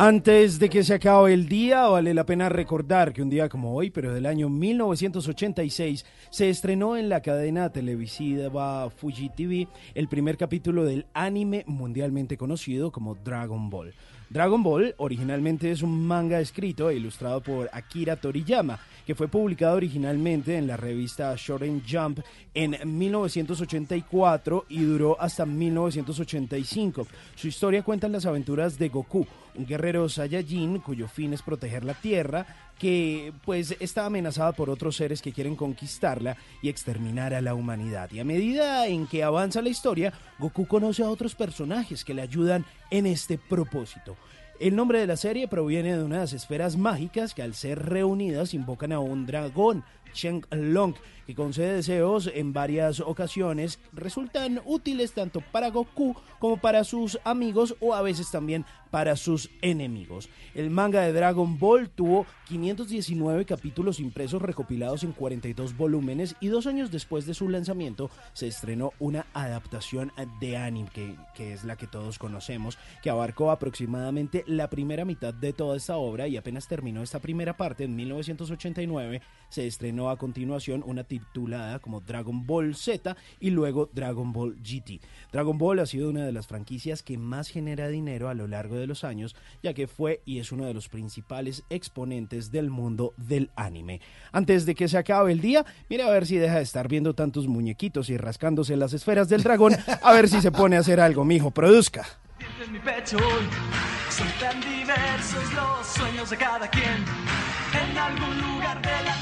[0.01, 3.75] Antes de que se acabe el día, vale la pena recordar que un día como
[3.75, 10.37] hoy, pero del año 1986, se estrenó en la cadena televisiva Fuji TV el primer
[10.37, 13.93] capítulo del anime mundialmente conocido como Dragon Ball.
[14.29, 18.79] Dragon Ball originalmente es un manga escrito e ilustrado por Akira Toriyama,
[19.09, 22.19] que fue publicado originalmente en la revista Shonen Jump
[22.53, 27.07] en 1984 y duró hasta 1985.
[27.33, 31.95] Su historia cuenta las aventuras de Goku, un guerrero Saiyajin cuyo fin es proteger la
[31.95, 32.45] Tierra,
[32.77, 38.11] que pues está amenazada por otros seres que quieren conquistarla y exterminar a la humanidad.
[38.11, 42.21] Y a medida en que avanza la historia, Goku conoce a otros personajes que le
[42.21, 44.17] ayudan en este propósito.
[44.59, 48.91] El nombre de la serie proviene de unas esferas mágicas que al ser reunidas invocan
[48.91, 50.95] a un dragón, Cheng Long,
[51.35, 57.93] concede deseos en varias ocasiones, resultan útiles tanto para Goku como para sus amigos o
[57.93, 60.29] a veces también para sus enemigos.
[60.55, 66.65] El manga de Dragon Ball tuvo 519 capítulos impresos recopilados en 42 volúmenes y dos
[66.65, 71.75] años después de su lanzamiento se estrenó una adaptación de anime que, que es la
[71.75, 76.67] que todos conocemos, que abarcó aproximadamente la primera mitad de toda esta obra y apenas
[76.67, 82.75] terminó esta primera parte en 1989 se estrenó a continuación una titulada como Dragon Ball
[82.75, 85.01] Z y luego Dragon Ball GT.
[85.31, 88.75] Dragon Ball ha sido una de las franquicias que más genera dinero a lo largo
[88.75, 93.13] de los años, ya que fue y es uno de los principales exponentes del mundo
[93.17, 94.01] del anime.
[94.31, 97.13] Antes de que se acabe el día, mira a ver si deja de estar viendo
[97.13, 100.99] tantos muñequitos y rascándose las esferas del dragón, a ver si se pone a hacer
[100.99, 102.05] algo, mijo, produzca.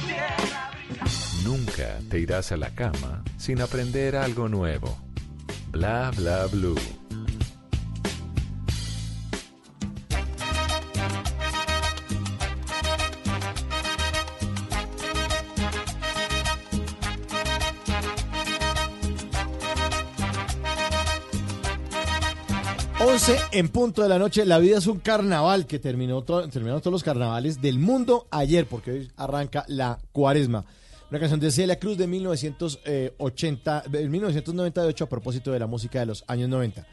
[0.07, 0.46] mi.
[1.47, 4.97] Nunca te irás a la cama sin aprender algo nuevo.
[5.71, 6.75] Bla Bla Blue.
[23.51, 24.45] En punto de la noche.
[24.45, 28.67] La vida es un carnaval que terminó to- terminaron todos los carnavales del mundo ayer,
[28.67, 30.65] porque hoy arranca la cuaresma.
[31.09, 36.05] Una canción de Celia Cruz de 1980, de 1998 a propósito de la música de
[36.05, 36.85] los años 90.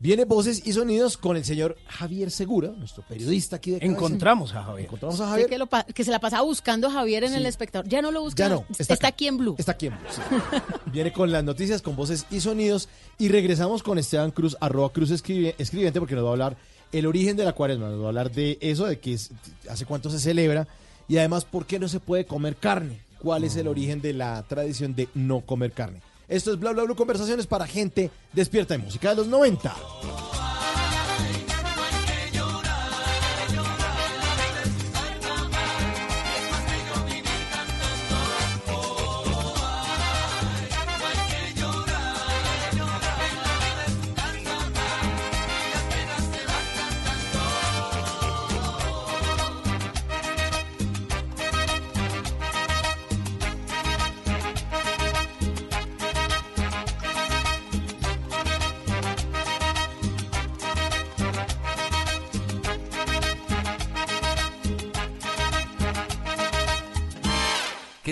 [0.00, 3.78] Viene voces y sonidos con el señor Javier Segura, nuestro periodista aquí de.
[3.84, 4.84] Encontramos a Javier.
[4.86, 5.48] Encontramos a Sé Javier.
[5.48, 7.36] que, lo pa- que se la pasaba buscando a Javier en Sí.
[7.36, 7.88] el espectador.
[7.88, 8.44] Ya no lo busca.
[8.44, 9.56] Ya no, Está, aquí en Blue.
[9.58, 10.20] Está aquí en Blue, sí.
[10.92, 12.88] Viene con las noticias, con voces y sonidos.
[13.18, 16.56] Y regresamos con Esteban Cruz, arroba Cruz escribe- escribiente, porque nos va a hablar
[16.92, 17.88] el origen de la cuaresma.
[17.88, 19.32] Nos va a hablar de eso, de que es-
[19.68, 20.68] hace cuánto se celebra.
[21.08, 23.00] Y además, ¿por qué no se puede comer carne?
[23.22, 26.00] ¿Cuál es el origen de la tradición de no comer carne?
[26.28, 29.74] Esto es Bla Bla Blue, conversaciones para gente despierta de música de los 90.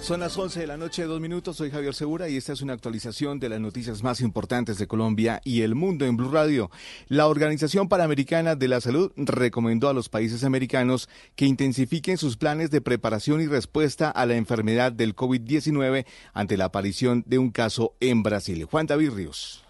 [0.00, 1.56] Son las 11 de la noche, dos minutos.
[1.56, 5.42] Soy Javier Segura y esta es una actualización de las noticias más importantes de Colombia
[5.44, 6.70] y el mundo en Blue Radio.
[7.08, 12.70] La Organización Panamericana de la Salud recomendó a los países americanos que intensifiquen sus planes
[12.70, 17.94] de preparación y respuesta a la enfermedad del COVID-19 ante la aparición de un caso
[18.00, 18.64] en Brasil.
[18.64, 19.67] Juan David Ríos.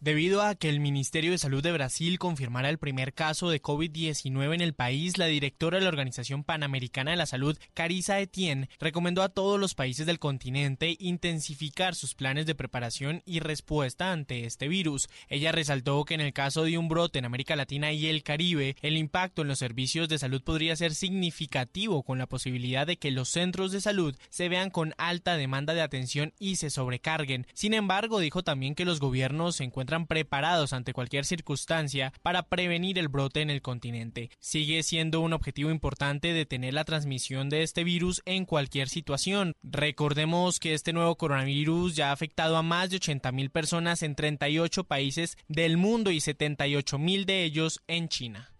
[0.00, 4.54] Debido a que el Ministerio de Salud de Brasil confirmara el primer caso de COVID-19
[4.54, 9.24] en el país, la directora de la Organización Panamericana de la Salud, Carissa Etienne, recomendó
[9.24, 14.68] a todos los países del continente intensificar sus planes de preparación y respuesta ante este
[14.68, 15.08] virus.
[15.28, 18.76] Ella resaltó que en el caso de un brote en América Latina y el Caribe,
[18.82, 23.10] el impacto en los servicios de salud podría ser significativo con la posibilidad de que
[23.10, 27.48] los centros de salud se vean con alta demanda de atención y se sobrecarguen.
[27.52, 32.98] Sin embargo, dijo también que los gobiernos se encuentran preparados ante cualquier circunstancia para prevenir
[32.98, 34.30] el brote en el continente.
[34.38, 39.54] Sigue siendo un objetivo importante detener la transmisión de este virus en cualquier situación.
[39.62, 44.84] Recordemos que este nuevo coronavirus ya ha afectado a más de 80.000 personas en 38
[44.84, 48.50] países del mundo y 78.000 de ellos en China.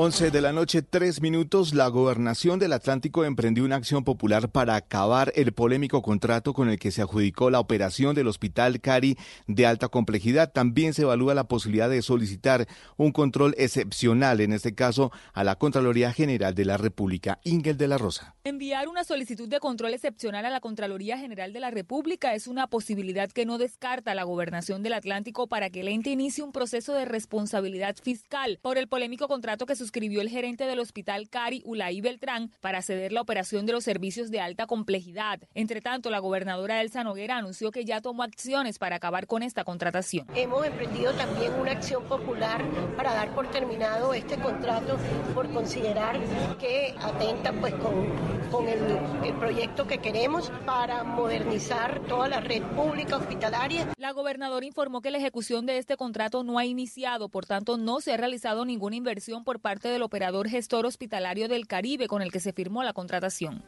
[0.00, 4.76] 11 de la noche, 3 minutos, la gobernación del Atlántico emprendió una acción popular para
[4.76, 9.18] acabar el polémico contrato con el que se adjudicó la operación del Hospital Cari
[9.48, 10.52] de alta complejidad.
[10.52, 15.56] También se evalúa la posibilidad de solicitar un control excepcional, en este caso a la
[15.56, 17.40] Contraloría General de la República.
[17.42, 18.36] Ingel de la Rosa.
[18.44, 22.68] Enviar una solicitud de control excepcional a la Contraloría General de la República es una
[22.68, 26.94] posibilidad que no descarta la gobernación del Atlántico para que el ente inicie un proceso
[26.94, 32.02] de responsabilidad fiscal por el polémico contrato que suscribió el gerente del hospital Cari Ulay
[32.02, 35.40] Beltrán para ceder la operación de los servicios de alta complejidad.
[35.54, 39.64] Entre tanto, la gobernadora Elsa Noguera anunció que ya tomó acciones para acabar con esta
[39.64, 40.26] contratación.
[40.34, 42.62] Hemos emprendido también una acción popular
[42.98, 44.98] para dar por terminado este contrato
[45.34, 46.20] por considerar
[46.58, 48.12] que atenta pues con,
[48.50, 48.78] con el,
[49.28, 53.86] el proyecto que queremos para modernizar toda la red pública hospitalaria.
[53.98, 58.00] La gobernadora informó que la ejecución de este contrato no ha iniciado, por tanto no
[58.00, 62.32] se ha realizado ninguna inversión por parte del operador gestor hospitalario del Caribe con el
[62.32, 63.62] que se firmó la contratación.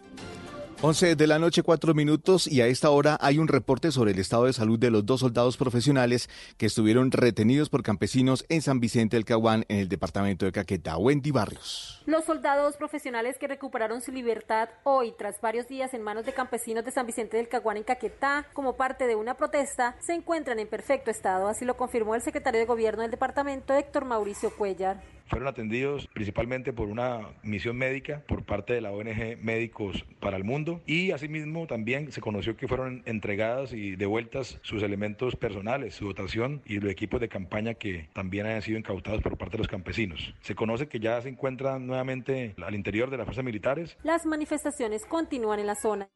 [0.82, 4.18] 11 de la noche, 4 minutos, y a esta hora hay un reporte sobre el
[4.18, 8.80] estado de salud de los dos soldados profesionales que estuvieron retenidos por campesinos en San
[8.80, 10.96] Vicente del Caguán, en el departamento de Caquetá.
[10.96, 12.02] Wendy Barrios.
[12.06, 16.82] Los soldados profesionales que recuperaron su libertad hoy, tras varios días en manos de campesinos
[16.82, 20.66] de San Vicente del Caguán en Caquetá, como parte de una protesta, se encuentran en
[20.66, 25.46] perfecto estado, así lo confirmó el secretario de Gobierno del departamento, Héctor Mauricio Cuellar fueron
[25.46, 30.69] atendidos principalmente por una misión médica por parte de la ONG Médicos para el Mundo
[30.86, 36.62] y asimismo también se conoció que fueron entregadas y devueltas sus elementos personales, su dotación
[36.64, 40.34] y los equipos de campaña que también hayan sido incautados por parte de los campesinos.
[40.40, 43.96] Se conoce que ya se encuentran nuevamente al interior de las fuerzas militares.
[44.02, 46.08] Las manifestaciones continúan en la zona.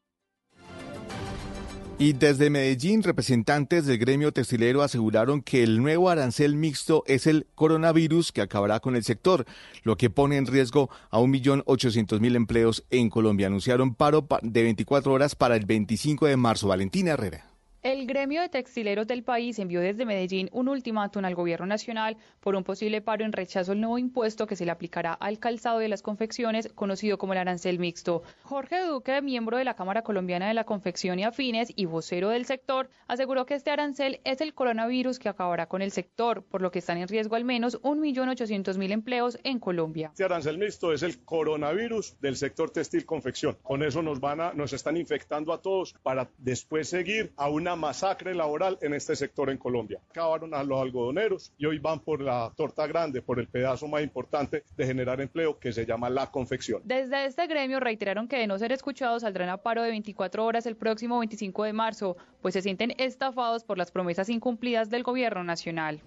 [1.97, 7.47] Y desde Medellín, representantes del gremio textilero aseguraron que el nuevo arancel mixto es el
[7.55, 9.45] coronavirus que acabará con el sector,
[9.83, 13.47] lo que pone en riesgo a 1.800.000 empleos en Colombia.
[13.47, 16.67] Anunciaron paro de 24 horas para el 25 de marzo.
[16.67, 17.54] Valentina Herrera.
[17.85, 22.55] El gremio de textileros del país envió desde Medellín un ultimátum al gobierno nacional por
[22.55, 25.87] un posible paro en rechazo al nuevo impuesto que se le aplicará al calzado de
[25.87, 28.23] las confecciones, conocido como el arancel mixto.
[28.41, 32.45] Jorge Duque, miembro de la Cámara Colombiana de la Confección y Afines y vocero del
[32.45, 36.71] sector, aseguró que este arancel es el coronavirus que acabará con el sector, por lo
[36.71, 40.09] que están en riesgo al menos 1.800.000 empleos en Colombia.
[40.11, 43.59] Este arancel mixto es el coronavirus del sector textil confección.
[43.61, 47.74] Con eso nos van a, nos están infectando a todos para después seguir a una
[47.75, 49.99] masacre laboral en este sector en Colombia.
[50.09, 54.01] Acabaron a los algodoneros y hoy van por la torta grande, por el pedazo más
[54.01, 56.81] importante de generar empleo que se llama la confección.
[56.83, 60.65] Desde este gremio reiteraron que de no ser escuchados saldrán a paro de 24 horas
[60.65, 65.43] el próximo 25 de marzo, pues se sienten estafados por las promesas incumplidas del gobierno
[65.43, 66.01] nacional.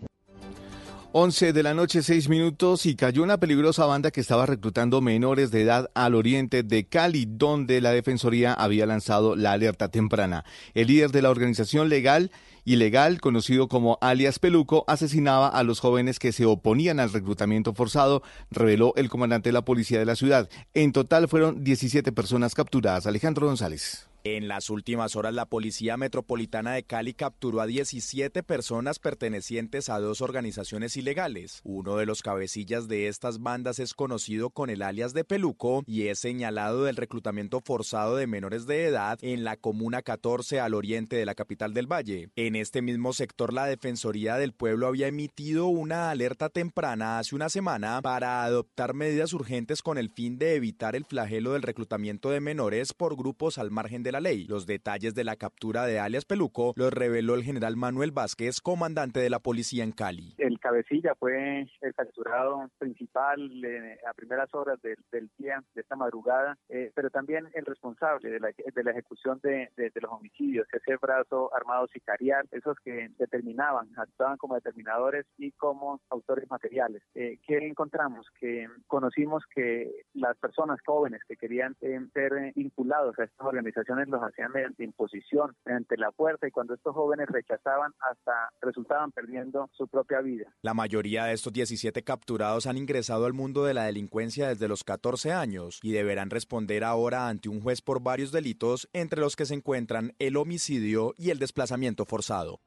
[1.12, 5.50] 11 de la noche, 6 minutos, y cayó una peligrosa banda que estaba reclutando menores
[5.50, 10.44] de edad al oriente de Cali, donde la Defensoría había lanzado la alerta temprana.
[10.74, 12.30] El líder de la organización legal
[12.66, 18.22] ilegal, conocido como alias Peluco, asesinaba a los jóvenes que se oponían al reclutamiento forzado,
[18.50, 20.50] reveló el comandante de la policía de la ciudad.
[20.74, 23.06] En total fueron 17 personas capturadas.
[23.06, 24.07] Alejandro González.
[24.36, 30.00] En las últimas horas, la Policía Metropolitana de Cali capturó a 17 personas pertenecientes a
[30.00, 31.62] dos organizaciones ilegales.
[31.64, 36.08] Uno de los cabecillas de estas bandas es conocido con el alias de Peluco y
[36.08, 41.16] es señalado del reclutamiento forzado de menores de edad en la Comuna 14 al oriente
[41.16, 42.28] de la capital del Valle.
[42.36, 47.48] En este mismo sector, la Defensoría del Pueblo había emitido una alerta temprana hace una
[47.48, 52.40] semana para adoptar medidas urgentes con el fin de evitar el flagelo del reclutamiento de
[52.40, 54.44] menores por grupos al margen de la ley.
[54.46, 59.20] Los detalles de la captura de alias Peluco los reveló el general Manuel Vázquez, comandante
[59.20, 60.34] de la policía en Cali.
[60.38, 66.56] El cabecilla fue el capturado principal eh, a primeras horas del, día de esta madrugada,
[66.68, 71.54] eh, pero también el responsable de la, de la ejecución de, los homicidios, ese brazo
[71.54, 77.02] armado sicarial, esos que determinaban, actuaban como determinadores y como autores materiales.
[77.14, 78.26] Eh, ¿Qué encontramos?
[78.38, 84.22] Que conocimos que las personas jóvenes que querían eh, ser vinculados a estas organizaciones los
[84.22, 89.88] hacían mediante imposición, mediante la fuerza, y cuando estos jóvenes rechazaban, hasta resultaban perdiendo su
[89.88, 90.46] propia vida.
[90.62, 94.84] La mayoría de estos 17 capturados han ingresado al mundo de la delincuencia desde los
[94.84, 99.46] 14 años y deberán responder ahora ante un juez por varios delitos, entre los que
[99.46, 102.60] se encuentran el homicidio y el desplazamiento forzado.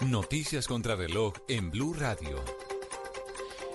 [0.00, 2.42] Noticias contra reloj en Blue Radio.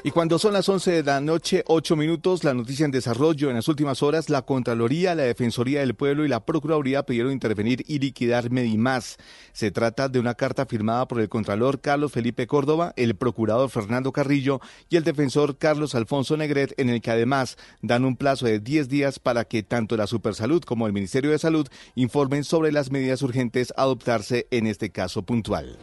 [0.03, 3.49] Y cuando son las 11 de la noche, 8 minutos, la noticia en desarrollo.
[3.49, 7.83] En las últimas horas, la Contraloría, la Defensoría del Pueblo y la Procuraduría pidieron intervenir
[7.87, 9.17] y liquidar Medimás.
[9.53, 14.11] Se trata de una carta firmada por el Contralor Carlos Felipe Córdoba, el Procurador Fernando
[14.13, 18.59] Carrillo y el Defensor Carlos Alfonso Negret, en el que además dan un plazo de
[18.59, 22.91] 10 días para que tanto la Supersalud como el Ministerio de Salud informen sobre las
[22.91, 25.77] medidas urgentes a adoptarse en este caso puntual.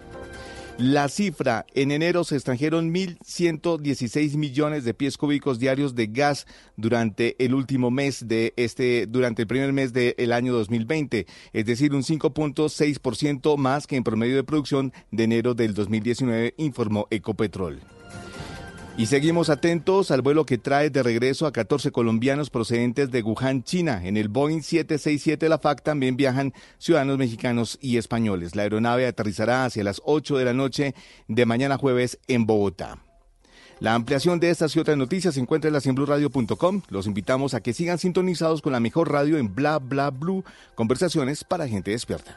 [0.79, 7.37] La cifra, en enero se extrajeron 1.116 millones de pies cúbicos diarios de gas durante
[7.39, 12.03] el último mes de este, durante el primer mes del año 2020, es decir, un
[12.03, 17.81] 5.6% más que en promedio de producción de enero del 2019, informó Ecopetrol.
[18.97, 23.65] Y seguimos atentos al vuelo que trae de regreso a 14 colombianos procedentes de Wuhan,
[23.65, 24.01] China.
[24.05, 28.55] En el Boeing 767 de la FAC también viajan ciudadanos mexicanos y españoles.
[28.55, 30.95] La aeronave aterrizará hacia las 8 de la noche
[31.27, 33.01] de mañana jueves en Bogotá.
[33.81, 36.83] La ampliación de estas y otras noticias se encuentra en la cienbluradio.com.
[36.89, 40.45] Los invitamos a que sigan sintonizados con la mejor radio en Bla Bla Blue.
[40.77, 42.37] Conversaciones para gente despierta.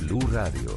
[0.00, 0.76] Blue Radio,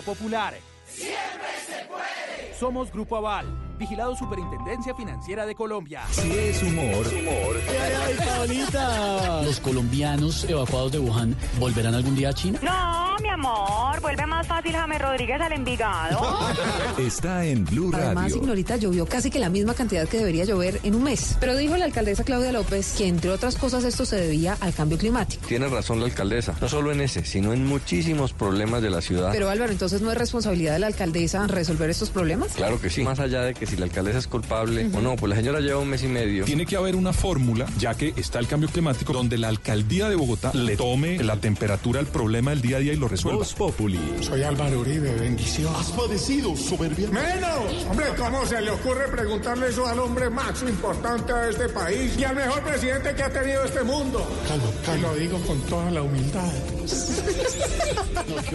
[0.01, 0.53] Popular.
[0.87, 2.53] Siempre se puede.
[2.59, 3.45] Somos Grupo Aval,
[3.81, 6.03] vigilado Superintendencia Financiera de Colombia.
[6.11, 7.61] Si es humor, humor.
[8.05, 9.41] ¡Ay, Paulita!
[9.43, 12.59] ¿Los colombianos evacuados de Wuhan volverán algún día a China?
[12.61, 16.39] No, mi amor, vuelve más fácil James Rodríguez al Envigado.
[16.99, 18.05] Está en Blue Radio.
[18.05, 21.35] Además, Ignorita llovió casi que la misma cantidad que debería llover en un mes.
[21.39, 24.99] Pero dijo la alcaldesa Claudia López que, entre otras cosas, esto se debía al cambio
[24.99, 25.47] climático.
[25.47, 29.31] Tiene razón la alcaldesa, no solo en ese, sino en muchísimos problemas de la ciudad.
[29.31, 32.53] Pero Álvaro, entonces no es responsabilidad de la alcaldesa resolver estos problemas?
[32.53, 33.01] Claro que sí.
[33.01, 34.97] Más allá de que si la alcaldesa es culpable uh -huh.
[34.97, 36.45] o no, pues la señora lleva un mes y medio.
[36.45, 40.15] Tiene que haber una fórmula, ya que está el cambio climático, donde la alcaldía de
[40.15, 43.39] Bogotá le tome la temperatura al problema del día a día y lo resuelva.
[43.39, 43.99] Voz Populi.
[44.21, 45.73] Soy Álvaro Uribe, bendición.
[45.75, 47.09] ¿Has padecido soberbia?
[47.09, 47.85] ¡Menos!
[47.89, 52.23] Hombre, ¿cómo se le ocurre preguntarle eso al hombre más importante de este país y
[52.25, 54.27] al mejor presidente que ha tenido este mundo?
[54.47, 55.07] Calma, calma.
[55.07, 56.51] Lo digo con toda la humildad.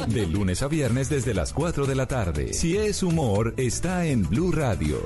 [0.08, 2.52] De lunes a viernes desde las 4 de la tarde.
[2.52, 5.05] Si es humor, está en Blue Radio,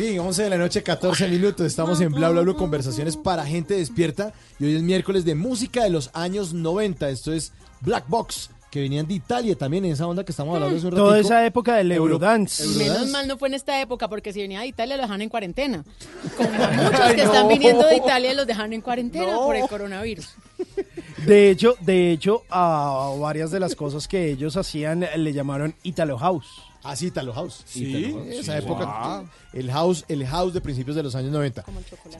[0.00, 1.66] Sí, 11 de la noche, 14 minutos.
[1.66, 4.32] Estamos en Bla Bla Bla, conversaciones para gente despierta.
[4.58, 7.10] Y hoy es miércoles de música de los años 90.
[7.10, 7.52] Esto es
[7.82, 10.94] Black Box, que venían de Italia también, en esa onda que estamos hablando hace un
[10.94, 11.26] Toda ratico.
[11.28, 12.66] esa época del Eurodance.
[12.78, 15.28] Menos mal no fue en esta época, porque si venía de Italia lo dejan en
[15.28, 15.84] cuarentena.
[16.34, 16.48] Como
[16.82, 20.30] muchos que están viniendo de Italia los dejan en cuarentena por el coronavirus.
[21.26, 26.16] De hecho, de hecho, a varias de las cosas que ellos hacían le llamaron Italo
[26.16, 26.69] House.
[26.82, 27.62] Ah, sí, Italo House.
[27.66, 28.28] Sí, Italo House.
[28.34, 28.64] Esa sí.
[28.64, 29.24] época, Ah.
[29.52, 31.64] el house, el house de principios de los años 90.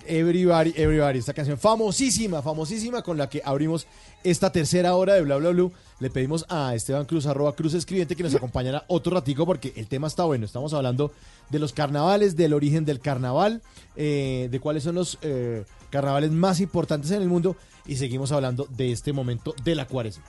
[0.06, 3.86] Everybody, Everybody, esta canción famosísima, famosísima con la que abrimos
[4.22, 5.72] esta tercera hora de Bla Bla Blue.
[5.98, 9.86] Le pedimos a Esteban Cruz, arroba Cruz Escribiente, que nos acompañara otro ratico porque el
[9.86, 10.44] tema está bueno.
[10.46, 11.12] Estamos hablando
[11.50, 13.62] de los carnavales, del origen del carnaval,
[13.96, 17.56] eh, de cuáles son los eh, carnavales más importantes en el mundo
[17.86, 20.24] y seguimos hablando de este momento de la cuaresma.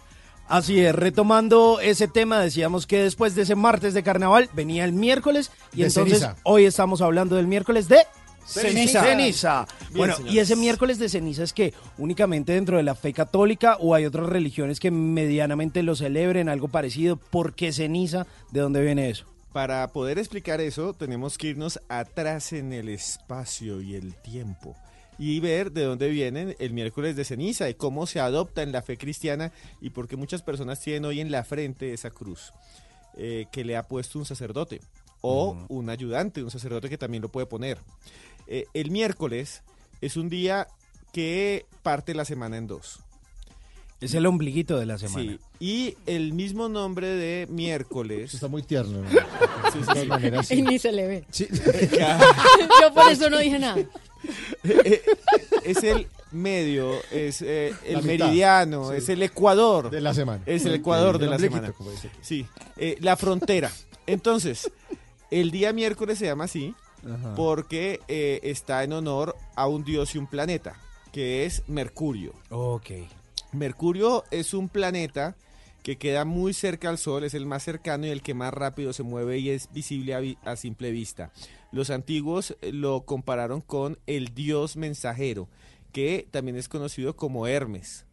[0.51, 4.91] Así es, retomando ese tema, decíamos que después de ese martes de carnaval venía el
[4.91, 6.35] miércoles y De entonces ceniza.
[6.43, 7.99] hoy estamos hablando del miércoles de
[8.45, 9.01] Ceniza.
[9.03, 9.65] Ceniza.
[9.79, 10.35] Bien, bueno, señores.
[10.35, 14.05] y ese miércoles de ceniza es que únicamente dentro de la fe católica o hay
[14.05, 17.15] otras religiones que medianamente lo celebren, algo parecido.
[17.15, 18.27] ¿Por qué ceniza?
[18.51, 19.25] ¿De dónde viene eso?
[19.53, 24.75] Para poder explicar eso, tenemos que irnos atrás en el espacio y el tiempo
[25.21, 28.81] y ver de dónde vienen el miércoles de ceniza y cómo se adopta en la
[28.81, 32.53] fe cristiana y por qué muchas personas tienen hoy en la frente esa cruz
[33.17, 34.81] eh, que le ha puesto un sacerdote
[35.21, 37.77] o un ayudante, un sacerdote que también lo puede poner.
[38.47, 39.61] Eh, el miércoles
[40.01, 40.67] es un día
[41.13, 43.01] que parte la semana en dos.
[43.99, 45.33] Es el ombliguito de la semana.
[45.33, 48.33] Sí, y el mismo nombre de miércoles.
[48.33, 49.03] Está muy tierno.
[49.03, 49.09] ¿no?
[49.11, 49.17] Sí,
[49.73, 50.07] sí, De todas sí.
[50.07, 51.25] maneras, Y ni se le ve.
[51.29, 51.47] Sí.
[52.81, 53.85] Yo por eso no dije nada.
[54.63, 55.01] Eh,
[55.63, 58.97] es el medio, es eh, el mitad, meridiano, sí.
[58.97, 59.89] es el ecuador.
[59.89, 60.43] De la semana.
[60.45, 61.71] Es el ecuador de la semana.
[61.71, 62.09] como dice.
[62.21, 62.45] Sí,
[62.77, 63.71] eh, la frontera.
[64.07, 64.69] Entonces,
[65.31, 66.73] el día miércoles se llama así
[67.05, 67.33] Ajá.
[67.35, 70.75] porque eh, está en honor a un dios y un planeta,
[71.11, 72.33] que es Mercurio.
[72.49, 72.91] Ok.
[73.51, 75.35] Mercurio es un planeta
[75.83, 78.93] que queda muy cerca al Sol, es el más cercano y el que más rápido
[78.93, 81.31] se mueve y es visible a, vi- a simple vista.
[81.71, 85.47] Los antiguos eh, lo compararon con el dios mensajero,
[85.91, 88.05] que también es conocido como Hermes,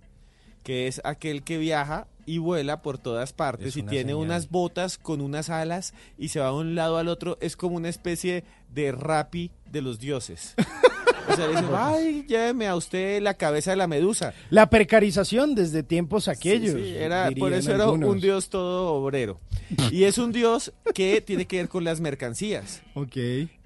[0.62, 4.16] que es aquel que viaja y vuela por todas partes Es y tiene señal.
[4.26, 7.76] unas botas con unas alas y se va de un lado al otro, es como
[7.76, 10.54] una especie de rapi de los dioses.
[11.30, 14.32] O sea, le dicen, ay, lléveme a usted la cabeza de la medusa.
[14.50, 16.74] La precarización desde tiempos aquellos.
[16.74, 18.10] Sí, sí, era, por eso era algunos.
[18.10, 19.40] un dios todo obrero.
[19.92, 22.80] Y es un dios que tiene que ver con las mercancías.
[22.94, 23.16] Ok.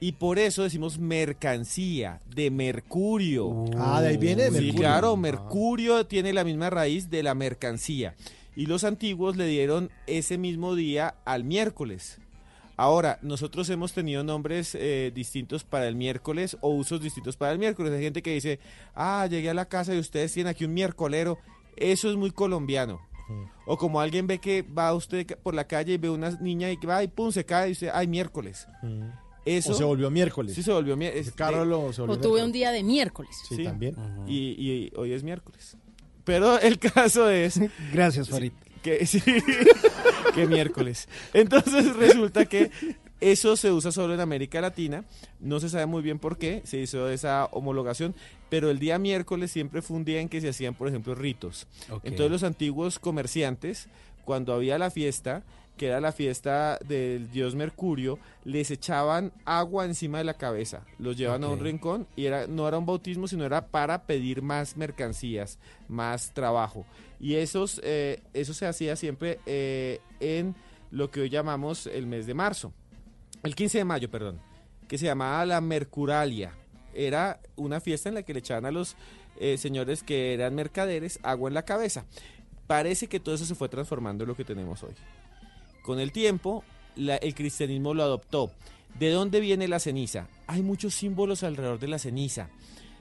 [0.01, 3.65] Y por eso decimos mercancía, de Mercurio.
[3.79, 4.81] Ah, de ahí viene de Sí, Mercurio.
[4.81, 5.17] claro, Ah.
[5.17, 8.15] Mercurio tiene la misma raíz de la mercancía.
[8.55, 12.19] Y los antiguos le dieron ese mismo día al miércoles.
[12.77, 17.59] Ahora, nosotros hemos tenido nombres eh, distintos para el miércoles o usos distintos para el
[17.59, 17.93] miércoles.
[17.93, 18.59] Hay gente que dice,
[18.95, 21.39] ah, llegué a la casa y ustedes tienen aquí un miércolero.
[21.77, 23.01] Eso es muy colombiano.
[23.67, 26.77] O como alguien ve que va usted por la calle y ve una niña y
[26.77, 28.67] que va y pum, se cae y dice, ay, miércoles.
[29.45, 30.55] Eso, O se volvió miércoles.
[30.55, 31.29] Sí, se volvió miércoles.
[31.29, 33.35] El carro lo- se volvió O tuve un día de miércoles.
[33.49, 33.97] Sí, también.
[34.27, 35.77] Y, y hoy es miércoles.
[36.25, 37.59] Pero el caso es...
[37.93, 38.53] Gracias, Farid.
[38.83, 39.23] Que, sí,
[40.35, 41.09] que miércoles.
[41.33, 42.71] Entonces resulta que
[43.21, 45.05] eso se usa solo en América Latina.
[45.39, 48.15] No se sabe muy bien por qué se hizo esa homologación,
[48.49, 51.67] pero el día miércoles siempre fue un día en que se hacían, por ejemplo, ritos.
[52.03, 53.89] Entonces los antiguos comerciantes,
[54.25, 55.45] cuando había la fiesta,
[55.77, 61.17] que era la fiesta del dios Mercurio, les echaban agua encima de la cabeza, los
[61.17, 64.77] llevaban a un rincón y era no era un bautismo, sino era para pedir más
[64.77, 66.85] mercancías, más trabajo.
[67.23, 70.55] Y esos, eh, eso se hacía siempre eh, en
[70.91, 72.75] lo que hoy llamamos el mes de marzo,
[73.45, 74.41] el 15 de mayo, perdón,
[74.89, 76.53] que se llamaba la Mercuralia.
[76.95, 78.97] Era una fiesta en la que le echaban a los
[79.41, 82.05] eh, señores que eran mercaderes agua en la cabeza.
[82.67, 84.93] Parece que todo eso se fue transformando en lo que tenemos hoy.
[85.83, 86.65] Con el tiempo,
[86.97, 88.53] la- el cristianismo lo adoptó.
[88.99, 90.29] ¿De dónde viene la ceniza?
[90.47, 92.51] Hay muchos símbolos alrededor de la ceniza.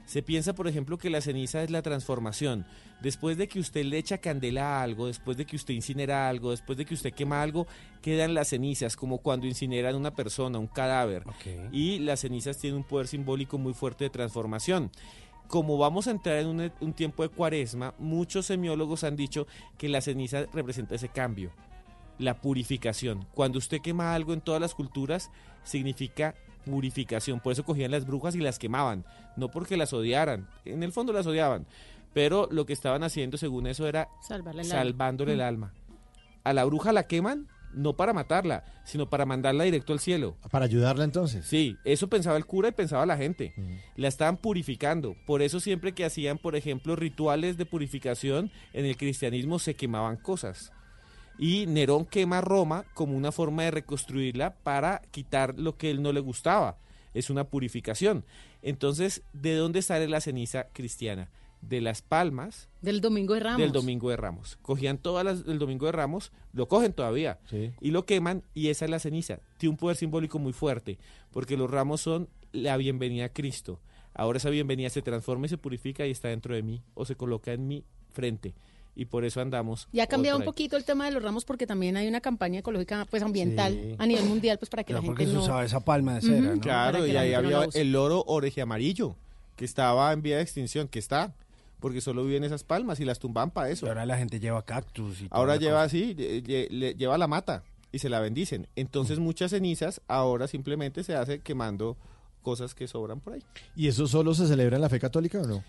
[0.05, 2.65] Se piensa, por ejemplo, que la ceniza es la transformación.
[3.01, 6.51] Después de que usted le echa candela a algo, después de que usted incinera algo,
[6.51, 7.67] después de que usted quema algo,
[8.01, 11.23] quedan las cenizas, como cuando incineran una persona, un cadáver.
[11.71, 14.91] Y las cenizas tienen un poder simbólico muy fuerte de transformación.
[15.47, 19.47] Como vamos a entrar en un, un tiempo de cuaresma, muchos semiólogos han dicho
[19.77, 21.51] que la ceniza representa ese cambio
[22.21, 23.25] la purificación.
[23.33, 25.31] Cuando usted quema algo en todas las culturas,
[25.63, 27.39] significa purificación.
[27.39, 29.05] Por eso cogían las brujas y las quemaban.
[29.35, 30.47] No porque las odiaran.
[30.63, 31.65] En el fondo las odiaban.
[32.13, 34.83] Pero lo que estaban haciendo, según eso, era Salvarle el alma.
[34.83, 35.41] salvándole el Mm.
[35.43, 35.73] alma.
[36.43, 40.35] A la bruja la queman, no para matarla, sino para mandarla directo al cielo.
[40.51, 41.45] Para ayudarla entonces.
[41.45, 43.53] Sí, eso pensaba el cura y pensaba la gente.
[43.95, 45.15] La estaban purificando.
[45.25, 50.17] Por eso siempre que hacían, por ejemplo, rituales de purificación en el cristianismo se quemaban
[50.17, 50.73] cosas.
[51.37, 56.11] Y Nerón quema Roma como una forma de reconstruirla para quitar lo que él no
[56.11, 56.77] le gustaba.
[57.13, 58.25] Es una purificación.
[58.61, 61.29] Entonces, ¿de dónde sale la ceniza cristiana?
[61.61, 63.59] De las palmas Del domingo de Ramos.
[63.61, 64.57] del Domingo de Ramos.
[64.61, 67.39] Cogían todas las del Domingo de Ramos, lo cogen todavía,
[67.79, 69.39] y lo queman, y esa es la ceniza.
[69.57, 70.97] Tiene un poder simbólico muy fuerte,
[71.31, 73.79] porque los ramos son la bienvenida a Cristo.
[74.13, 77.15] Ahora esa bienvenida se transforma y se purifica y está dentro de mí, o se
[77.15, 78.53] coloca en mi frente.
[78.93, 79.87] Y por eso andamos.
[79.93, 82.59] Y ha cambiado un poquito el tema de los ramos porque también hay una campaña
[82.59, 83.95] ecológica, pues ambiental, Sí.
[83.97, 85.43] a nivel mundial, pues para que Claro, la porque gente se no...
[85.43, 89.15] usaba esa palma de cera, Claro, y ahí no había el loro oreje amarillo,
[89.55, 91.33] que estaba en vía de extinción, que está,
[91.81, 93.87] porque solo viven esas palmas y las tumban para eso.
[93.87, 95.83] ahora la gente lleva cactus y Ahora lleva cosa.
[95.85, 98.67] así, lle- lle- le- lleva la mata y se la bendicen.
[98.77, 101.97] Entonces muchas cenizas ahora simplemente se hace quemando
[102.41, 103.43] cosas que sobran por ahí.
[103.75, 105.63] ¿Y eso solo se celebra en la fe católica o no?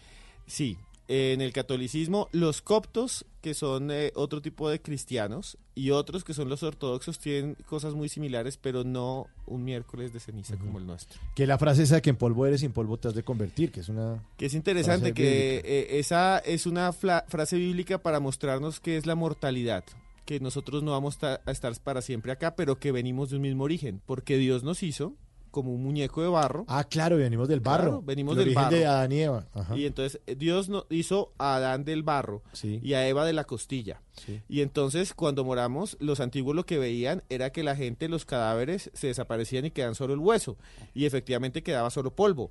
[0.47, 0.76] Sí,
[1.12, 6.32] en el catolicismo los coptos, que son eh, otro tipo de cristianos, y otros que
[6.32, 10.86] son los ortodoxos, tienen cosas muy similares, pero no un miércoles de ceniza como el
[10.86, 11.20] nuestro.
[11.34, 13.22] Que la frase esa de que en polvo eres y en polvo te has de
[13.22, 14.22] convertir, que es una...
[14.39, 19.14] Que es interesante que eh, esa es una frase bíblica para mostrarnos que es la
[19.14, 19.84] mortalidad,
[20.24, 23.64] que nosotros no vamos a estar para siempre acá, pero que venimos de un mismo
[23.64, 25.14] origen, porque Dios nos hizo
[25.53, 26.65] como un muñeco de barro.
[26.66, 27.85] Ah, claro, venimos del barro.
[27.85, 28.77] Claro, venimos El del barro.
[28.77, 29.47] de Adán y Eva.
[29.55, 29.77] Ajá.
[29.77, 33.45] Y entonces eh, Dios no, hizo a Adán del barro y a Eva de la
[33.45, 34.03] costilla.
[34.49, 38.91] Y entonces cuando moramos, los antiguos lo que veían era que la gente, los cadáveres,
[38.95, 40.57] se desaparecían y quedan solo el hueso.
[40.95, 42.51] Y efectivamente quedaba solo polvo.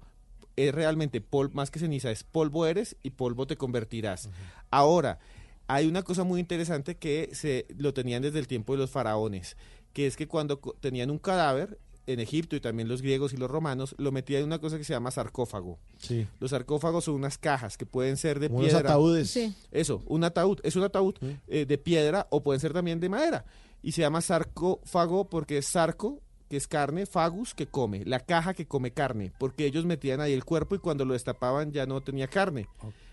[0.56, 4.30] es realmente pol más que ceniza, es polvo eres y polvo te convertirás.
[4.70, 5.20] Ahora,
[5.68, 9.58] hay una cosa muy interesante que se lo tenían desde el tiempo de los faraones,
[9.94, 13.50] que es que cuando tenían un cadáver en Egipto y también los griegos y los
[13.50, 15.78] romanos, lo metían en una cosa que se llama sarcófago.
[15.98, 16.28] Sí.
[16.40, 18.90] Los sarcófagos son unas cajas que pueden ser de Como unos piedra.
[18.90, 19.30] ataúdes.
[19.30, 19.54] Sí.
[19.72, 20.60] Eso, un ataúd.
[20.64, 21.16] Es un ataúd
[21.48, 23.46] eh, de piedra o pueden ser también de madera.
[23.84, 26.20] Y se llama sarcófago porque es sarco,
[26.50, 28.04] que es carne, fagus, que come.
[28.06, 29.32] La caja que come carne.
[29.40, 32.68] Porque ellos metían ahí el cuerpo y cuando lo destapaban ya no tenía carne.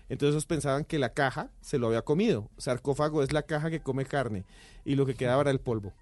[0.09, 2.49] Entonces ellos pensaban que la caja se lo había comido.
[2.57, 4.43] Sarcófago es la caja que come carne.
[4.83, 5.93] Y lo que quedaba era el polvo.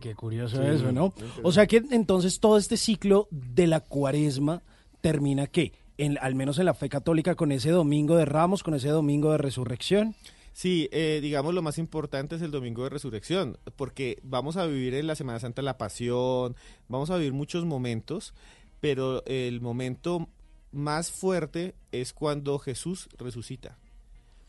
[0.00, 0.68] Qué curioso Sí.
[0.68, 1.12] eso, ¿no?
[1.42, 4.62] O sea que entonces todo este ciclo de la cuaresma
[5.00, 5.72] termina qué?
[5.96, 9.32] En, al menos en la fe católica con ese domingo de Ramos, con ese domingo
[9.32, 10.14] de resurrección.
[10.52, 14.94] Sí, eh, digamos lo más importante es el domingo de resurrección, porque vamos a vivir
[14.94, 16.56] en la Semana Santa la pasión,
[16.88, 18.34] vamos a vivir muchos momentos,
[18.80, 20.28] pero el momento
[20.72, 23.78] más fuerte es cuando Jesús resucita.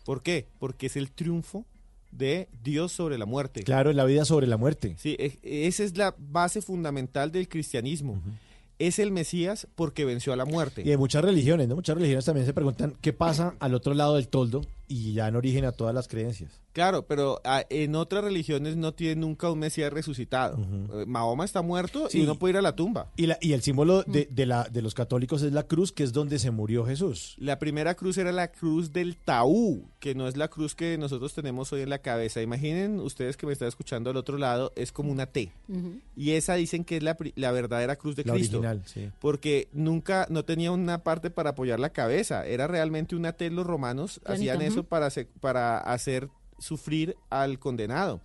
[0.03, 0.47] ¿Por qué?
[0.59, 1.65] Porque es el triunfo
[2.11, 3.63] de Dios sobre la muerte.
[3.63, 4.95] Claro, la vida sobre la muerte.
[4.97, 8.21] Sí, esa es la base fundamental del cristianismo.
[8.77, 10.81] Es el Mesías porque venció a la muerte.
[10.81, 11.75] Y de muchas religiones, ¿no?
[11.75, 15.35] Muchas religiones también se preguntan qué pasa al otro lado del toldo y ya en
[15.35, 16.61] origen a todas las creencias.
[16.79, 20.57] Claro, pero ah, en otras religiones no tiene nunca un Mesías resucitado.
[20.93, 22.19] Eh, Mahoma está muerto Sí.
[22.19, 23.11] y uno puede ir a la tumba.
[23.17, 26.03] Y, la, y el símbolo de, de la, de los católicos es la cruz, que
[26.03, 27.35] es donde se murió Jesús.
[27.37, 31.33] La primera cruz era la cruz del Taú, que no es la cruz que nosotros
[31.33, 32.41] tenemos hoy en la cabeza.
[32.41, 35.51] Imaginen ustedes que me están escuchando al otro lado, es como una T.
[36.15, 37.17] Y esa dicen que es la,
[37.51, 38.59] verdadera cruz de La Cristo.
[38.59, 39.09] original, sí.
[39.19, 42.45] Porque nunca, no tenía una parte para apoyar la cabeza.
[42.47, 43.49] Era realmente una T.
[43.49, 44.87] Los romanos Planita, hacían eso ujú.
[44.89, 46.29] para, hacer- para hacer
[46.59, 48.21] sufrir al condenado.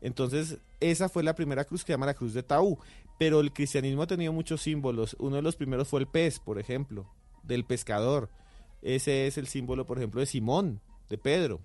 [0.00, 2.78] Entonces, esa fue la primera cruz que se llama la cruz de Taú.
[3.18, 5.16] Pero el cristianismo ha tenido muchos símbolos.
[5.18, 7.04] Uno de los primeros fue el pez, por ejemplo,
[7.42, 8.30] del pescador.
[8.80, 11.60] Ese es el símbolo, por ejemplo, de Simón, de Pedro.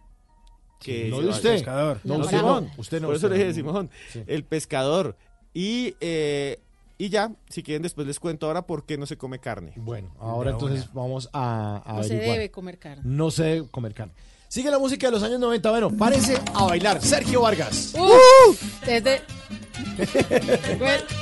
[0.79, 1.53] Que no de usted.
[1.53, 1.99] Pescador.
[2.03, 2.65] No, No, usted Simón.
[2.65, 2.71] no.
[2.81, 3.07] Usted no.
[3.07, 3.91] Por eso usted le dije Simón.
[4.11, 4.23] Sí.
[4.25, 5.15] El pescador.
[5.53, 6.59] Y, eh,
[6.97, 9.73] y ya, si quieren, después les cuento ahora por qué no se come carne.
[9.75, 13.03] Bueno, ahora entonces vamos a, a No se debe comer carne.
[13.05, 14.13] No se debe comer carne.
[14.53, 15.71] Sigue la música de los años 90.
[15.71, 17.01] Bueno, párese a bailar.
[17.01, 17.91] Sergio Vargas.
[17.97, 18.53] ¡Uh!
[18.85, 19.23] Desde...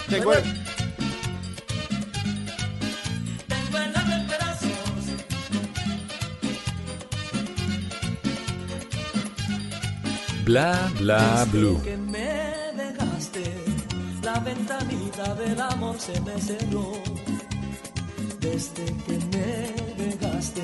[0.10, 0.44] Tengo el-
[10.46, 11.82] Bla bla blue.
[11.84, 13.44] que me dejaste,
[14.24, 16.92] la ventanita del amor se me cerró.
[18.40, 20.64] Desde que me dejaste,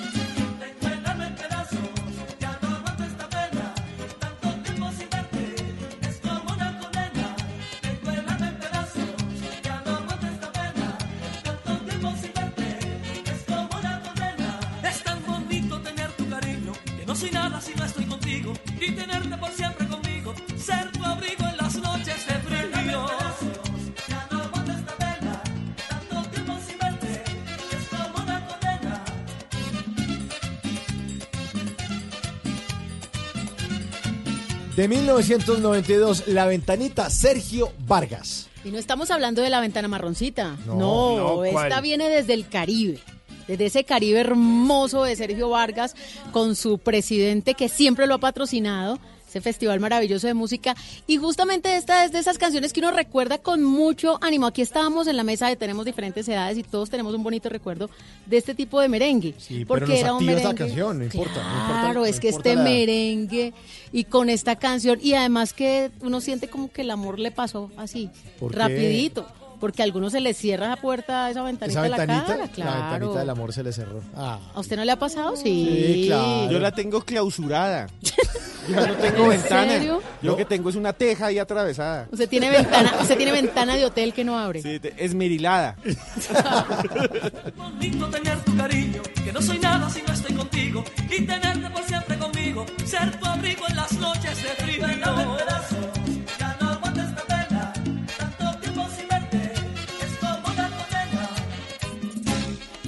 [34.81, 38.49] De 1992, La Ventanita, Sergio Vargas.
[38.65, 40.57] Y no estamos hablando de la ventana marroncita.
[40.65, 41.67] No, No, no, ¿cuál?
[41.67, 42.97] esta viene desde el Caribe.
[43.47, 45.95] Desde ese Caribe hermoso de Sergio Vargas,
[46.31, 48.97] con su presidente que siempre lo ha patrocinado,
[49.31, 50.75] ese festival maravilloso de música.
[51.07, 54.45] Y justamente esta es de esas canciones que uno recuerda con mucho ánimo.
[54.45, 57.89] Aquí estábamos en la mesa de tenemos diferentes edades y todos tenemos un bonito recuerdo
[58.25, 59.33] de este tipo de merengue.
[59.37, 60.55] Sí, porque pero nos era un merengue.
[60.55, 63.53] canción, no importa, no importa- Claro, no es que importa este la merengue
[63.93, 67.71] y con esta canción y además que uno siente como que el amor le pasó
[67.77, 68.09] así,
[68.39, 68.57] ¿Por qué?
[68.59, 69.25] rapidito.
[69.61, 72.45] Porque a algunos se les cierra la puerta, esa ventanita, Esa ventanita, de la cara,
[72.47, 72.81] la claro.
[72.89, 74.01] ventanita del amor se le cerró.
[74.15, 74.39] Ah.
[74.55, 75.35] ¿A usted no le ha pasado?
[75.37, 75.43] Sí.
[75.93, 76.51] Sí, claro.
[76.51, 77.87] Yo la tengo clausurada.
[78.67, 79.71] Yo no tengo ¿En ventana.
[79.73, 80.01] serio?
[80.21, 82.07] Yo lo que tengo es una teja ahí atravesada.
[82.11, 84.61] Usted tiene ventana, usted tiene ventana de hotel que no abre.
[84.61, 85.75] Sí, te- esmerilada.
[87.57, 91.83] bonito tener tu cariño, que no soy nada si no estoy contigo, y tenerte por
[91.85, 94.85] siempre conmigo, ser tu abrigo en las noches de frío.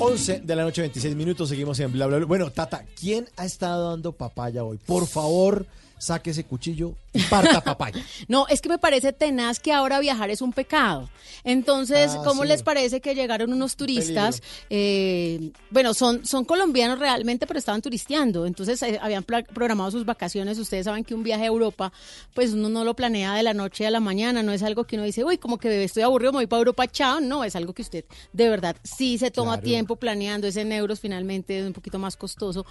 [0.03, 2.25] 11 de la noche, 26 minutos, seguimos en bla, bla, bla.
[2.25, 4.77] Bueno, Tata, ¿quién ha estado dando papaya hoy?
[4.85, 5.65] Por favor,
[6.03, 8.03] saque ese cuchillo y parta papaya.
[8.27, 11.09] No, es que me parece tenaz que ahora viajar es un pecado.
[11.43, 12.47] Entonces, Ah, ¿cómo sí.
[12.49, 14.41] les parece que llegaron unos turistas?
[14.69, 18.45] eh, bueno, son, son colombianos realmente, pero estaban turisteando.
[18.45, 20.57] Entonces, eh, habían programado sus vacaciones.
[20.59, 21.91] Ustedes saben que un viaje a Europa,
[22.33, 24.43] pues uno no lo planea de la noche a la mañana.
[24.43, 26.87] No es algo que uno dice, uy, como que estoy aburrido, me voy para Europa,
[26.87, 27.19] chao.
[27.21, 29.63] No, es algo que usted de verdad sí se toma Claro.
[29.63, 30.47] tiempo planeando.
[30.47, 32.65] Es en euros finalmente, es un poquito más costoso.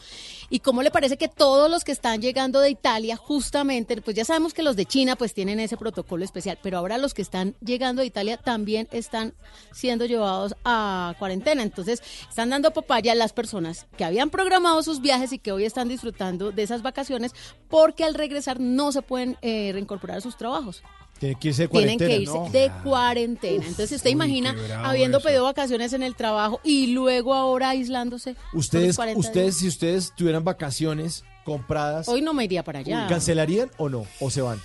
[0.51, 4.25] ¿Y cómo le parece que todos los que están llegando de Italia, justamente, pues ya
[4.25, 7.55] sabemos que los de China pues tienen ese protocolo especial, pero ahora los que están
[7.65, 9.35] llegando de Italia también están
[9.73, 11.63] siendo llevados a cuarentena.
[11.63, 15.65] Entonces, están dando papaya a las personas que habían programado sus viajes y que hoy
[15.65, 17.33] están disfrutando de esas vacaciones
[17.69, 20.83] porque al regresar no se pueden eh, reincorporar a sus trabajos.
[21.19, 22.11] Tiene que irse de Tienen cuarentena.
[22.11, 22.51] que irse ¿no?
[22.51, 23.65] de cuarentena.
[23.67, 25.27] Entonces, usted uy, imagina habiendo eso.
[25.29, 28.35] pedido vacaciones en el trabajo y luego ahora aislándose.
[28.53, 29.27] Ustedes, 40 días.
[29.29, 33.07] ustedes, si ustedes tuvieran vacaciones compradas, Hoy no me iría para allá.
[33.09, 34.07] ¿cancelarían o no?
[34.21, 34.61] ¿O se van?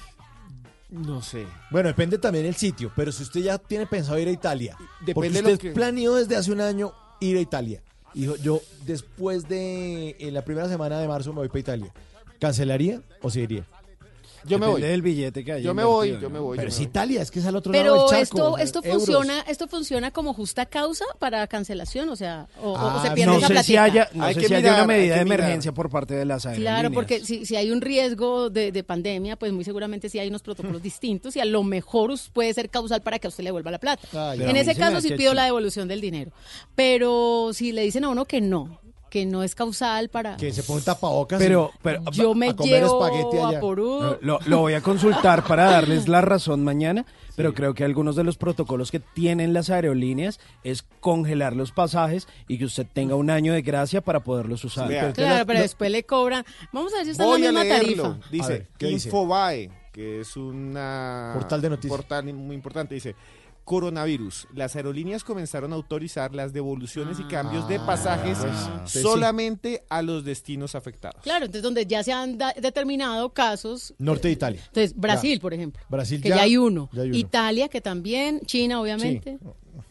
[0.89, 1.45] No sé.
[1.69, 5.13] Bueno, depende también el sitio, pero si usted ya tiene pensado ir a Italia, Depende
[5.13, 7.81] porque de lo usted que- planeó desde hace un año ir a Italia,
[8.13, 11.93] y dijo, yo después de en la primera semana de marzo me voy para Italia,
[12.39, 13.65] ¿cancelaría o se iría?
[14.47, 14.81] Yo me voy.
[14.81, 16.57] del billete que haya Yo me voy, yo me voy.
[16.57, 16.89] Pero yo es me voy.
[16.89, 18.57] Italia, es que es al otro lado Pero del charco.
[18.57, 18.93] esto, esto euros.
[19.05, 23.31] funciona, esto funciona como justa causa para cancelación, o sea, o, o Ah, se pierde
[23.33, 23.83] no esa sé si plática.
[23.83, 25.39] haya, no Hay sé que si haya mirar, una hay medida de mirar.
[25.41, 26.73] emergencia por parte de las aerolíneas.
[26.79, 30.27] Claro, porque si, si hay un riesgo de, de pandemia, pues muy seguramente sí hay
[30.29, 33.51] unos protocolos distintos y a lo mejor puede ser causal para que a usted le
[33.51, 34.07] vuelva la plata.
[34.13, 36.31] Ay, en ese caso sí pido la devolución del dinero.
[36.75, 38.79] Pero si le dicen a uno que no,
[39.09, 40.37] que no es causal para...
[40.37, 43.57] Que se pone tapabocas Pero, pero Yo me a comer llevo espagueti allá.
[43.57, 43.99] a Porú.
[44.01, 47.05] No, Lo, lo voy a consultar para darles la razón mañana,
[47.35, 52.27] pero creo que algunos de los protocolos que tienen las aerolíneas es congelar los pasajes
[52.47, 54.87] y que usted tenga un año de gracia para poderlos usar.
[54.87, 56.45] Vea, Claro, pero después le cobran.
[56.73, 58.03] Vamos a ver si está Voy en la misma leerlo.
[58.03, 58.27] tarifa.
[58.27, 59.07] A Dice, ver, ¿qué dice?
[59.09, 61.95] Infobae, que es una Portal de noticias.
[61.97, 63.15] portal muy importante, dice
[63.67, 64.47] coronavirus.
[64.55, 68.53] Las aerolíneas comenzaron a autorizar las devoluciones y cambios de pasajes pues
[68.91, 69.01] sí.
[69.01, 71.21] solamente a los destinos afectados.
[71.21, 73.93] Claro, entonces donde ya se han determinado casos.
[73.97, 74.61] Norte de Italia.
[74.67, 75.41] Entonces, Brasil, Ya.
[75.41, 75.83] por ejemplo.
[75.89, 76.89] Brasil que ya- ya, hay uno.
[76.93, 77.17] ya hay uno.
[77.17, 78.39] Italia, que también.
[78.45, 79.37] China, obviamente.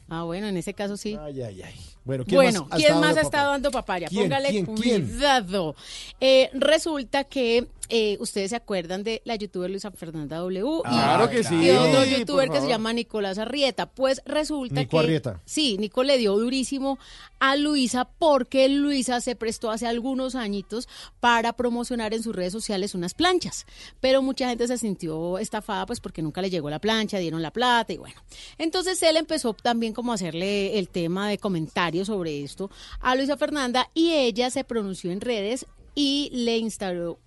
[0.09, 1.19] Ah, bueno, en ese caso sí.
[1.21, 1.75] Ay, ay, ay.
[2.05, 3.53] Bueno, ¿quién bueno, más ha ¿quién estado más ha dando estado papaya?
[3.53, 4.09] dando papaya?
[4.09, 4.23] ¿Quién?
[4.23, 4.67] Póngale ¿Quién?
[4.67, 5.07] ¿Quién?
[5.09, 5.75] cuidado.
[6.21, 10.83] Eh, resulta que eh, ustedes se acuerdan de la youtuber Luisa Fernanda W.
[10.85, 11.55] y- que sí.
[11.57, 13.87] Y otro Sí, youtuber que se llama Nicolás Arrieta.
[13.87, 15.05] Pues resulta Nico que.
[15.05, 15.41] Arrieta.
[15.45, 16.99] Sí, Nico le dio durísimo
[17.41, 20.89] a Luisa porque Luisa se prestó hace algunos añitos
[21.21, 23.67] para promocionar en sus redes sociales unas planchas.
[24.01, 27.51] Pero mucha gente se sintió estafada pues porque nunca le llegó la plancha, dieron la
[27.53, 28.21] plata y bueno.
[28.59, 33.37] Entonces él empezó también como a hacerle el tema de comentarios sobre esto a Luisa
[33.37, 37.19] Fernanda y ella se pronunció en redes y le instauró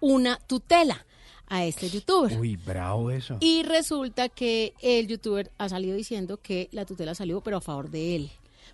[0.00, 1.06] una tutela
[1.46, 2.36] a este youtuber.
[2.38, 3.36] Uy, bravo eso.
[3.38, 7.90] Y resulta que el youtuber ha salido diciendo que la tutela salió, pero a favor
[7.90, 8.30] de él.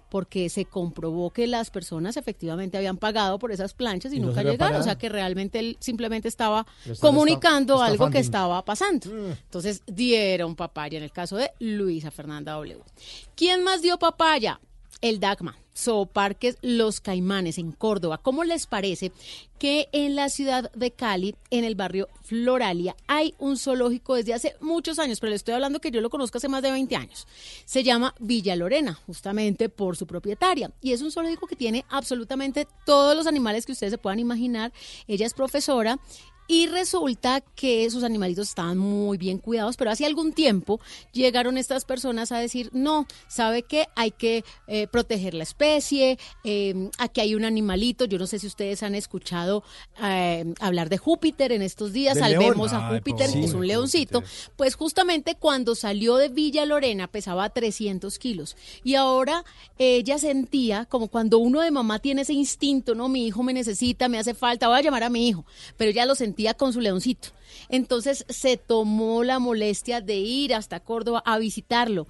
[0.09, 4.81] Porque se comprobó que las personas efectivamente habían pagado por esas planchas y, nunca llegaron.
[4.81, 6.67] O sea que realmente él simplemente estaba
[7.01, 9.09] comunicando algo que estaba pasando.
[9.09, 9.33] Mm.
[9.33, 12.83] Entonces dieron papaya en el caso de Luisa Fernanda W.
[13.37, 14.61] ¿Quién más dio papaya?
[15.01, 18.19] El DACMA, Zooparques Los Caimanes en Córdoba.
[18.19, 19.13] ¿Cómo les parece
[19.59, 24.57] que en la ciudad de Cali, en el barrio Floralia, hay un zoológico desde hace
[24.61, 27.27] muchos años, pero le estoy hablando que yo lo conozco hace más de 20 años?
[27.67, 30.71] Se llama Villa Lorena, justamente por su propietaria.
[30.81, 34.73] Y es un zoológico que tiene absolutamente todos los animales que ustedes se puedan imaginar.
[35.07, 35.99] Ella es profesora
[36.51, 40.81] y resulta que sus animalitos estaban muy bien cuidados, pero hace algún tiempo
[41.13, 43.87] llegaron estas personas a decir, no, ¿sabe qué?
[43.95, 48.49] Hay que eh, proteger la especie, eh, aquí hay un animalito, yo no sé si
[48.49, 49.63] ustedes han escuchado
[50.03, 52.83] eh, hablar de Júpiter en estos días, salvemos león.
[52.83, 54.25] a Ay, Júpiter, pobre que es un leoncito,
[54.57, 59.45] pues justamente cuando salió de Villa Lorena pesaba 300 kilos y ahora
[59.79, 64.09] ella sentía como cuando uno de mamá tiene ese instinto, no, mi hijo me necesita,
[64.09, 65.45] me hace falta, voy a llamar a mi hijo,
[65.77, 67.29] pero ella lo sentía con su leoncito.
[67.69, 72.07] Entonces se tomó la molestia de ir hasta Córdoba a visitarlo.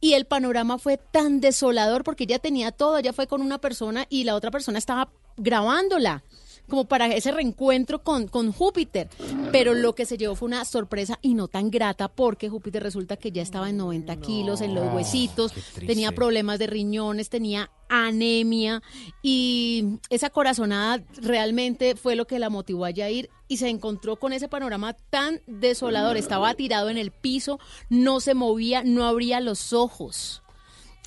[0.00, 4.06] Y el panorama fue tan desolador porque ella tenía todo, ella fue con una persona
[4.08, 6.22] y la otra persona estaba grabándola
[6.70, 9.08] como para ese reencuentro con, con Júpiter.
[9.52, 13.18] Pero lo que se llevó fue una sorpresa y no tan grata porque Júpiter resulta
[13.18, 15.52] que ya estaba en 90 kilos, en los huesitos,
[15.86, 18.82] tenía problemas de riñones, tenía anemia
[19.22, 23.68] y esa corazonada realmente fue lo que la motivó a ella a ir y se
[23.68, 26.16] encontró con ese panorama tan desolador.
[26.16, 30.42] Estaba tirado en el piso, no se movía, no abría los ojos.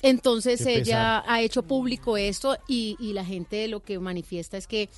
[0.02, 1.24] Entonces Qué ella pesar.
[1.26, 4.90] ha hecho público esto y, y la gente lo que manifiesta es que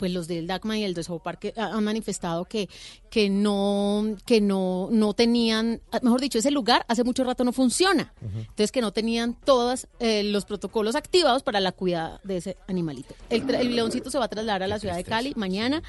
[0.00, 2.70] pues los del DACMA y el de Park eh, han manifestado que,
[3.10, 7.52] que no, que no, no tenían, ah, mejor dicho, ese lugar hace mucho rato no
[7.52, 8.14] funciona.
[8.22, 13.14] Entonces que no tenían todos los protocolos activados para la cuidado de ese animalito.
[13.28, 15.82] El leoncito se va a trasladar a la ciudad de Cali mañana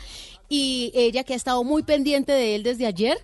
[0.50, 3.18] y ella que ha estado muy pendiente de él desde ayer.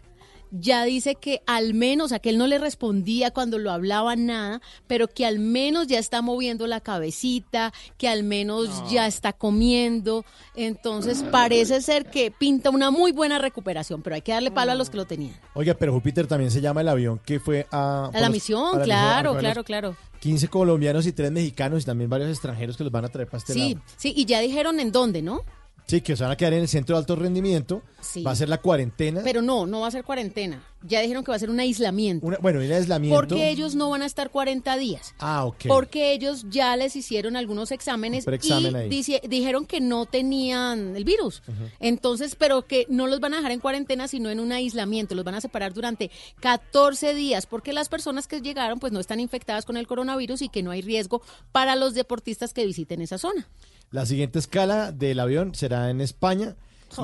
[0.51, 4.15] Ya dice que al menos, o sea, que él no le respondía cuando lo hablaba
[4.15, 9.33] nada, pero que al menos ya está moviendo la cabecita, que al menos ya está
[9.33, 10.23] comiendo.
[10.55, 14.75] Entonces parece ser que pinta una muy buena recuperación, pero hay que darle palo a
[14.75, 15.35] los que lo tenían.
[15.53, 18.09] Oiga, pero Júpiter también se llama el avión que fue a...
[18.13, 19.97] A la misión, a la claro, misión, a claro, claro.
[20.19, 23.37] 15 colombianos y 3 mexicanos y también varios extranjeros que los van a traer para
[23.39, 23.85] este Sí, lado.
[23.97, 25.41] sí, y ya dijeron en dónde, ¿no?
[25.87, 27.81] Sí, que se van a quedar en el centro de alto rendimiento.
[28.01, 28.21] Sí.
[28.21, 29.21] Va a ser la cuarentena.
[29.23, 30.61] Pero no, no va a ser cuarentena.
[30.83, 32.25] Ya dijeron que va a ser un aislamiento.
[32.27, 33.15] Una- bueno, el aislamiento.
[33.17, 35.15] Porque ellos no van a estar 40 días.
[35.17, 35.65] Ah, ok.
[35.69, 38.89] Porque ellos ya les hicieron algunos exámenes y ahí.
[38.89, 41.41] dice- dijeron que no tenían el virus.
[41.79, 45.15] Entonces, pero que no los van a dejar en cuarentena, sino en un aislamiento.
[45.15, 46.11] Los van a separar durante
[46.41, 50.49] 14 días, porque las personas que llegaron pues no están infectadas con el coronavirus y
[50.49, 51.21] que no hay riesgo
[51.53, 53.47] para los deportistas que visiten esa zona.
[53.91, 56.55] La siguiente escala del avión será en España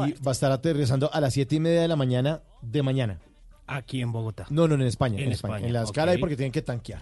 [0.05, 3.19] y va a estar aterrizando a las siete y media de la mañana de mañana.
[3.67, 4.45] Aquí en Bogotá.
[4.49, 5.19] No, no, en España.
[5.19, 5.55] En En, España.
[5.55, 7.01] España, En la escala ahí porque tienen que tanquear.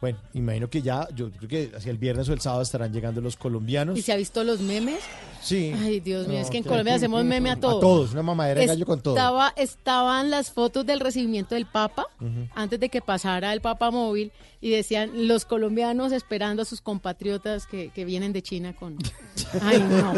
[0.00, 3.20] Bueno, imagino que ya, yo creo que hacia el viernes o el sábado estarán llegando
[3.20, 3.98] los colombianos.
[3.98, 5.00] ¿Y se ha visto los memes?
[5.42, 5.72] Sí.
[5.76, 6.68] Ay, Dios mío, No, es que en sí.
[6.68, 7.78] Colombia hacemos meme a todos.
[7.78, 9.16] A todos, una mamadera de gallo con todo.
[9.16, 12.06] Estaba, estaban las fotos del recibimiento del Papa
[12.54, 14.30] antes de que pasara el Papa móvil
[14.60, 18.96] y decían los colombianos esperando a sus compatriotas que, que vienen de China con...
[19.62, 20.12] Ay, no,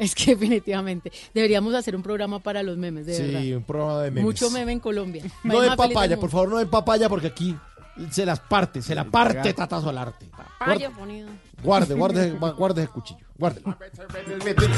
[0.00, 3.56] es que definitivamente deberíamos hacer un programa para los memes, de Sí, verdad.
[3.56, 4.24] un programa de memes.
[4.24, 5.24] Mucho meme en Colombia.
[5.42, 7.56] No de papaya, por favor, no de papaya porque aquí
[8.10, 10.28] se las parte, se la parte Tata Solarte.
[10.96, 11.28] Ponido.
[11.62, 13.76] Guarde, guarde, guarde ese cuchillo, guárdelo.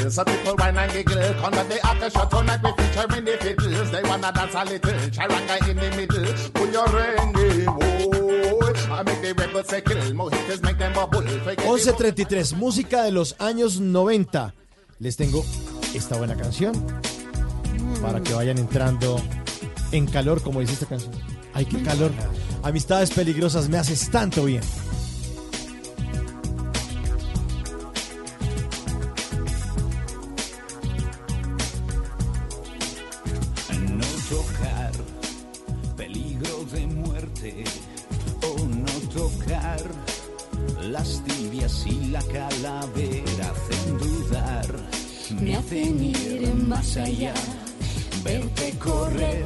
[0.09, 3.91] So people whine and giggle, come on the after shot tonight we featuring the fiddles.
[3.91, 6.51] They wanna dance a little, charanga in the middle.
[6.53, 8.73] Put your rengue, boy.
[8.91, 11.21] I make the rebels say kill, mojitos make them bubble.
[11.21, 14.53] Forget the 11.33, música de los años 90.
[14.99, 15.45] Les tengo
[15.93, 16.73] esta buena canción
[18.01, 19.21] para que vayan entrando
[19.91, 21.38] en calor, como dice esta canción.
[21.59, 22.13] Ay, qué calor.
[22.63, 24.61] Amistades peligrosas, me haces tanto bien.
[33.97, 34.91] No tocar
[35.97, 37.65] peligro de muerte
[38.41, 39.81] o no tocar
[40.81, 44.65] las tibias y la calavera hacen dudar,
[45.41, 47.33] me hacen ir más allá,
[48.23, 49.45] verte correr,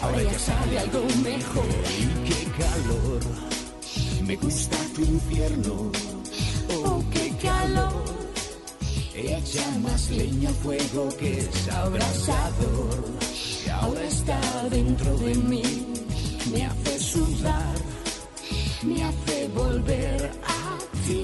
[0.00, 1.66] Ahora ya sale algo mejor.
[1.98, 3.20] Y qué calor.
[4.24, 5.90] Me gusta tu infierno.
[6.74, 8.04] Oh, qué calor.
[9.14, 13.04] Echa más leña al fuego que es abrasador.
[13.66, 15.62] Y ahora está dentro de mí.
[16.52, 17.76] Me hace sudar.
[18.82, 21.22] Me hace volver a ti.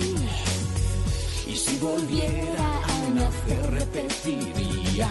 [1.46, 5.10] Y si volviera a nacer repetiría.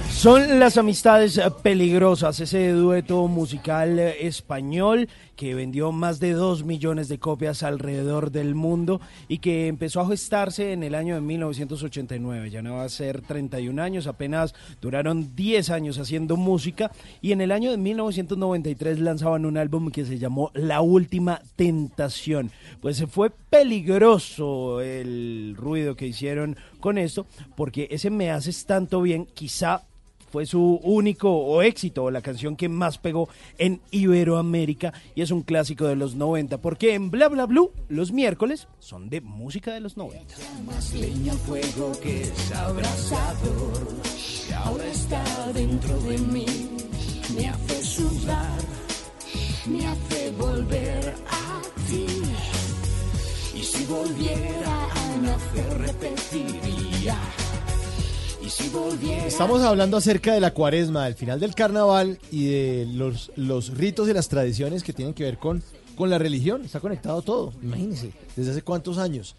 [0.11, 7.17] Son las amistades peligrosas, ese dueto musical español que vendió más de 2 millones de
[7.17, 12.51] copias alrededor del mundo y que empezó a gestarse en el año de 1989.
[12.51, 16.91] Ya no va a ser 31 años, apenas duraron 10 años haciendo música
[17.23, 22.51] y en el año de 1993 lanzaban un álbum que se llamó La Última Tentación.
[22.79, 27.25] Pues se fue peligroso el ruido que hicieron con esto
[27.55, 29.81] porque ese Me haces tanto bien quizá
[30.31, 35.31] fue su único o éxito, o la canción que más pegó en Iberoamérica y es
[35.31, 39.73] un clásico de los 90, porque en Bla Bla Blue los miércoles son de música
[39.73, 40.35] de los 90.
[40.65, 43.87] Más leña fuego que es abrasador.
[44.55, 46.45] Ahora está dentro de mí.
[47.35, 48.59] Me hace sudar,
[49.65, 52.05] me hace volver a ti.
[53.53, 57.17] Y si volviera a nacer, repetiría.
[59.25, 64.09] Estamos hablando acerca de la cuaresma, del final del carnaval y de los, los ritos
[64.09, 65.63] y las tradiciones que tienen que ver con,
[65.95, 66.63] con la religión.
[66.65, 68.11] Está conectado todo, imagínense.
[68.35, 69.35] ¿Desde hace cuántos años?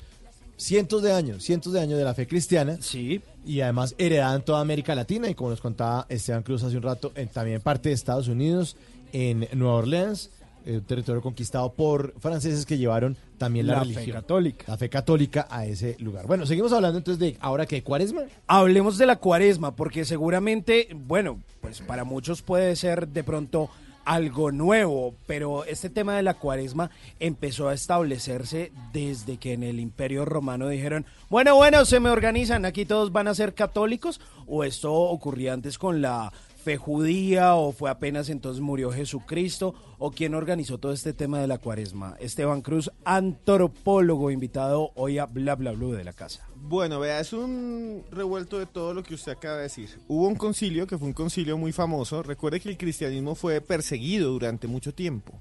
[0.56, 2.78] Cientos de años, cientos de años de la fe cristiana.
[2.80, 3.20] Sí.
[3.44, 6.82] Y además heredada en toda América Latina y como nos contaba Esteban Cruz hace un
[6.82, 8.76] rato, en también parte de Estados Unidos,
[9.12, 10.30] en Nueva Orleans,
[10.66, 14.16] eh, un territorio conquistado por franceses que llevaron también la, La fe religión.
[14.16, 14.64] católica.
[14.68, 16.26] La fe católica a ese lugar.
[16.26, 18.22] Bueno, seguimos hablando entonces de ahora que cuaresma.
[18.46, 23.70] Hablemos de la cuaresma, porque seguramente, bueno, pues para muchos puede ser de pronto
[24.04, 26.90] algo nuevo, pero este tema de la cuaresma
[27.20, 32.64] empezó a establecerse desde que en el Imperio Romano dijeron, bueno, bueno, se me organizan,
[32.64, 36.32] aquí todos van a ser católicos, o esto ocurría antes con la
[36.62, 41.46] fe judía, o fue apenas entonces murió Jesucristo, o quién organizó todo este tema de
[41.46, 42.16] la cuaresma.
[42.20, 46.46] Esteban Cruz, antropólogo, invitado hoy a Bla Bla Blue de la casa.
[46.54, 49.88] Bueno, vea, es un revuelto de todo lo que usted acaba de decir.
[50.06, 52.22] Hubo un concilio que fue un concilio muy famoso.
[52.22, 55.32] Recuerde que el cristianismo fue perseguido durante mucho tiempo.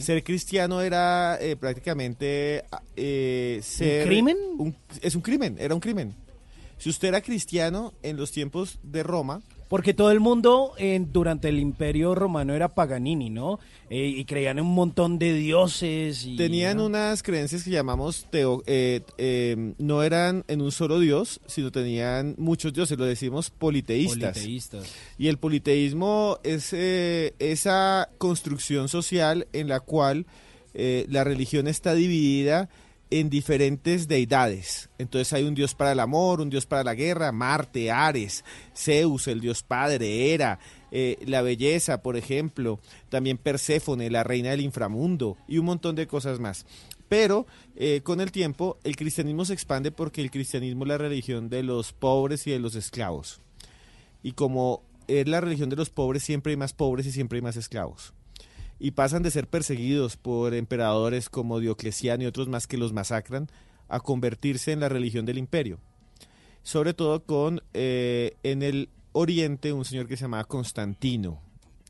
[0.00, 2.64] Ser cristiano era eh, prácticamente
[2.94, 4.06] eh, ser...
[4.06, 4.36] crimen?
[4.58, 6.14] un- es un crimen, era un crimen.
[6.78, 11.48] Si usted era cristiano en los tiempos de Roma, Porque todo el mundo en- durante
[11.50, 13.58] el Imperio Romano era paganini, ¿no?
[13.90, 16.24] Eh, y creían en un montón de dioses.
[16.24, 16.86] Y, Tenían ¿no?
[16.86, 22.34] unas creencias que llamamos teo, eh, eh, no eran en un solo dios, sino tenían
[22.38, 24.32] muchos dioses, lo decimos politeístas.
[24.38, 24.94] Politeístas.
[25.18, 30.24] Y el politeísmo es eh, esa construcción social en la cual
[30.74, 32.68] eh, la religión está dividida
[33.10, 34.90] en diferentes deidades.
[34.98, 38.44] Entonces hay un dios para el amor, un dios para la guerra, Marte, Ares,
[38.74, 40.58] Zeus, el dios padre, Hera,
[40.90, 46.06] eh, la belleza, por ejemplo, también Perséfone, la reina del inframundo y un montón de
[46.06, 46.66] cosas más.
[47.08, 51.48] Pero eh, con el tiempo el cristianismo se expande porque el cristianismo es la religión
[51.48, 53.40] de los pobres y de los esclavos.
[54.22, 57.42] Y como es la religión de los pobres, siempre hay más pobres y siempre hay
[57.42, 58.12] más esclavos.
[58.78, 63.48] Y pasan de ser perseguidos por emperadores como Diocleciano y otros más que los masacran
[63.88, 65.78] a convertirse en la religión del imperio.
[66.62, 71.40] Sobre todo con eh, en el oriente un señor que se llamaba Constantino,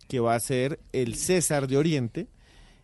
[0.09, 2.29] que va a ser el César de Oriente,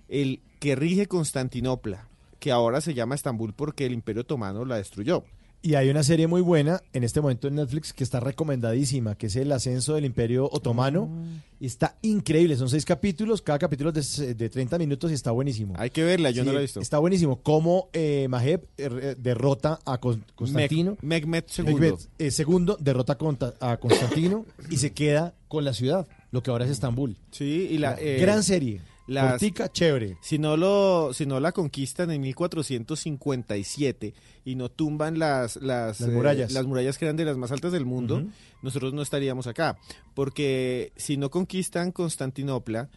[0.08, 2.08] el que rige Constantinopla,
[2.38, 5.24] que ahora se llama Estambul porque el imperio otomano la destruyó.
[5.66, 9.28] Y hay una serie muy buena en este momento en Netflix que está recomendadísima, que
[9.28, 11.08] es El ascenso del Imperio Otomano.
[11.58, 15.30] Y está increíble, son seis capítulos, cada capítulo es de, de 30 minutos y está
[15.30, 15.72] buenísimo.
[15.78, 16.80] Hay que verla, yo Sí, no la he visto.
[16.80, 17.36] Está buenísimo.
[17.42, 20.98] Cómo eh, Maheb eh, derrota a Con- Constantino.
[21.00, 21.64] Mehmet II.
[21.64, 26.42] Mehmet, eh, segundo derrota a Conta- a Constantino y se queda con la ciudad, lo
[26.42, 27.16] que ahora es Estambul.
[27.30, 28.82] Sí, y la eh, Gran serie.
[29.06, 30.16] Las- Cortica, chévere.
[30.20, 34.14] Si no lo, si no la conquistan en 1457
[34.44, 36.52] y no tumban las las, Las eh, murallas.
[36.52, 38.24] las murallas que eran de las más altas del mundo,
[38.62, 39.78] nosotros no estaríamos acá,
[40.14, 42.88] porque si no conquistan Constantinopla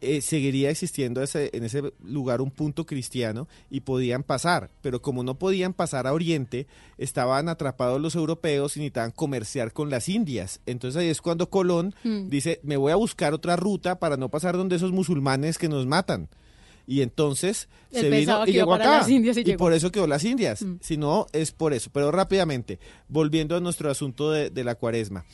[0.00, 5.22] eh, seguiría existiendo ese, en ese lugar un punto cristiano y podían pasar, pero como
[5.22, 6.66] no podían pasar a Oriente,
[6.98, 10.60] estaban atrapados los europeos y necesitaban comerciar con las Indias.
[10.66, 12.28] Entonces ahí es cuando Colón Mm.
[12.28, 15.86] dice, me voy a buscar otra ruta para no pasar donde esos musulmanes que nos
[15.86, 16.28] matan.
[16.86, 18.98] Y entonces Él se vino y llegó acá.
[18.98, 19.58] las Indias y llegó.
[19.58, 20.62] por eso quedó las Indias.
[20.62, 20.76] Mm.
[20.80, 21.90] Si no, es por eso.
[21.92, 25.24] Pero rápidamente, volviendo a nuestro asunto de, de la cuaresma.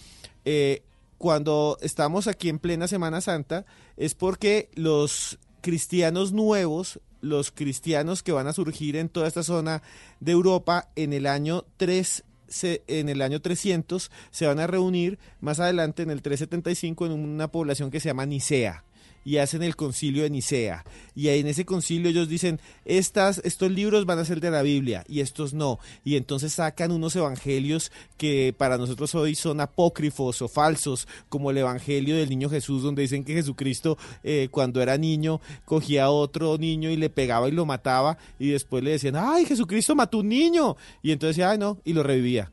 [0.44, 0.82] Eh,
[1.18, 3.64] cuando estamos aquí en plena Semana Santa,
[3.96, 9.82] es porque los cristianos nuevos, los cristianos que van a surgir en toda esta zona
[10.20, 15.18] de Europa en el año 3 se- en el año 300 se van a reunir
[15.40, 18.84] más adelante en el 375 en una población que se llama Nicea
[19.26, 20.84] y hacen el concilio de Nicea.
[21.16, 25.04] Y en ese concilio ellos dicen, Estas, estos libros van a ser de la Biblia
[25.08, 25.80] y estos no.
[26.04, 31.58] Y entonces sacan unos evangelios que para nosotros hoy son apócrifos o falsos, como el
[31.58, 36.56] evangelio del niño Jesús, donde dicen que Jesucristo eh, cuando era niño cogía a otro
[36.56, 40.28] niño y le pegaba y lo mataba y después le decían, ay, Jesucristo mató un
[40.28, 40.76] niño.
[41.02, 42.52] Y entonces ay, no, y lo revivía.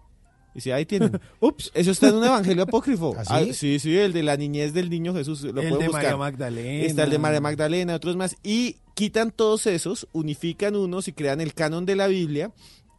[0.54, 1.20] Y dice, ahí tienen.
[1.40, 1.72] Ups.
[1.74, 3.16] Eso está en un evangelio apócrifo.
[3.28, 3.54] ¿Ah, sí?
[3.54, 5.42] sí, sí, el de la niñez del niño Jesús.
[5.42, 5.92] Lo El de buscar.
[6.04, 6.86] María Magdalena.
[6.86, 8.36] Está el de María Magdalena, otros más.
[8.44, 12.52] Y quitan todos esos, unifican unos y crean el canon de la Biblia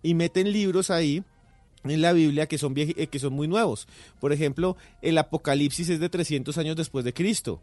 [0.03, 1.23] y meten libros ahí
[1.85, 3.87] en la Biblia que son, vieji- eh, que son muy nuevos.
[4.21, 7.63] Por ejemplo, el Apocalipsis es de 300 años después de Cristo.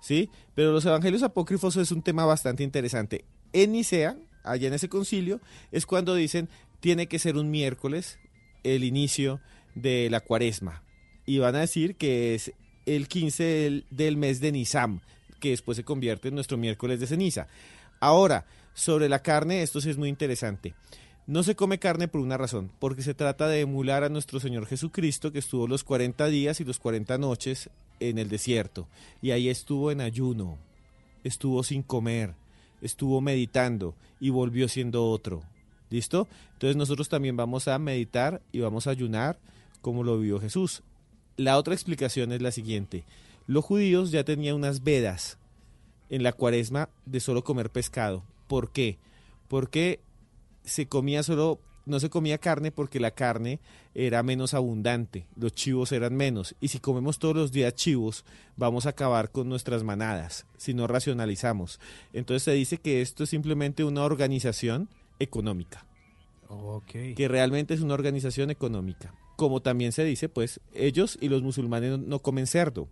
[0.00, 0.28] ¿sí?
[0.54, 3.24] Pero los evangelios apócrifos es un tema bastante interesante.
[3.52, 5.40] En Nicea, allá en ese concilio,
[5.70, 6.48] es cuando dicen
[6.80, 8.18] tiene que ser un miércoles
[8.64, 9.40] el inicio
[9.74, 10.82] de la cuaresma.
[11.24, 12.52] y van a decir que es
[12.84, 15.00] el 15 del, mes de Nisam,
[15.40, 17.46] que después se convierte en nuestro miércoles de ceniza.
[18.00, 18.44] Ahora,
[18.74, 20.74] sobre la carne, esto sí es muy interesante.
[21.26, 24.66] No se come carne por una razón, porque se trata de emular a nuestro Señor
[24.66, 27.70] Jesucristo que estuvo los 40 días y los 40 noches
[28.00, 28.88] en el desierto.
[29.20, 30.58] Y ahí estuvo en ayuno,
[31.22, 32.34] estuvo sin comer,
[32.80, 35.44] estuvo meditando y volvió siendo otro.
[35.92, 36.26] ¿Listo?
[36.54, 39.38] Entonces nosotros también vamos a meditar y vamos a ayunar
[39.82, 40.82] como lo vio Jesús.
[41.36, 43.04] La otra explicación es la siguiente.
[43.46, 45.36] Los judíos ya tenían unas vedas
[46.08, 48.24] en la cuaresma de solo comer pescado.
[48.46, 48.98] ¿Por qué?
[49.48, 50.00] Porque
[50.64, 53.60] se comía solo, no se comía carne porque la carne
[53.94, 56.54] era menos abundante, los chivos eran menos.
[56.58, 58.24] Y si comemos todos los días chivos,
[58.56, 61.80] vamos a acabar con nuestras manadas, si no racionalizamos.
[62.14, 64.88] Entonces se dice que esto es simplemente una organización
[65.22, 65.86] económica.
[67.14, 69.14] Que realmente es una organización económica.
[69.36, 72.88] Como también se dice, pues ellos y los musulmanes no, no comen cerdo.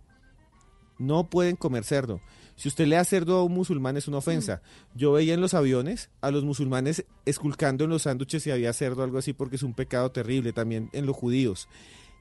[0.97, 2.21] No pueden comer cerdo.
[2.55, 4.61] Si usted le da cerdo a un musulmán es una ofensa.
[4.93, 9.01] Yo veía en los aviones a los musulmanes esculcando en los sándwiches si había cerdo
[9.01, 11.67] o algo así porque es un pecado terrible también en los judíos.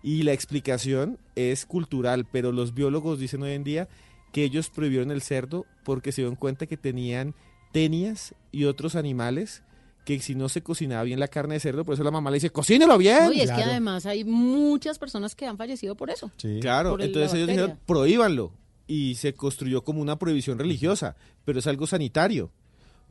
[0.03, 3.89] Y la explicación es cultural, pero los biólogos dicen hoy en día
[4.33, 7.35] que ellos prohibieron el cerdo porque se dieron cuenta que tenían
[7.73, 9.63] tenias y otros animales
[10.05, 12.37] que si no se cocinaba bien la carne de cerdo, por eso la mamá le
[12.37, 13.25] dice, cocínelo bien.
[13.29, 16.31] Oye, es que además hay muchas personas que han fallecido por eso.
[16.61, 18.53] Claro, por el- entonces ellos dijeron, prohíbanlo.
[18.87, 21.15] Y se construyó como una prohibición religiosa,
[21.45, 22.51] pero es algo sanitario.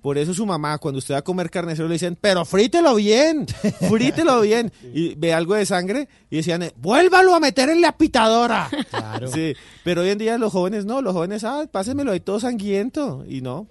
[0.01, 2.45] Por eso su mamá, cuando usted va a comer carne de cerdo, le dicen, pero
[2.45, 3.45] frítelo bien,
[3.89, 4.71] frítelo bien.
[4.93, 8.69] Y ve algo de sangre y decían, vuélvalo a meter en la pitadora.
[9.33, 9.53] Sí,
[9.83, 13.25] pero hoy en día los jóvenes no, los jóvenes, ah, pásenmelo ahí todo sanguiento.
[13.27, 13.67] Y no,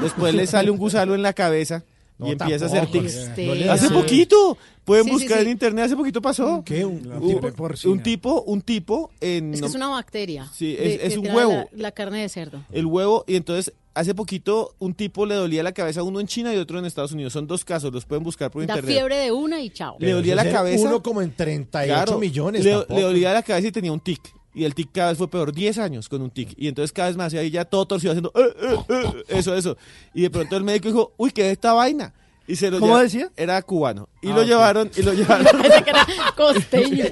[0.00, 1.84] después le sale un gusano en la cabeza
[2.20, 3.30] y empieza a hacer tics.
[3.36, 5.44] no hace poquito, pueden Sí, buscar sí.
[5.44, 6.62] en internet, hace poquito pasó.
[6.64, 6.84] ¿Qué?
[6.84, 7.52] Un, Un,
[7.84, 9.54] un tipo, un tipo en...
[9.54, 10.48] Es que es una bacteria.
[10.52, 11.52] Sí, de- es- un huevo.
[11.52, 12.64] La, la carne de cerdo.
[12.72, 16.54] el huevo y entonces hace poquito un tipo le dolía la cabeza, uno en China
[16.54, 17.32] y otro en Estados Unidos.
[17.32, 18.94] Son dos casos, los pueden buscar por Da internet.
[18.96, 19.96] fiebre de una y chao.
[19.98, 20.86] Le dolía la cabeza.
[20.88, 22.64] Uno como en 38 Claro, millones.
[22.64, 24.20] Le dolía la cabeza y tenía un tic.
[24.54, 26.52] Y el tic cada vez fue peor, 10 años con un tic.
[26.56, 29.54] Y entonces cada vez más, y ahí ya todo torcido haciendo eh, eh, eh, eso,
[29.54, 29.76] eso.
[30.14, 32.12] Y de pronto el médico dijo, uy, ¿qué es esta vaina?
[32.46, 33.30] Y se lo ¿Cómo lleva- decía?
[33.36, 34.08] Era cubano.
[34.22, 35.60] Y Ah, lo llevaron, y lo llevaron.
[35.62, 36.06] Que era
[36.36, 37.04] costeño.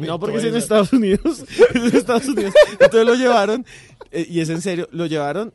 [0.00, 1.40] No, porque es en Estados Unidos.
[1.74, 2.54] Es en Estados Unidos.
[2.72, 3.66] Entonces lo llevaron,
[4.12, 5.52] eh, y es en serio, lo llevaron,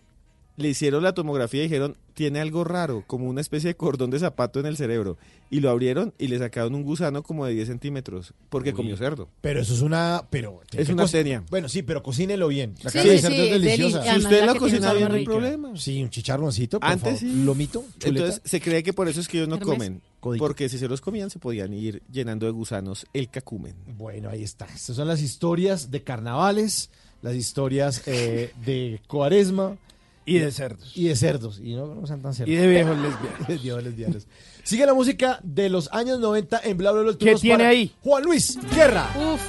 [0.56, 4.20] le hicieron la tomografía y dijeron, tiene algo raro, como una especie de cordón de
[4.20, 5.18] zapato en el cerebro.
[5.50, 9.30] Y lo abrieron y le sacaron un gusano como de 10 centímetros, porque comió cerdo.
[9.42, 10.24] Pero eso es una.
[10.30, 11.44] Pero Es una tenia.
[11.50, 12.76] Bueno, sí, pero cocínelo bien.
[12.84, 14.04] La Sí, carne de cerdo sí, es deliciosa.
[14.04, 15.72] deli- Si usted la la cocina bien, no hay problema.
[15.78, 17.34] Sí, un chicharroncito, por Antes favor.
[17.36, 17.44] sí.
[17.44, 18.26] Lomito, chuleta.
[18.26, 20.02] Entonces se cree que por eso es que ellos no comen.
[20.20, 20.44] Codito.
[20.46, 23.76] Porque si se los comían se podían ir llenando de gusanos el cacumen.
[23.98, 24.66] Bueno, ahí está.
[24.66, 26.90] Estas son las historias de carnavales,
[27.22, 29.78] las historias eh, de cuaresma.
[30.26, 30.92] Y de cerdos.
[30.96, 31.60] Y de cerdos.
[31.60, 32.54] Y no, no sean tan cerdos.
[32.54, 33.48] Y de viejos lesbianos.
[33.48, 34.28] De viejos lesbianos.
[34.64, 37.14] Sigue la música de los años 90 en Bla Bla Bla.
[37.18, 37.92] ¿Qué tiene para ahí?
[38.02, 39.10] Juan Luis Guerra.
[39.18, 39.42] Uf,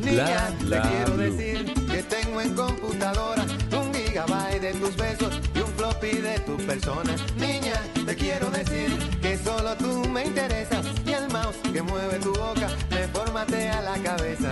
[0.00, 1.22] Niña, Bla, te quiero blue.
[1.22, 3.44] decir que tengo en computadora
[3.78, 7.14] un gigabyte de tus besos y un floppy de tu persona.
[7.38, 7.74] Niña,
[8.06, 8.90] te quiero decir
[9.20, 12.67] que solo tú me interesas y el mouse que mueve tu boca
[13.38, 14.50] me formatea la cabeza.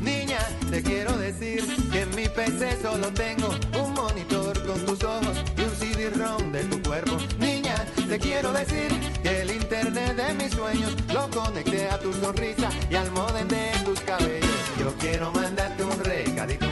[0.00, 0.38] Niña,
[0.70, 3.48] te quiero decir que en mi PC solo tengo
[3.82, 7.16] un monitor con tus ojos y un CD-ROM de tu cuerpo.
[7.38, 7.76] Niña,
[8.08, 8.88] te quiero decir
[9.22, 13.70] que el internet de mis sueños lo conecté a tu sonrisa y al modem de
[13.84, 14.50] tus cabellos.
[14.78, 16.66] Yo quiero mandarte un recadito.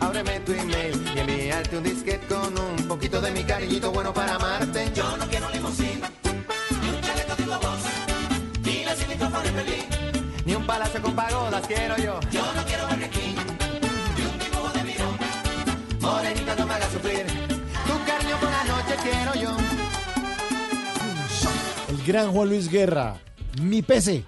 [0.00, 2.35] Ábreme tu email y enviarte un disquete
[2.96, 4.90] poquito de mi cariñito bueno para amarte.
[4.94, 6.10] Yo no quiero limusina,
[6.80, 7.82] ni un chaleco de voz,
[8.64, 8.94] ni la
[9.52, 9.84] Berlín.
[10.46, 12.18] Ni un palacio con pagodas quiero yo.
[12.30, 13.36] Yo no quiero King.
[14.16, 15.28] Ni un dibujo de Mirona.
[16.00, 17.26] Morenita no me hagas sufrir.
[17.86, 19.56] Tu cariño por la noche quiero yo.
[21.90, 23.16] El gran Juan Luis Guerra.
[23.60, 24.24] Mi PC.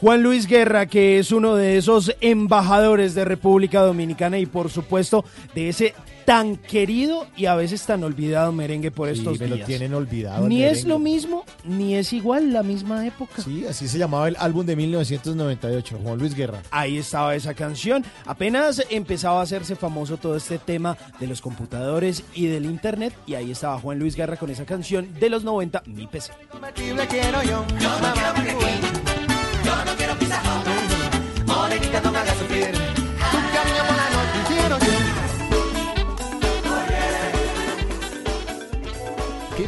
[0.00, 5.24] Juan Luis Guerra, que es uno de esos embajadores de República Dominicana y por supuesto
[5.54, 9.56] de ese tan querido y a veces tan olvidado merengue por Sí, estos me lo
[9.56, 9.66] días.
[9.66, 10.48] tienen olvidado.
[10.48, 13.42] Ni es lo mismo, ni es igual la misma época.
[13.42, 16.62] Sí, así se llamaba el álbum de 1998, Juan Luis Guerra.
[16.70, 18.04] Ahí estaba esa canción.
[18.26, 23.14] Apenas empezaba a hacerse famoso todo este tema de los computadores y del internet.
[23.26, 26.32] Y ahí estaba Juan Luis Guerra con esa canción de los 90, Mi PC.
[29.64, 30.18] Yo no quiero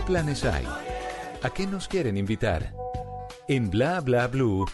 [0.06, 0.64] planes hay?
[1.42, 2.72] ¿A qué nos quieren invitar?
[3.48, 4.64] En Bla Bla Blue,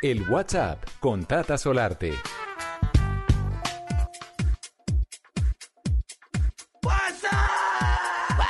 [0.00, 2.14] el WhatsApp con Tata Solarte.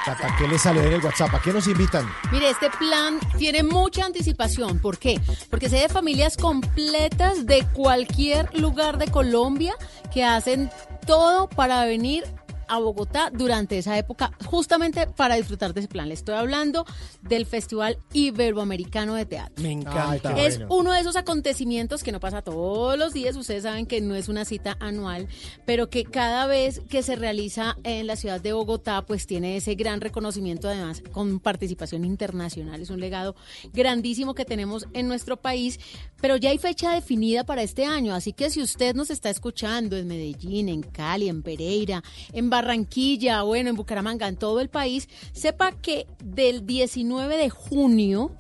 [0.05, 1.35] ¿Para qué le salió en el WhatsApp?
[1.35, 2.07] ¿A qué nos invitan?
[2.31, 4.79] Mire, este plan tiene mucha anticipación.
[4.81, 5.21] ¿Por qué?
[5.51, 9.75] Porque sé de familias completas de cualquier lugar de Colombia
[10.13, 10.71] que hacen
[11.07, 12.25] todo para venir
[12.69, 16.09] a Bogotá durante esa época, justamente para disfrutar de ese plan.
[16.09, 16.85] Le estoy hablando
[17.23, 19.63] del Festival Iberoamericano de Teatro.
[19.63, 20.39] Me encanta.
[20.39, 23.37] Es uno de esos acontecimientos que no pasa todos los días.
[23.37, 25.29] Ustedes saben que no es una cita anual,
[25.65, 29.75] pero que cada vez que se realiza en la ciudad de Bogotá, pues tiene ese
[29.75, 32.81] gran reconocimiento, además, con participación internacional.
[32.81, 33.37] Es un legado
[33.73, 35.79] grandísimo que tenemos en nuestro país,
[36.21, 38.15] pero ya hay fecha definida para este año.
[38.15, 42.03] Así que si usted nos está escuchando en Medellín, en Cali, en Pereira,
[42.33, 48.33] en Barranquilla, bueno, en Bucaramanga, en todo el país, sepa que del 19 de junio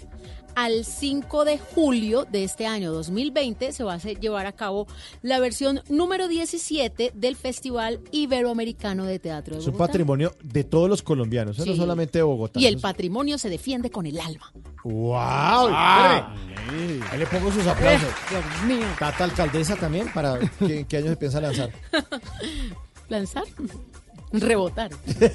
[0.55, 4.87] al 5 de julio de este año 2020 se va a llevar a cabo
[5.21, 9.89] la versión número 17 del Festival Iberoamericano de Teatro de Es un Bogotá.
[9.89, 12.59] patrimonio de todos los colombianos, eso no solamente de Bogotá.
[12.59, 14.51] Y el patrimonio se defiende con el alma.
[14.83, 15.13] ¡Wow!
[15.73, 16.35] Ah.
[17.11, 18.09] Ahí le pongo sus aplausos.
[18.09, 18.87] Eh, Dios mío.
[18.99, 21.71] Tata alcaldesa también, para ¿qué, en qué año se piensa lanzar?
[23.11, 23.45] ¿Lanzar?
[24.32, 24.90] Rebotar.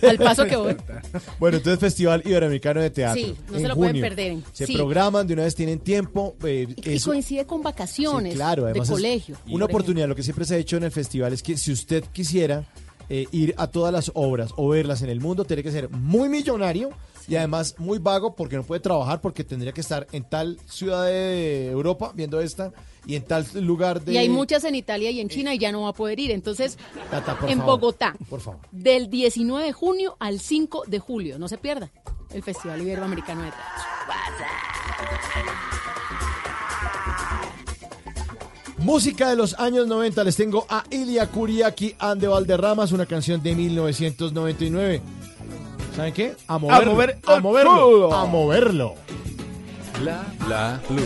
[0.07, 0.75] Al paso que voy.
[1.39, 3.21] Bueno, entonces Festival Iberoamericano de Teatro.
[3.21, 4.09] Sí, no en se lo pueden junio.
[4.09, 4.37] perder.
[4.53, 4.75] Se Sí.
[4.75, 6.35] programan, de una vez tienen tiempo.
[6.43, 9.37] eh, Y eso- coincide con vacaciones Sí, claro, además de colegio.
[9.49, 12.03] Una oportunidad, lo que siempre se ha hecho en el festival es que si usted
[12.11, 12.65] quisiera
[13.09, 16.29] eh, ir a todas las obras o verlas en el mundo, tiene que ser muy
[16.29, 16.91] millonario
[17.31, 21.05] y además muy vago porque no puede trabajar porque tendría que estar en tal ciudad
[21.05, 22.73] de Europa viendo esta
[23.05, 24.11] y en tal lugar de...
[24.11, 26.31] Y hay muchas en Italia y en China y ya no va a poder ir.
[26.31, 26.77] Entonces,
[27.09, 28.59] Tata, en favor, Bogotá, Por favor.
[28.73, 31.39] del 19 de junio al 5 de julio.
[31.39, 31.89] No se pierda
[32.31, 34.45] el Festival Iberoamericano de Teatro.
[38.79, 43.55] Música de los años 90, les tengo a Ilia Kuriaki and Valderramas, una canción de
[43.55, 45.01] 1999.
[45.95, 46.35] ¿Saben qué?
[46.47, 46.91] A moverlo.
[46.91, 47.85] mover a moverlo.
[47.85, 48.13] culo.
[48.13, 48.95] A moverlo.
[49.99, 51.03] Bla Bla Blue.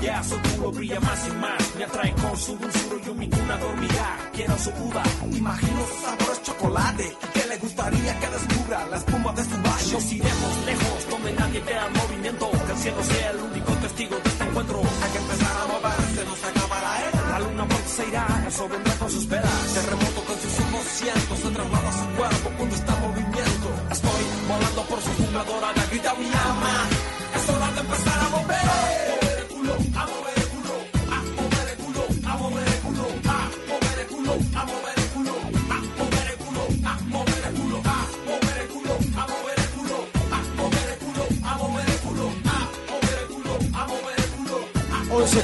[0.00, 3.56] Ya su culo brilla más y más, me atrae con su dulzura, yo mi cuna
[3.58, 4.30] dormirá.
[4.32, 7.16] Quiero su uva, imagino su sabor es chocolate.
[7.34, 9.92] Que le gustaría que descubra la espuma de su valle.
[9.92, 11.92] Nos iremos lejos, donde nadie vea el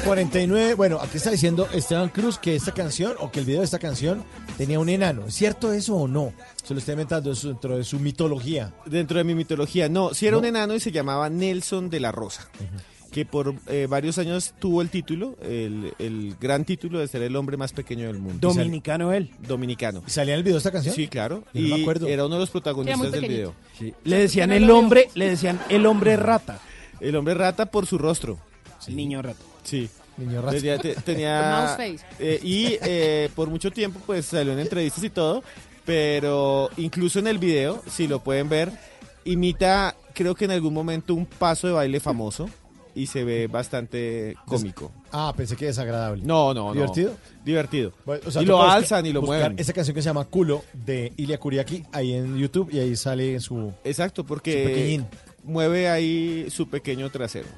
[0.07, 0.75] 49.
[0.75, 3.81] Bueno, aquí está diciendo Esteban Cruz que esta canción o que el video de esta
[3.81, 4.23] canción
[4.57, 5.27] tenía un enano.
[5.27, 6.33] ¿Es cierto eso o no?
[6.63, 8.73] Se lo está inventando dentro de su mitología.
[8.87, 10.15] Dentro de mi mitología, no.
[10.15, 12.49] Si era un enano y se llamaba Nelson de la Rosa.
[13.11, 17.57] Que por eh, varios años tuvo el título, el, gran título de ser el hombre
[17.57, 18.49] más pequeño del mundo.
[18.49, 19.33] Dominicano él.
[19.41, 20.05] Dominicano.
[20.07, 20.95] ¿Salía en el video esta canción?
[20.95, 21.43] Sí, claro.
[21.53, 21.85] Y.
[22.07, 23.55] Era uno de los protagonistas del video.
[24.05, 26.61] Le decían el hombre, le decían el hombre rata.
[27.01, 28.39] El hombre rata por su rostro.
[28.87, 29.43] El niño rata.
[29.67, 29.91] Sí.
[30.17, 30.57] Niño rata.
[30.57, 31.99] Tenía, te- Mouse tenía face.
[32.19, 35.43] eh, y eh, por mucho tiempo pues salió en entrevistas y todo,
[35.85, 38.73] pero incluso en el video, si lo pueden ver,
[39.25, 42.49] imita creo que en algún momento un paso de baile famoso
[42.95, 44.91] y se ve bastante cómico.
[45.13, 46.23] Ah, pensé que desagradable.
[46.25, 46.73] No, no, no.
[46.73, 47.13] ¿Divertido?
[47.45, 47.93] Divertido.
[48.07, 49.59] Bueno, o sea, y lo alzan y lo mueven.
[49.59, 53.39] Esa canción que se llama Culo de Ilia Kuriaki ahí en YouTube y ahí sale
[53.41, 53.71] su.
[53.85, 55.03] Exacto, porque
[55.45, 57.49] mueve ahí su pequeño trasero.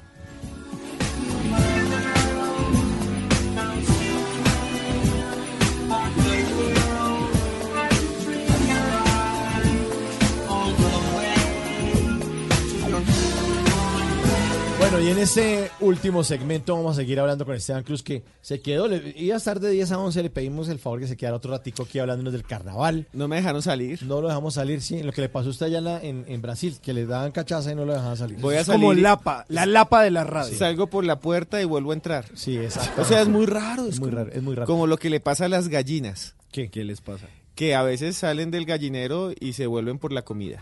[14.99, 18.59] Bueno, y en este último segmento vamos a seguir hablando con Esteban Cruz, que se
[18.59, 21.15] quedó, le, iba a estar de 10 a 11, le pedimos el favor que se
[21.15, 23.07] quedara otro ratico aquí hablándonos del carnaval.
[23.13, 24.03] No me dejaron salir.
[24.03, 26.25] No lo dejamos salir, sí, lo que le pasó a usted allá en, la- en-
[26.27, 28.39] en Brasil, que le daban cachaza y no lo dejaban salir.
[28.39, 30.57] Voy a Es como salir lapa, la lapa de la radio.
[30.57, 32.25] Salgo por la puerta y vuelvo a entrar.
[32.33, 33.01] Sí, exacto.
[33.01, 33.85] O sea, es muy raro.
[33.85, 34.67] Es muy como- raro, es muy raro.
[34.67, 36.35] Como lo que le pasa a las gallinas.
[36.51, 36.69] ¿Qué?
[36.69, 37.27] ¿Qué les pasa?
[37.55, 40.61] Que a veces salen del gallinero y se vuelven por la comida.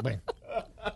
[0.00, 0.22] Bueno.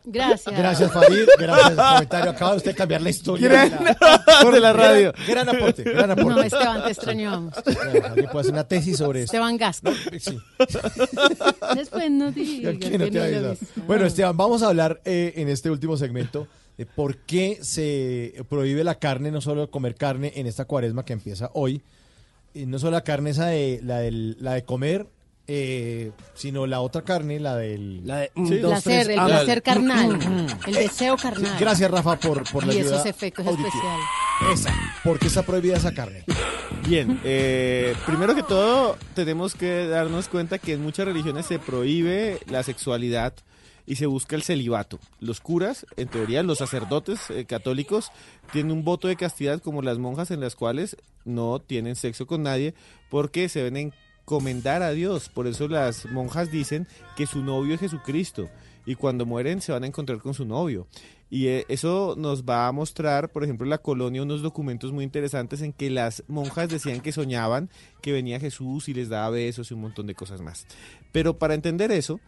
[0.04, 0.56] Gracias.
[0.56, 1.26] Gracias, Farid.
[1.38, 2.30] Gracias por el comentario.
[2.30, 3.76] Acaba usted de cambiar la historia Gran de
[4.60, 5.12] la, de radio.
[5.26, 6.34] Gran, gran aporte, gran aporte.
[6.34, 7.54] No, Esteban, te extrañamos.
[7.56, 9.32] Alguien puede hacer una tesis sobre esto.
[9.36, 9.90] Esteban Gasco.
[10.18, 10.38] Sí.
[11.74, 13.66] Después no digas ¿Quién no que te no lo viste.
[13.86, 16.46] Bueno, Esteban, vamos a hablar eh, en este último segmento
[16.76, 21.12] de por qué se prohíbe la carne, no solo comer carne en esta cuaresma que
[21.12, 21.82] empieza hoy,
[22.54, 25.06] y no solo la carne esa de la, del- la de comer,
[25.50, 28.06] eh, sino la otra carne, la del...
[28.06, 28.56] La de, Sí.
[28.56, 30.18] placer, el Ah, placer carnal,
[30.66, 31.56] el Eh, deseo sí, carnal.
[31.58, 33.68] gracias, Rafa, por, por la y ayuda esos efectos auditiva.
[33.68, 34.06] especiales.
[34.52, 34.74] Esa.
[35.02, 36.24] ¿Por qué está prohibida esa carne?
[36.86, 42.38] Bien, eh, primero que todo tenemos que darnos cuenta que en muchas religiones se prohíbe
[42.46, 43.32] la sexualidad
[43.86, 44.98] y se busca el celibato.
[45.18, 48.12] Los curas, en teoría los sacerdotes eh, católicos,
[48.52, 52.42] tienen un voto de castidad como las monjas en las cuales no tienen sexo con
[52.42, 52.74] nadie
[53.08, 53.92] porque se ven
[54.28, 55.30] encomendar a Dios.
[55.30, 56.86] Por eso las monjas dicen
[57.16, 58.50] que su novio es Jesucristo
[58.84, 60.86] y cuando mueren se van a encontrar con su novio.
[61.30, 65.04] Y eh, eso nos va a mostrar, por ejemplo, en la colonia unos documentos muy
[65.04, 67.70] interesantes en que las monjas decían que soñaban
[68.02, 70.66] que venía Jesús y les daba besos y un montón de cosas más.
[71.10, 72.20] Pero para entender eso,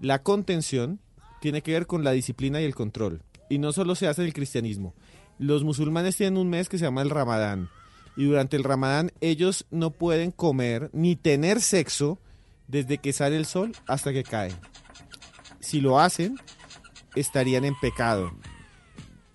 [0.00, 1.00] la contención
[1.40, 3.22] tiene que ver con la disciplina y el control.
[3.48, 4.94] Y no solo se hace en el cristianismo.
[5.38, 7.70] Los musulmanes tienen un mes que se llama el Ramadán.
[8.18, 12.18] Y durante el Ramadán ellos no pueden comer ni tener sexo
[12.66, 14.52] desde que sale el sol hasta que cae.
[15.60, 16.36] Si lo hacen,
[17.14, 18.32] estarían en pecado.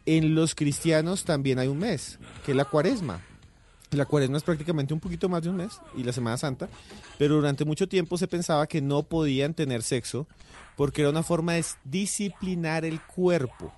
[0.06, 3.22] En los cristianos también hay un mes, que es la cuaresma.
[3.92, 6.68] La cuaresma es prácticamente un poquito más de un mes, y la Semana Santa,
[7.18, 10.28] pero durante mucho tiempo se pensaba que no podían tener sexo
[10.76, 13.72] porque era una forma de disciplinar el cuerpo,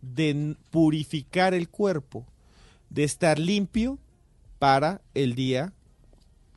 [0.00, 2.24] de purificar el cuerpo,
[2.88, 3.98] de estar limpio
[4.64, 5.74] para el día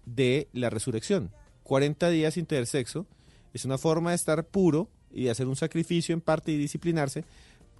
[0.05, 1.29] de la resurrección.
[1.63, 3.05] 40 días sin tener sexo
[3.53, 7.25] es una forma de estar puro y de hacer un sacrificio en parte y disciplinarse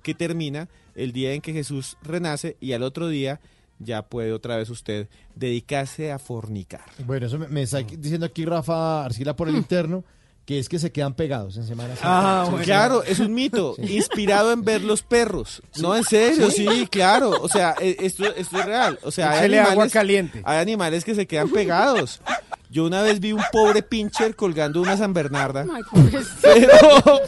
[0.04, 3.40] que termina el día en que Jesús renace y al otro día
[3.80, 6.84] ya puede otra vez usted dedicarse a fornicar.
[7.06, 10.04] Bueno, eso me, me está diciendo aquí Rafa Arcila por el interno,
[10.48, 12.60] que es que se quedan pegados en Semana Ah, Santa.
[12.60, 15.62] Sí, claro, es un mito, inspirado en ver los perros.
[15.80, 16.66] No, en serio, ¿Sí?
[16.68, 17.32] sí, claro.
[17.42, 18.98] O sea, e- esto, esto es real.
[19.04, 20.42] O sea, hay Échele agua animales, caliente.
[20.46, 22.22] hay animales que se quedan pegados.
[22.70, 25.66] Yo una vez vi un pobre pincher colgando una San Bernarda.
[25.74, 25.82] Ay.
[26.42, 26.72] Pero,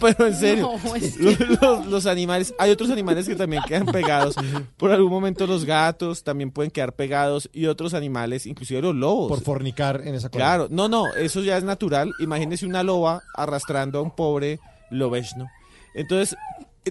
[0.02, 3.62] pero en serio, No, es que- los, los- los animales, hay otros animales que también
[3.68, 4.36] quedan pegados.
[4.78, 9.30] Por algún momento los gatos también pueden quedar pegados y otros animales, inclusive los lobos.
[9.30, 10.40] Por fornicar en esa cosa.
[10.40, 12.12] Claro, no, no, eso ya es natural.
[12.20, 14.60] Imagínese una loba arrastrando a un pobre
[14.90, 15.48] lobezno.
[15.94, 16.38] Entonces,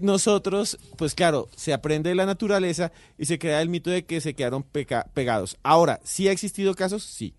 [0.03, 4.21] nosotros, pues claro, se aprende de la naturaleza y se crea el mito de que
[4.21, 5.57] se quedaron pegados.
[5.63, 7.03] Ahora, ¿sí ha existido casos?
[7.03, 7.35] Sí.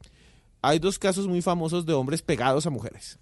[0.61, 3.17] Hay dos casos muy famosos de hombres pegados a mujeres,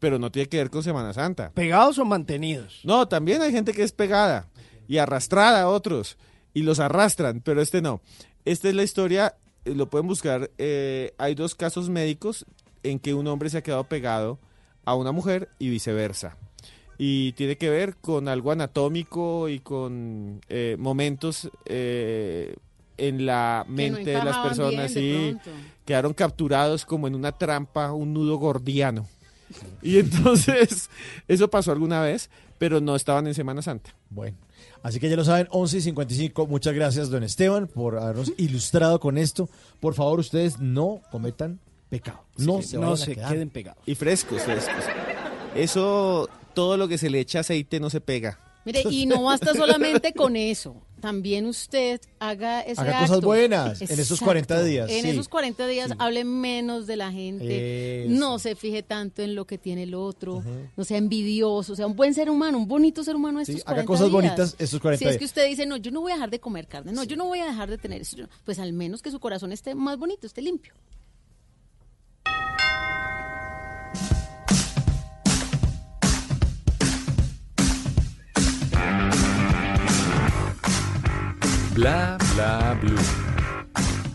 [0.00, 1.50] pero no tiene que ver con Semana Santa.
[1.54, 2.80] ¿Pegados o mantenidos?
[2.82, 4.48] No, también hay gente que es pegada
[4.88, 6.18] y arrastrada a otros
[6.54, 8.00] y los arrastran, pero este no.
[8.44, 10.50] Esta es la historia, eh, lo pueden buscar.
[10.58, 12.44] eh, hay dos casos médicos
[12.82, 14.40] en que un hombre se ha quedado pegado
[14.84, 16.36] a una mujer y viceversa.
[16.98, 22.54] Y tiene que ver con algo anatómico y con eh, momentos eh,
[22.96, 24.92] en la no mente de las personas.
[24.92, 25.50] pronto.
[25.84, 29.08] quedaron capturados como en una trampa, un nudo gordiano.
[29.82, 30.88] Y entonces,
[31.28, 33.94] eso pasó alguna vez, pero no estaban en Semana Santa.
[34.10, 34.36] Bueno,
[34.82, 36.46] así que ya lo saben, 11 y 55.
[36.46, 39.48] Muchas gracias, don Esteban, por habernos ilustrado con esto.
[39.80, 41.58] Por favor, ustedes no cometan
[41.92, 42.24] pecado.
[42.38, 42.94] No Sí, se, no
[43.28, 43.82] queden pegados.
[43.86, 44.82] Y frescos, frescos.
[45.54, 48.38] Eso, todo lo que se le echa aceite no se pega.
[48.64, 50.76] Mire, y no basta solamente con eso.
[51.00, 55.08] También usted haga ese Haga cosas buenas en esos 40 días, En sí.
[55.08, 58.04] esos 40 días hable menos de la gente.
[58.04, 58.12] Eso.
[58.14, 60.44] No se fije tanto en lo que tiene el otro.
[60.76, 61.74] No sea envidioso.
[61.74, 64.12] Sea un buen ser humano, un bonito ser humano estos Sí, 40 haga cosas días.
[64.12, 65.18] bonitas estos 40 Si es días.
[65.18, 66.92] que usted dice, no, yo no voy a dejar de comer carne.
[66.92, 68.16] No, yo no voy a dejar de tener eso.
[68.44, 70.72] Pues al menos que su corazón esté más bonito, esté limpio.
[81.74, 83.41] Bla bla blue.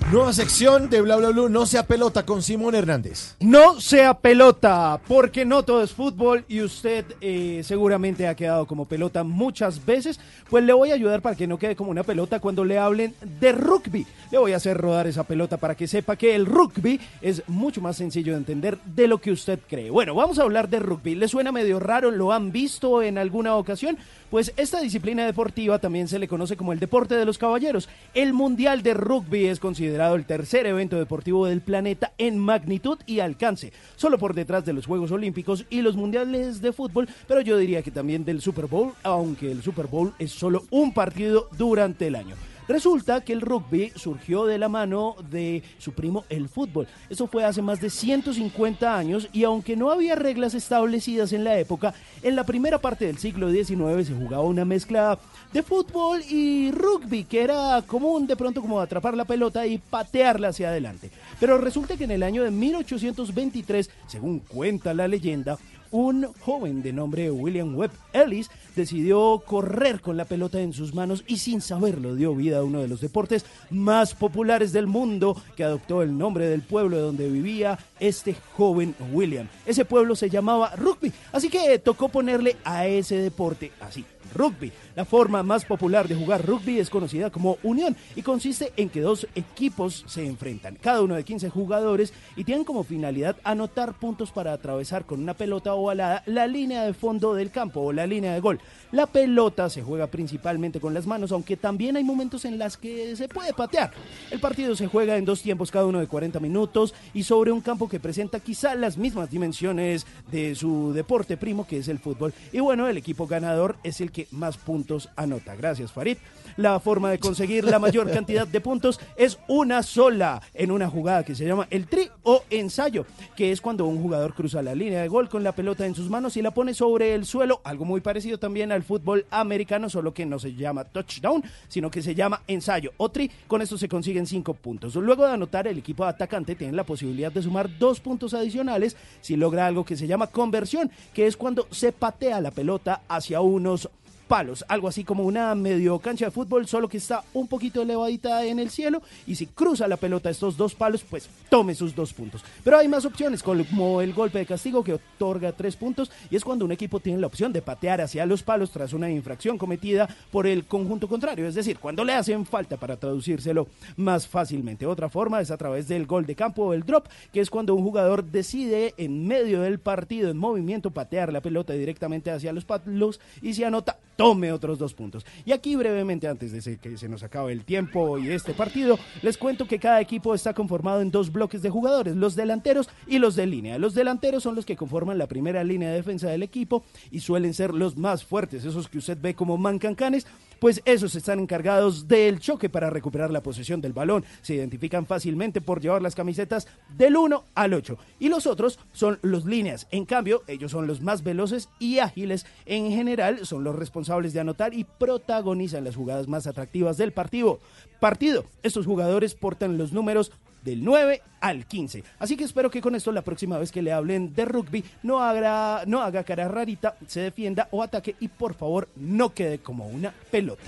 [0.09, 3.35] Nueva sección de Bla Bla Blue, no sea pelota con Simón Hernández.
[3.41, 8.85] No sea pelota, porque no todo es fútbol y usted eh, seguramente ha quedado como
[8.85, 10.17] pelota muchas veces.
[10.49, 13.15] Pues le voy a ayudar para que no quede como una pelota cuando le hablen
[13.41, 14.07] de rugby.
[14.31, 17.81] Le voy a hacer rodar esa pelota para que sepa que el rugby es mucho
[17.81, 19.89] más sencillo de entender de lo que usted cree.
[19.89, 21.15] Bueno, vamos a hablar de rugby.
[21.15, 22.11] ¿Le suena medio raro?
[22.11, 23.97] ¿Lo han visto en alguna ocasión?
[24.29, 27.89] Pues esta disciplina deportiva también se le conoce como el deporte de los caballeros.
[28.13, 33.19] El Mundial de Rugby es considerado el tercer evento deportivo del planeta en magnitud y
[33.19, 37.57] alcance, solo por detrás de los Juegos Olímpicos y los Mundiales de fútbol, pero yo
[37.57, 42.07] diría que también del Super Bowl, aunque el Super Bowl es solo un partido durante
[42.07, 42.35] el año.
[42.67, 46.87] Resulta que el rugby surgió de la mano de su primo el fútbol.
[47.09, 51.57] Eso fue hace más de 150 años y aunque no había reglas establecidas en la
[51.57, 55.17] época, en la primera parte del siglo XIX se jugaba una mezcla
[55.53, 60.49] de fútbol y rugby, que era común de pronto como atrapar la pelota y patearla
[60.49, 61.09] hacia adelante.
[61.39, 65.57] Pero resulta que en el año de 1823, según cuenta la leyenda,
[65.91, 71.23] un joven de nombre William Webb Ellis decidió correr con la pelota en sus manos
[71.27, 75.63] y sin saberlo dio vida a uno de los deportes más populares del mundo que
[75.63, 79.47] adoptó el nombre del pueblo donde vivía este joven William.
[79.65, 84.71] Ese pueblo se llamaba rugby, así que tocó ponerle a ese deporte así, rugby.
[84.95, 89.01] La forma más popular de jugar rugby es conocida como unión y consiste en que
[89.01, 94.31] dos equipos se enfrentan, cada uno de 15 jugadores y tienen como finalidad anotar puntos
[94.31, 98.33] para atravesar con una pelota ovalada la línea de fondo del campo o la línea
[98.33, 98.59] de gol.
[98.91, 103.15] La pelota se juega principalmente con las manos, aunque también hay momentos en las que
[103.15, 103.91] se puede patear.
[104.31, 107.61] El partido se juega en dos tiempos, cada uno de 40 minutos, y sobre un
[107.61, 112.33] campo que presenta quizá las mismas dimensiones de su deporte primo, que es el fútbol.
[112.51, 115.55] Y bueno, el equipo ganador es el que más puntos anota.
[115.55, 116.17] Gracias, Farid.
[116.55, 121.23] La forma de conseguir la mayor cantidad de puntos es una sola en una jugada
[121.23, 125.03] que se llama el tri o ensayo, que es cuando un jugador cruza la línea
[125.03, 127.85] de gol con la pelota en sus manos y la pone sobre el suelo, algo
[127.85, 132.15] muy parecido también al fútbol americano, solo que no se llama touchdown, sino que se
[132.15, 133.29] llama ensayo o tri.
[133.47, 134.95] Con esto se consiguen cinco puntos.
[134.95, 139.35] Luego de anotar, el equipo atacante tiene la posibilidad de sumar dos puntos adicionales si
[139.35, 143.89] logra algo que se llama conversión, que es cuando se patea la pelota hacia unos
[144.27, 148.45] palos, algo así como una medio cancha de fútbol, solo que está un poquito elevadita
[148.45, 152.13] en el cielo y si cruza la pelota estos dos palos, pues tome sus dos
[152.13, 152.43] puntos.
[152.63, 156.43] Pero hay más opciones, como el golpe de castigo que otorga tres puntos y es
[156.43, 160.07] cuando un equipo tiene la opción de patear hacia los palos tras una infracción cometida
[160.31, 164.85] por el conjunto contrario, es decir, cuando le hacen falta para traducírselo más fácilmente.
[164.85, 167.75] Otra forma es a través del gol de campo o el drop, que es cuando
[167.75, 172.65] un jugador decide en medio del partido en movimiento patear la pelota directamente hacia los
[172.65, 175.25] palos y si anota tome otros dos puntos.
[175.45, 179.37] Y aquí brevemente, antes de que se nos acabe el tiempo y este partido, les
[179.37, 183.35] cuento que cada equipo está conformado en dos bloques de jugadores, los delanteros y los
[183.35, 183.77] de línea.
[183.77, 187.53] Los delanteros son los que conforman la primera línea de defensa del equipo y suelen
[187.53, 190.25] ser los más fuertes, esos que usted ve como mancancanes,
[190.59, 194.25] pues esos están encargados del choque para recuperar la posesión del balón.
[194.41, 196.67] Se identifican fácilmente por llevar las camisetas
[196.97, 197.97] del 1 al 8.
[198.19, 199.87] Y los otros son los líneas.
[199.91, 202.45] En cambio, ellos son los más veloces y ágiles.
[202.65, 207.59] En general, son los responsables de anotar y protagonizan las jugadas más atractivas del partido.
[207.99, 208.45] Partido.
[208.63, 210.31] Estos jugadores portan los números
[210.63, 212.03] del 9 al 15.
[212.19, 215.21] Así que espero que con esto la próxima vez que le hablen de rugby no
[215.21, 219.87] haga, no haga cara rarita, se defienda o ataque y por favor no quede como
[219.87, 220.63] una pelota.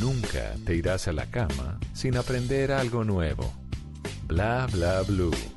[0.00, 3.52] Nunca te irás a la cama sin aprender algo nuevo.
[4.26, 5.53] Bla bla blue.